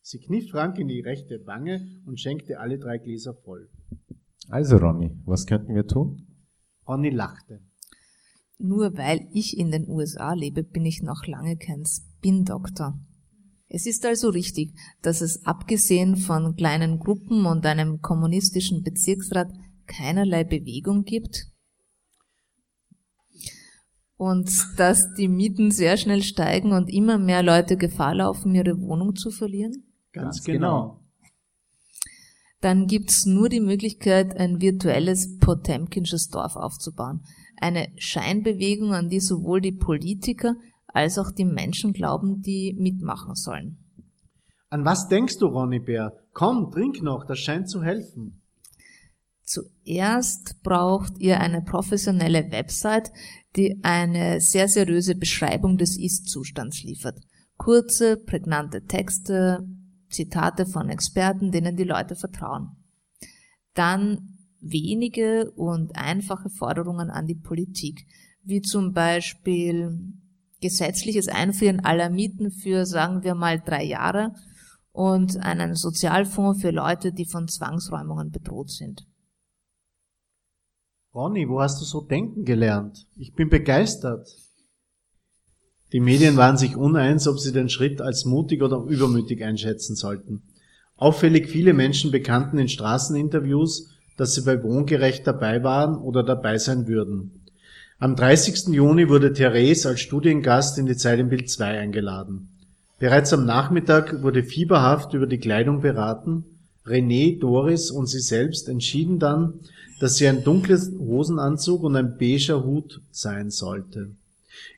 Sie 0.00 0.18
kniff 0.18 0.48
Frank 0.50 0.78
in 0.78 0.88
die 0.88 1.00
rechte 1.00 1.46
Wange 1.46 1.86
und 2.06 2.18
schenkte 2.20 2.58
alle 2.58 2.78
drei 2.78 2.96
Gläser 2.96 3.34
voll. 3.34 3.68
Also 4.48 4.78
Ronny, 4.78 5.14
was 5.26 5.44
könnten 5.44 5.74
wir 5.74 5.86
tun? 5.86 6.26
Ronny 6.88 7.10
lachte. 7.10 7.60
Nur 8.58 8.96
weil 8.96 9.28
ich 9.32 9.56
in 9.58 9.70
den 9.70 9.88
USA 9.88 10.32
lebe, 10.32 10.62
bin 10.62 10.84
ich 10.86 11.02
noch 11.02 11.26
lange 11.26 11.56
kein 11.56 11.84
Spin-Doktor. 11.84 12.98
Es 13.68 13.86
ist 13.86 14.06
also 14.06 14.30
richtig, 14.30 14.72
dass 15.02 15.20
es 15.20 15.44
abgesehen 15.44 16.16
von 16.16 16.56
kleinen 16.56 16.98
Gruppen 16.98 17.46
und 17.46 17.66
einem 17.66 18.00
kommunistischen 18.00 18.82
Bezirksrat 18.82 19.52
keinerlei 19.86 20.44
Bewegung 20.44 21.04
gibt, 21.04 21.50
und 24.16 24.50
dass 24.78 25.12
die 25.14 25.28
Mieten 25.28 25.70
sehr 25.70 25.96
schnell 25.96 26.22
steigen 26.22 26.72
und 26.72 26.88
immer 26.88 27.18
mehr 27.18 27.42
Leute 27.42 27.76
Gefahr 27.76 28.14
laufen, 28.14 28.54
ihre 28.54 28.80
Wohnung 28.80 29.14
zu 29.14 29.30
verlieren? 29.30 29.84
Ganz, 30.12 30.38
Ganz 30.38 30.44
genau. 30.44 31.00
Dann 32.60 32.86
gibt's 32.86 33.26
nur 33.26 33.48
die 33.48 33.60
Möglichkeit, 33.60 34.36
ein 34.36 34.60
virtuelles 34.60 35.38
Potemkinsches 35.38 36.28
Dorf 36.28 36.56
aufzubauen. 36.56 37.22
Eine 37.60 37.88
Scheinbewegung, 37.96 38.92
an 38.92 39.08
die 39.08 39.20
sowohl 39.20 39.60
die 39.60 39.72
Politiker 39.72 40.54
als 40.86 41.18
auch 41.18 41.30
die 41.30 41.44
Menschen 41.44 41.92
glauben, 41.92 42.40
die 42.40 42.74
mitmachen 42.78 43.34
sollen. 43.34 43.78
An 44.70 44.84
was 44.84 45.08
denkst 45.08 45.38
du, 45.38 45.46
Ronny 45.46 45.78
Bär? 45.78 46.12
Komm, 46.32 46.70
trink 46.70 47.02
noch, 47.02 47.24
das 47.26 47.38
scheint 47.38 47.68
zu 47.68 47.82
helfen. 47.82 48.42
Zuerst 49.42 50.60
braucht 50.62 51.18
ihr 51.18 51.38
eine 51.40 51.62
professionelle 51.62 52.50
Website, 52.50 53.12
die 53.54 53.78
eine 53.82 54.40
sehr 54.40 54.66
seriöse 54.68 55.14
Beschreibung 55.14 55.76
des 55.78 55.96
Ist-Zustands 55.96 56.82
liefert. 56.82 57.20
Kurze, 57.56 58.16
prägnante 58.16 58.84
Texte, 58.84 59.66
Zitate 60.08 60.66
von 60.66 60.88
Experten, 60.88 61.50
denen 61.50 61.76
die 61.76 61.84
Leute 61.84 62.16
vertrauen. 62.16 62.76
Dann 63.74 64.38
wenige 64.60 65.50
und 65.52 65.96
einfache 65.96 66.50
Forderungen 66.50 67.10
an 67.10 67.26
die 67.26 67.34
Politik, 67.34 68.06
wie 68.42 68.62
zum 68.62 68.92
Beispiel 68.92 69.98
gesetzliches 70.60 71.28
Einfrieren 71.28 71.84
aller 71.84 72.10
Mieten 72.10 72.50
für, 72.50 72.86
sagen 72.86 73.22
wir 73.22 73.34
mal, 73.34 73.60
drei 73.60 73.84
Jahre 73.84 74.34
und 74.92 75.36
einen 75.38 75.74
Sozialfonds 75.74 76.62
für 76.62 76.70
Leute, 76.70 77.12
die 77.12 77.26
von 77.26 77.48
Zwangsräumungen 77.48 78.30
bedroht 78.30 78.70
sind. 78.70 79.06
Ronny, 81.14 81.48
wo 81.48 81.60
hast 81.60 81.80
du 81.80 81.84
so 81.84 82.00
denken 82.00 82.44
gelernt? 82.44 83.06
Ich 83.16 83.34
bin 83.34 83.48
begeistert. 83.48 84.28
Die 85.96 86.00
Medien 86.00 86.36
waren 86.36 86.58
sich 86.58 86.76
uneins, 86.76 87.26
ob 87.26 87.38
sie 87.38 87.52
den 87.52 87.70
Schritt 87.70 88.02
als 88.02 88.26
mutig 88.26 88.62
oder 88.62 88.84
übermütig 88.86 89.42
einschätzen 89.42 89.96
sollten. 89.96 90.42
Auffällig 90.98 91.48
viele 91.48 91.72
Menschen 91.72 92.10
bekannten 92.10 92.58
in 92.58 92.68
Straßeninterviews, 92.68 93.88
dass 94.18 94.34
sie 94.34 94.42
bei 94.42 94.62
Wohngerecht 94.62 95.26
dabei 95.26 95.64
waren 95.64 95.96
oder 95.96 96.22
dabei 96.22 96.58
sein 96.58 96.86
würden. 96.86 97.30
Am 97.98 98.14
30. 98.14 98.74
Juni 98.74 99.08
wurde 99.08 99.32
Therese 99.32 99.88
als 99.88 100.00
Studiengast 100.00 100.76
in 100.76 100.84
die 100.84 100.98
Zeit 100.98 101.18
im 101.18 101.30
Bild 101.30 101.48
2 101.48 101.78
eingeladen. 101.78 102.50
Bereits 102.98 103.32
am 103.32 103.46
Nachmittag 103.46 104.22
wurde 104.22 104.44
fieberhaft 104.44 105.14
über 105.14 105.26
die 105.26 105.38
Kleidung 105.38 105.80
beraten. 105.80 106.44
René, 106.84 107.40
Doris 107.40 107.90
und 107.90 108.06
sie 108.06 108.20
selbst 108.20 108.68
entschieden 108.68 109.18
dann, 109.18 109.60
dass 109.98 110.16
sie 110.16 110.28
ein 110.28 110.44
dunkles 110.44 110.92
Hosenanzug 110.98 111.82
und 111.84 111.96
ein 111.96 112.18
beiger 112.18 112.64
Hut 112.64 113.00
sein 113.12 113.48
sollte. 113.48 114.10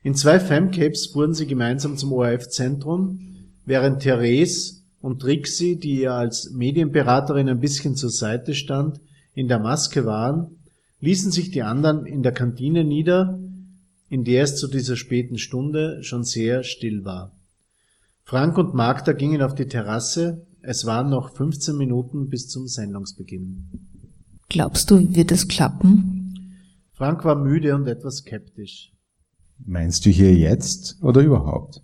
In 0.03 0.15
zwei 0.15 0.39
Femcapes 0.39 1.07
fuhren 1.07 1.33
sie 1.33 1.47
gemeinsam 1.47 1.97
zum 1.97 2.13
ORF-Zentrum, 2.13 3.19
während 3.65 4.01
Therese 4.01 4.83
und 5.01 5.21
Trixie, 5.21 5.77
die 5.77 6.01
ihr 6.01 6.13
als 6.13 6.51
Medienberaterin 6.51 7.49
ein 7.49 7.59
bisschen 7.59 7.95
zur 7.95 8.09
Seite 8.09 8.53
stand, 8.53 8.99
in 9.33 9.47
der 9.47 9.59
Maske 9.59 10.05
waren, 10.05 10.57
ließen 10.99 11.31
sich 11.31 11.51
die 11.51 11.61
anderen 11.61 12.05
in 12.05 12.23
der 12.23 12.33
Kantine 12.33 12.83
nieder, 12.83 13.39
in 14.09 14.23
der 14.23 14.43
es 14.43 14.57
zu 14.57 14.67
dieser 14.67 14.95
späten 14.95 15.37
Stunde 15.37 16.03
schon 16.03 16.23
sehr 16.23 16.63
still 16.63 17.05
war. 17.05 17.35
Frank 18.23 18.57
und 18.57 18.73
Magda 18.73 19.13
gingen 19.13 19.41
auf 19.41 19.55
die 19.55 19.67
Terrasse, 19.67 20.45
es 20.61 20.85
waren 20.85 21.09
noch 21.09 21.35
15 21.35 21.77
Minuten 21.77 22.27
bis 22.27 22.47
zum 22.47 22.67
Sendungsbeginn. 22.67 23.69
Glaubst 24.49 24.91
du, 24.91 25.15
wird 25.15 25.31
es 25.31 25.47
klappen? 25.47 26.55
Frank 26.91 27.23
war 27.23 27.35
müde 27.35 27.75
und 27.75 27.87
etwas 27.87 28.17
skeptisch. 28.17 28.91
Meinst 29.65 30.05
du 30.05 30.09
hier 30.09 30.33
jetzt 30.33 30.97
oder 31.01 31.21
überhaupt? 31.21 31.81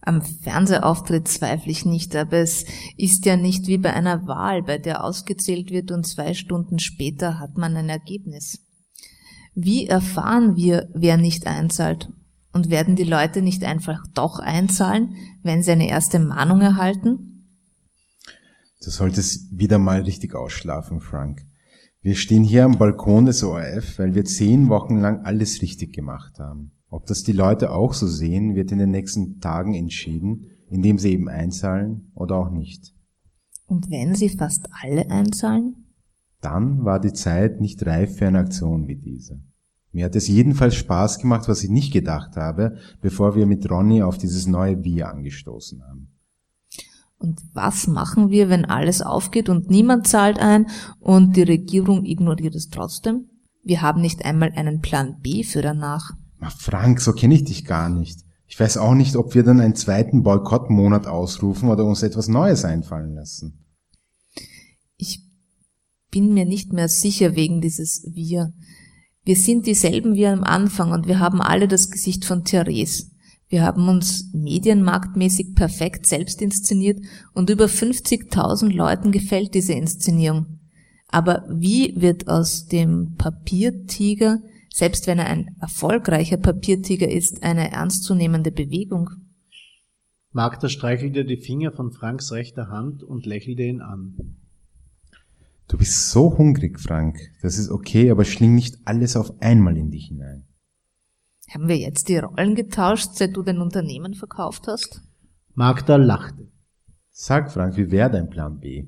Am 0.00 0.22
Fernsehauftritt 0.22 1.28
zweifle 1.28 1.70
ich 1.70 1.84
nicht, 1.84 2.16
aber 2.16 2.38
es 2.38 2.64
ist 2.96 3.26
ja 3.26 3.36
nicht 3.36 3.66
wie 3.66 3.76
bei 3.76 3.92
einer 3.92 4.26
Wahl, 4.26 4.62
bei 4.62 4.78
der 4.78 5.04
ausgezählt 5.04 5.70
wird 5.70 5.90
und 5.90 6.06
zwei 6.06 6.32
Stunden 6.32 6.78
später 6.78 7.38
hat 7.38 7.58
man 7.58 7.76
ein 7.76 7.90
Ergebnis. 7.90 8.60
Wie 9.54 9.86
erfahren 9.86 10.56
wir, 10.56 10.88
wer 10.94 11.16
nicht 11.16 11.46
einzahlt? 11.46 12.10
Und 12.52 12.70
werden 12.70 12.96
die 12.96 13.04
Leute 13.04 13.42
nicht 13.42 13.64
einfach 13.64 14.02
doch 14.14 14.38
einzahlen, 14.38 15.14
wenn 15.42 15.62
sie 15.62 15.72
eine 15.72 15.88
erste 15.88 16.18
Mahnung 16.18 16.60
erhalten? 16.60 17.50
Du 18.82 18.90
solltest 18.90 19.58
wieder 19.58 19.78
mal 19.78 20.02
richtig 20.02 20.34
ausschlafen, 20.34 21.00
Frank. 21.00 21.44
Wir 22.00 22.14
stehen 22.14 22.44
hier 22.44 22.64
am 22.64 22.78
Balkon 22.78 23.26
des 23.26 23.42
ORF, 23.42 23.98
weil 23.98 24.14
wir 24.14 24.24
zehn 24.24 24.68
Wochen 24.68 24.98
lang 24.98 25.24
alles 25.24 25.60
richtig 25.62 25.92
gemacht 25.92 26.38
haben. 26.38 26.70
Ob 26.90 27.06
das 27.06 27.22
die 27.22 27.32
Leute 27.32 27.72
auch 27.72 27.92
so 27.92 28.06
sehen, 28.06 28.54
wird 28.54 28.70
in 28.70 28.78
den 28.78 28.90
nächsten 28.90 29.40
Tagen 29.40 29.74
entschieden, 29.74 30.46
indem 30.70 30.98
sie 30.98 31.12
eben 31.12 31.28
einzahlen 31.28 32.12
oder 32.14 32.36
auch 32.36 32.50
nicht. 32.50 32.94
Und 33.66 33.90
wenn 33.90 34.14
sie 34.14 34.28
fast 34.28 34.68
alle 34.82 35.10
einzahlen? 35.10 35.88
Dann 36.40 36.84
war 36.84 37.00
die 37.00 37.12
Zeit 37.12 37.60
nicht 37.60 37.84
reif 37.84 38.16
für 38.16 38.28
eine 38.28 38.38
Aktion 38.38 38.86
wie 38.86 38.96
diese. 38.96 39.40
Mir 39.90 40.04
hat 40.04 40.16
es 40.16 40.28
jedenfalls 40.28 40.76
Spaß 40.76 41.18
gemacht, 41.18 41.48
was 41.48 41.64
ich 41.64 41.70
nicht 41.70 41.92
gedacht 41.92 42.36
habe, 42.36 42.76
bevor 43.00 43.34
wir 43.34 43.46
mit 43.46 43.68
Ronny 43.68 44.02
auf 44.02 44.18
dieses 44.18 44.46
neue 44.46 44.76
Bier 44.76 45.08
angestoßen 45.08 45.82
haben. 45.82 46.12
Und 47.18 47.40
was 47.52 47.88
machen 47.88 48.30
wir, 48.30 48.48
wenn 48.48 48.64
alles 48.64 49.02
aufgeht 49.02 49.48
und 49.48 49.70
niemand 49.70 50.06
zahlt 50.06 50.38
ein 50.38 50.66
und 51.00 51.36
die 51.36 51.42
Regierung 51.42 52.04
ignoriert 52.04 52.54
es 52.54 52.68
trotzdem? 52.68 53.28
Wir 53.64 53.82
haben 53.82 54.00
nicht 54.00 54.24
einmal 54.24 54.52
einen 54.54 54.80
Plan 54.80 55.16
B 55.20 55.42
für 55.42 55.60
danach. 55.60 56.12
Na 56.38 56.50
Frank, 56.50 57.00
so 57.00 57.12
kenne 57.12 57.34
ich 57.34 57.44
dich 57.44 57.64
gar 57.64 57.88
nicht. 57.88 58.20
Ich 58.46 58.58
weiß 58.58 58.78
auch 58.78 58.94
nicht, 58.94 59.16
ob 59.16 59.34
wir 59.34 59.42
dann 59.42 59.60
einen 59.60 59.74
zweiten 59.74 60.22
Boykottmonat 60.22 61.06
ausrufen 61.06 61.68
oder 61.68 61.84
uns 61.84 62.02
etwas 62.02 62.28
Neues 62.28 62.64
einfallen 62.64 63.14
lassen. 63.14 63.64
Ich 64.96 65.22
bin 66.10 66.32
mir 66.32 66.46
nicht 66.46 66.72
mehr 66.72 66.88
sicher 66.88 67.36
wegen 67.36 67.60
dieses 67.60 68.04
Wir. 68.14 68.52
Wir 69.24 69.36
sind 69.36 69.66
dieselben 69.66 70.14
wie 70.14 70.26
am 70.26 70.44
Anfang 70.44 70.92
und 70.92 71.06
wir 71.06 71.18
haben 71.18 71.42
alle 71.42 71.68
das 71.68 71.90
Gesicht 71.90 72.24
von 72.24 72.44
Therese. 72.44 73.10
Wir 73.48 73.62
haben 73.62 73.88
uns 73.88 74.30
medienmarktmäßig 74.34 75.54
perfekt 75.54 76.06
selbst 76.06 76.42
inszeniert 76.42 77.00
und 77.32 77.48
über 77.48 77.64
50.000 77.64 78.72
Leuten 78.72 79.10
gefällt 79.10 79.54
diese 79.54 79.72
Inszenierung. 79.72 80.58
Aber 81.08 81.46
wie 81.48 81.98
wird 81.98 82.28
aus 82.28 82.66
dem 82.66 83.14
Papiertiger, 83.16 84.40
selbst 84.70 85.06
wenn 85.06 85.18
er 85.18 85.26
ein 85.28 85.56
erfolgreicher 85.60 86.36
Papiertiger 86.36 87.08
ist, 87.08 87.42
eine 87.42 87.72
ernstzunehmende 87.72 88.52
Bewegung? 88.52 89.10
Magda 90.32 90.68
streichelte 90.68 91.24
die 91.24 91.38
Finger 91.38 91.72
von 91.72 91.90
Franks 91.90 92.30
rechter 92.32 92.68
Hand 92.68 93.02
und 93.02 93.24
lächelte 93.24 93.62
ihn 93.62 93.80
an. 93.80 94.36
Du 95.68 95.78
bist 95.78 96.10
so 96.10 96.36
hungrig, 96.36 96.78
Frank. 96.78 97.18
Das 97.40 97.58
ist 97.58 97.70
okay, 97.70 98.10
aber 98.10 98.26
schling 98.26 98.54
nicht 98.54 98.76
alles 98.84 99.16
auf 99.16 99.40
einmal 99.40 99.76
in 99.78 99.90
dich 99.90 100.08
hinein. 100.08 100.47
Haben 101.52 101.68
wir 101.68 101.76
jetzt 101.76 102.08
die 102.08 102.18
Rollen 102.18 102.54
getauscht, 102.54 103.10
seit 103.14 103.36
du 103.36 103.42
dein 103.42 103.60
Unternehmen 103.60 104.14
verkauft 104.14 104.66
hast? 104.68 105.00
Magda 105.54 105.96
lachte. 105.96 106.48
Sag, 107.10 107.50
Frank, 107.52 107.76
wie 107.76 107.90
wäre 107.90 108.10
dein 108.10 108.28
Plan 108.28 108.60
B? 108.60 108.86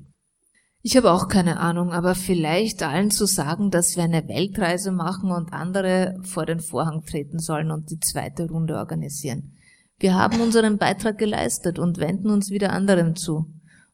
Ich 0.83 0.97
habe 0.97 1.11
auch 1.11 1.27
keine 1.27 1.59
Ahnung, 1.59 1.91
aber 1.91 2.15
vielleicht 2.15 2.81
allen 2.81 3.11
zu 3.11 3.25
sagen, 3.25 3.69
dass 3.69 3.95
wir 3.95 4.03
eine 4.03 4.27
Weltreise 4.27 4.91
machen 4.91 5.31
und 5.31 5.53
andere 5.53 6.19
vor 6.23 6.45
den 6.45 6.59
Vorhang 6.59 7.03
treten 7.05 7.39
sollen 7.39 7.71
und 7.71 7.91
die 7.91 7.99
zweite 7.99 8.47
Runde 8.49 8.77
organisieren. 8.77 9.53
Wir 9.99 10.15
haben 10.15 10.41
unseren 10.41 10.77
Beitrag 10.79 11.19
geleistet 11.19 11.77
und 11.77 11.99
wenden 11.99 12.31
uns 12.31 12.49
wieder 12.49 12.73
anderen 12.73 13.15
zu. 13.15 13.45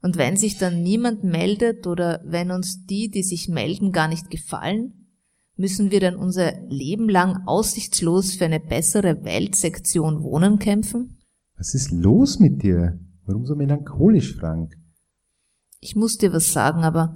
Und 0.01 0.18
wenn 0.18 0.38
sich 0.38 0.57
dann 0.57 0.82
niemand 0.82 1.24
meldet 1.24 1.88
oder 1.88 2.22
wenn 2.24 2.51
uns 2.51 2.86
die, 2.86 3.09
die 3.09 3.24
sich 3.24 3.49
melden, 3.49 3.91
gar 3.91 4.07
nicht 4.07 4.30
gefallen, 4.30 5.07
Müssen 5.58 5.89
wir 5.89 5.99
dann 5.99 6.16
unser 6.16 6.62
Leben 6.68 7.10
lang 7.10 7.47
aussichtslos 7.47 8.36
für 8.36 8.45
eine 8.45 8.60
bessere 8.60 9.24
Weltsektion 9.24 10.22
Wohnen 10.22 10.60
kämpfen? 10.60 11.18
Was 11.58 11.74
ist 11.74 11.91
los 11.91 12.38
mit 12.38 12.62
dir? 12.62 12.99
Warum 13.26 13.45
so 13.45 13.55
melancholisch, 13.55 14.36
Frank? 14.36 14.76
Ich 15.80 15.95
muss 15.95 16.18
dir 16.18 16.32
was 16.32 16.51
sagen, 16.51 16.84
aber 16.84 17.16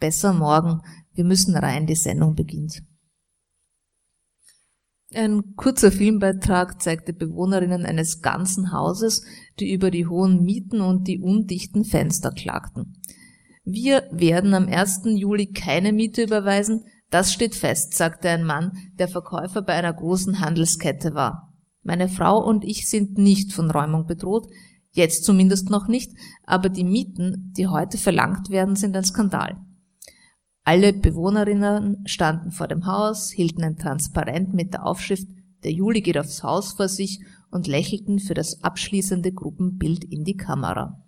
besser 0.00 0.32
morgen. 0.32 0.80
Wir 1.14 1.24
müssen 1.24 1.54
rein, 1.56 1.86
die 1.86 1.94
Sendung 1.94 2.34
beginnt. 2.34 2.82
Ein 5.14 5.54
kurzer 5.54 5.92
Filmbeitrag 5.92 6.82
zeigte 6.82 7.12
Bewohnerinnen 7.12 7.86
eines 7.86 8.20
ganzen 8.20 8.72
Hauses, 8.72 9.24
die 9.60 9.72
über 9.72 9.92
die 9.92 10.08
hohen 10.08 10.42
Mieten 10.42 10.80
und 10.80 11.06
die 11.06 11.20
undichten 11.20 11.84
Fenster 11.84 12.32
klagten. 12.32 13.00
Wir 13.64 14.08
werden 14.10 14.54
am 14.54 14.66
1. 14.66 15.02
Juli 15.04 15.52
keine 15.52 15.92
Miete 15.92 16.24
überweisen, 16.24 16.84
das 17.16 17.32
steht 17.32 17.54
fest, 17.54 17.94
sagte 17.94 18.28
ein 18.28 18.44
Mann, 18.44 18.72
der 18.98 19.08
Verkäufer 19.08 19.62
bei 19.62 19.72
einer 19.72 19.94
großen 19.94 20.40
Handelskette 20.40 21.14
war. 21.14 21.50
Meine 21.82 22.10
Frau 22.10 22.46
und 22.46 22.62
ich 22.62 22.90
sind 22.90 23.16
nicht 23.16 23.54
von 23.54 23.70
Räumung 23.70 24.06
bedroht, 24.06 24.46
jetzt 24.90 25.24
zumindest 25.24 25.70
noch 25.70 25.88
nicht, 25.88 26.12
aber 26.44 26.68
die 26.68 26.84
Mieten, 26.84 27.54
die 27.56 27.68
heute 27.68 27.96
verlangt 27.96 28.50
werden, 28.50 28.76
sind 28.76 28.94
ein 28.94 29.04
Skandal. 29.04 29.56
Alle 30.62 30.92
Bewohnerinnen 30.92 32.02
standen 32.04 32.50
vor 32.50 32.68
dem 32.68 32.84
Haus, 32.84 33.30
hielten 33.30 33.64
ein 33.64 33.78
Transparent 33.78 34.52
mit 34.52 34.74
der 34.74 34.84
Aufschrift 34.84 35.26
Der 35.64 35.72
Juli 35.72 36.02
geht 36.02 36.18
aufs 36.18 36.42
Haus 36.42 36.74
vor 36.74 36.88
sich 36.88 37.20
und 37.50 37.66
lächelten 37.66 38.18
für 38.18 38.34
das 38.34 38.62
abschließende 38.62 39.32
Gruppenbild 39.32 40.04
in 40.04 40.24
die 40.24 40.36
Kamera. 40.36 41.02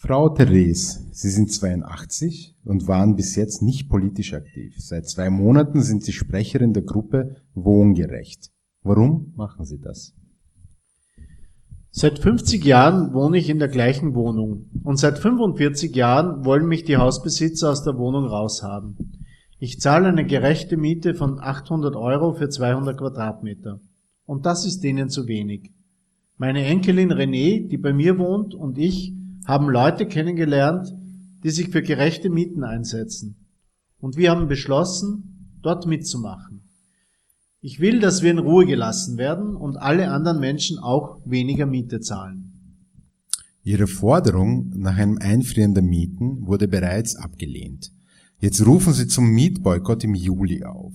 Frau 0.00 0.28
Therese, 0.28 1.08
Sie 1.10 1.28
sind 1.28 1.50
82 1.50 2.54
und 2.64 2.86
waren 2.86 3.16
bis 3.16 3.34
jetzt 3.34 3.62
nicht 3.62 3.88
politisch 3.88 4.32
aktiv. 4.32 4.76
Seit 4.78 5.08
zwei 5.08 5.28
Monaten 5.28 5.82
sind 5.82 6.04
Sie 6.04 6.12
Sprecherin 6.12 6.72
der 6.72 6.84
Gruppe 6.84 7.34
Wohngerecht. 7.54 8.52
Warum 8.84 9.32
machen 9.34 9.64
Sie 9.64 9.80
das? 9.80 10.14
Seit 11.90 12.20
50 12.20 12.64
Jahren 12.64 13.12
wohne 13.12 13.38
ich 13.38 13.50
in 13.50 13.58
der 13.58 13.66
gleichen 13.66 14.14
Wohnung 14.14 14.70
und 14.84 14.98
seit 14.98 15.18
45 15.18 15.92
Jahren 15.96 16.44
wollen 16.44 16.68
mich 16.68 16.84
die 16.84 16.96
Hausbesitzer 16.96 17.68
aus 17.68 17.82
der 17.82 17.98
Wohnung 17.98 18.26
raushaben. 18.26 19.26
Ich 19.58 19.80
zahle 19.80 20.06
eine 20.06 20.24
gerechte 20.24 20.76
Miete 20.76 21.14
von 21.14 21.40
800 21.40 21.96
Euro 21.96 22.34
für 22.34 22.48
200 22.48 22.96
Quadratmeter. 22.96 23.80
Und 24.26 24.46
das 24.46 24.64
ist 24.64 24.84
denen 24.84 25.08
zu 25.08 25.26
wenig. 25.26 25.72
Meine 26.36 26.64
Enkelin 26.64 27.12
René, 27.12 27.66
die 27.66 27.78
bei 27.78 27.92
mir 27.92 28.16
wohnt, 28.16 28.54
und 28.54 28.78
ich 28.78 29.17
haben 29.48 29.70
Leute 29.70 30.06
kennengelernt, 30.06 30.94
die 31.42 31.48
sich 31.48 31.70
für 31.70 31.82
gerechte 31.82 32.28
Mieten 32.28 32.64
einsetzen. 32.64 33.34
Und 33.98 34.18
wir 34.18 34.30
haben 34.30 34.46
beschlossen, 34.46 35.56
dort 35.62 35.86
mitzumachen. 35.86 36.60
Ich 37.60 37.80
will, 37.80 37.98
dass 37.98 38.22
wir 38.22 38.30
in 38.30 38.38
Ruhe 38.38 38.66
gelassen 38.66 39.16
werden 39.16 39.56
und 39.56 39.78
alle 39.78 40.10
anderen 40.10 40.38
Menschen 40.38 40.78
auch 40.78 41.18
weniger 41.24 41.64
Miete 41.64 42.00
zahlen. 42.00 42.52
Ihre 43.64 43.86
Forderung 43.86 44.70
nach 44.76 44.96
einem 44.98 45.18
Einfrieren 45.18 45.72
der 45.74 45.82
Mieten 45.82 46.46
wurde 46.46 46.68
bereits 46.68 47.16
abgelehnt. 47.16 47.90
Jetzt 48.38 48.64
rufen 48.64 48.92
Sie 48.92 49.08
zum 49.08 49.30
Mietboykott 49.30 50.04
im 50.04 50.14
Juli 50.14 50.62
auf. 50.64 50.92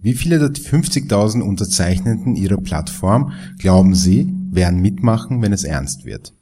Wie 0.00 0.14
viele 0.14 0.38
der 0.38 0.50
50.000 0.52 1.42
Unterzeichnenden 1.42 2.36
Ihrer 2.36 2.58
Plattform 2.58 3.32
glauben 3.58 3.96
Sie, 3.96 4.32
werden 4.50 4.80
mitmachen, 4.80 5.42
wenn 5.42 5.52
es 5.52 5.64
ernst 5.64 6.04
wird? 6.04 6.32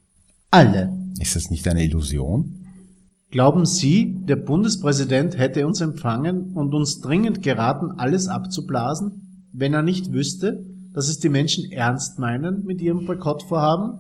Alle. 0.51 1.04
Ist 1.21 1.37
das 1.37 1.51
nicht 1.51 1.67
eine 1.69 1.85
Illusion? 1.85 2.67
Glauben 3.31 3.67
Sie, 3.67 4.17
der 4.27 4.37
Bundespräsident 4.37 5.37
hätte 5.37 5.67
uns 5.67 5.81
empfangen 5.81 6.53
und 6.53 6.75
uns 6.75 7.01
dringend 7.01 7.43
geraten, 7.43 7.91
alles 7.97 8.29
abzublasen, 8.29 9.49
wenn 9.53 9.75
er 9.75 9.83
nicht 9.83 10.13
wüsste, 10.13 10.65
dass 10.93 11.09
es 11.09 11.19
die 11.19 11.29
Menschen 11.29 11.71
ernst 11.73 12.19
meinen 12.19 12.65
mit 12.65 12.81
ihrem 12.81 13.07
Boykottvorhaben? 13.07 13.99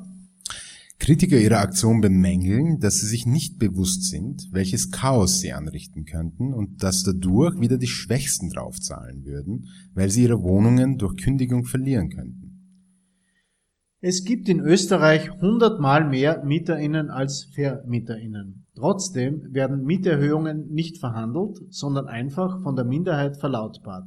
Kritiker 1.00 1.38
ihrer 1.38 1.58
Aktion 1.58 2.00
bemängeln, 2.00 2.78
dass 2.78 3.00
sie 3.00 3.06
sich 3.06 3.26
nicht 3.26 3.58
bewusst 3.58 4.04
sind, 4.04 4.48
welches 4.52 4.90
Chaos 4.90 5.40
sie 5.40 5.52
anrichten 5.52 6.04
könnten 6.04 6.54
und 6.54 6.82
dass 6.82 7.02
dadurch 7.02 7.60
wieder 7.60 7.76
die 7.76 7.88
Schwächsten 7.88 8.50
draufzahlen 8.50 9.24
würden, 9.24 9.66
weil 9.94 10.10
sie 10.10 10.22
ihre 10.22 10.42
Wohnungen 10.42 10.96
durch 10.96 11.16
Kündigung 11.16 11.64
verlieren 11.64 12.08
könnten. 12.08 12.43
Es 14.06 14.22
gibt 14.22 14.50
in 14.50 14.60
Österreich 14.60 15.30
hundertmal 15.40 16.06
mehr 16.06 16.44
MieterInnen 16.44 17.08
als 17.08 17.44
VermieterInnen. 17.54 18.66
Trotzdem 18.76 19.54
werden 19.54 19.82
Mieterhöhungen 19.82 20.68
nicht 20.68 20.98
verhandelt, 20.98 21.56
sondern 21.70 22.06
einfach 22.06 22.62
von 22.62 22.76
der 22.76 22.84
Minderheit 22.84 23.38
verlautbart. 23.38 24.04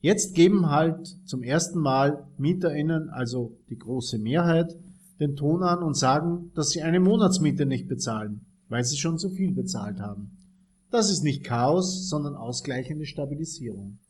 Jetzt 0.00 0.34
geben 0.34 0.68
halt 0.68 1.06
zum 1.24 1.42
ersten 1.42 1.78
Mal 1.78 2.28
MieterInnen, 2.36 3.08
also 3.08 3.56
die 3.70 3.78
große 3.78 4.18
Mehrheit, 4.18 4.76
den 5.18 5.36
Ton 5.36 5.62
an 5.62 5.82
und 5.82 5.96
sagen, 5.96 6.50
dass 6.54 6.68
sie 6.68 6.82
eine 6.82 7.00
Monatsmiete 7.00 7.64
nicht 7.64 7.88
bezahlen, 7.88 8.44
weil 8.68 8.84
sie 8.84 8.98
schon 8.98 9.16
zu 9.16 9.30
viel 9.30 9.54
bezahlt 9.54 10.00
haben. 10.00 10.36
Das 10.90 11.10
ist 11.10 11.24
nicht 11.24 11.44
Chaos, 11.44 12.10
sondern 12.10 12.34
ausgleichende 12.34 13.06
Stabilisierung. 13.06 14.00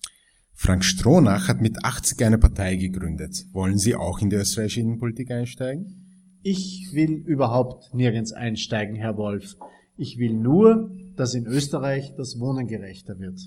Frank 0.55 0.85
Stronach 0.85 1.49
hat 1.49 1.61
mit 1.61 1.85
80 1.85 2.25
eine 2.25 2.39
Partei 2.39 2.77
gegründet. 2.77 3.47
Wollen 3.53 3.79
Sie 3.79 3.95
auch 3.95 4.21
in 4.21 4.31
die 4.31 4.37
österreichische 4.37 4.81
Innenpolitik 4.81 5.31
einsteigen? 5.31 6.03
Ich 6.43 6.91
will 6.93 7.13
überhaupt 7.13 7.95
nirgends 7.95 8.33
einsteigen, 8.33 8.97
Herr 8.97 9.17
Wolf. 9.17 9.57
Ich 9.97 10.19
will 10.19 10.35
nur, 10.35 10.91
dass 11.17 11.35
in 11.35 11.47
Österreich 11.47 12.15
das 12.17 12.39
Wohnen 12.39 12.67
gerechter 12.67 13.19
wird. 13.19 13.41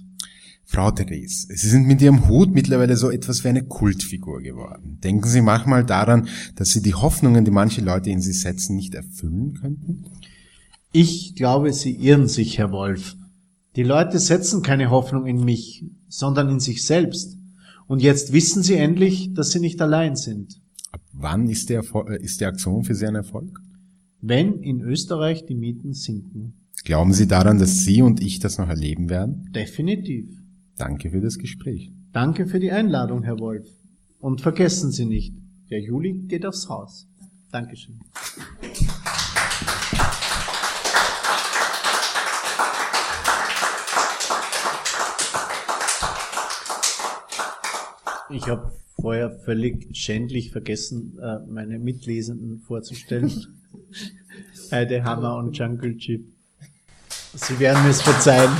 Frau 0.63 0.89
Therese, 0.91 1.47
Sie 1.49 1.69
sind 1.69 1.85
mit 1.85 2.01
Ihrem 2.01 2.27
Hut 2.27 2.51
mittlerweile 2.51 2.97
so 2.97 3.11
etwas 3.11 3.43
wie 3.43 3.49
eine 3.49 3.63
Kultfigur 3.63 4.41
geworden. 4.41 4.99
Denken 5.03 5.27
Sie 5.27 5.41
manchmal 5.41 5.85
daran, 5.85 6.27
dass 6.55 6.71
Sie 6.71 6.81
die 6.81 6.95
Hoffnungen, 6.95 7.45
die 7.45 7.51
manche 7.51 7.81
Leute 7.81 8.09
in 8.09 8.21
Sie 8.21 8.33
setzen, 8.33 8.75
nicht 8.75 8.95
erfüllen 8.95 9.53
könnten? 9.53 10.05
Ich 10.91 11.35
glaube, 11.35 11.71
Sie 11.71 11.95
irren 11.95 12.27
sich, 12.27 12.57
Herr 12.57 12.71
Wolf. 12.71 13.15
Die 13.75 13.83
Leute 13.83 14.19
setzen 14.19 14.61
keine 14.61 14.89
Hoffnung 14.89 15.25
in 15.25 15.43
mich, 15.43 15.85
sondern 16.07 16.49
in 16.49 16.59
sich 16.59 16.85
selbst. 16.85 17.37
Und 17.87 18.01
jetzt 18.01 18.31
wissen 18.31 18.63
sie 18.63 18.75
endlich, 18.75 19.33
dass 19.33 19.51
sie 19.51 19.59
nicht 19.59 19.81
allein 19.81 20.15
sind. 20.15 20.61
Ab 20.91 21.01
wann 21.11 21.49
ist, 21.49 21.69
der, 21.69 21.83
äh, 22.07 22.23
ist 22.23 22.39
die 22.39 22.45
Aktion 22.45 22.83
für 22.83 22.95
Sie 22.95 23.05
ein 23.05 23.15
Erfolg? 23.15 23.59
Wenn 24.21 24.61
in 24.61 24.79
Österreich 24.81 25.45
die 25.45 25.55
Mieten 25.55 25.93
sinken. 25.93 26.53
Glauben 26.85 27.13
Sie 27.13 27.27
daran, 27.27 27.59
dass 27.59 27.79
Sie 27.79 28.01
und 28.01 28.21
ich 28.21 28.39
das 28.39 28.57
noch 28.57 28.69
erleben 28.69 29.09
werden? 29.09 29.49
Definitiv. 29.53 30.29
Danke 30.77 31.09
für 31.09 31.21
das 31.21 31.37
Gespräch. 31.37 31.91
Danke 32.13 32.47
für 32.47 32.59
die 32.59 32.71
Einladung, 32.71 33.23
Herr 33.23 33.39
Wolf. 33.39 33.67
Und 34.19 34.41
vergessen 34.41 34.91
Sie 34.91 35.05
nicht, 35.05 35.35
der 35.69 35.81
Juli 35.81 36.13
geht 36.27 36.45
aufs 36.45 36.69
Haus. 36.69 37.07
Dankeschön. 37.51 37.99
Ich 48.35 48.47
habe 48.49 48.73
vorher 48.99 49.31
völlig 49.31 49.95
schändlich 49.95 50.51
vergessen, 50.51 51.17
äh, 51.21 51.37
meine 51.47 51.79
Mitlesenden 51.79 52.59
vorzustellen. 52.59 53.31
Heide 54.71 55.05
Hammer 55.05 55.37
und 55.37 55.57
Jungle 55.57 55.95
Chip. 55.95 56.27
Sie 57.09 57.57
werden 57.59 57.83
mir 57.83 57.91
es 57.91 58.01
verzeihen. 58.01 58.51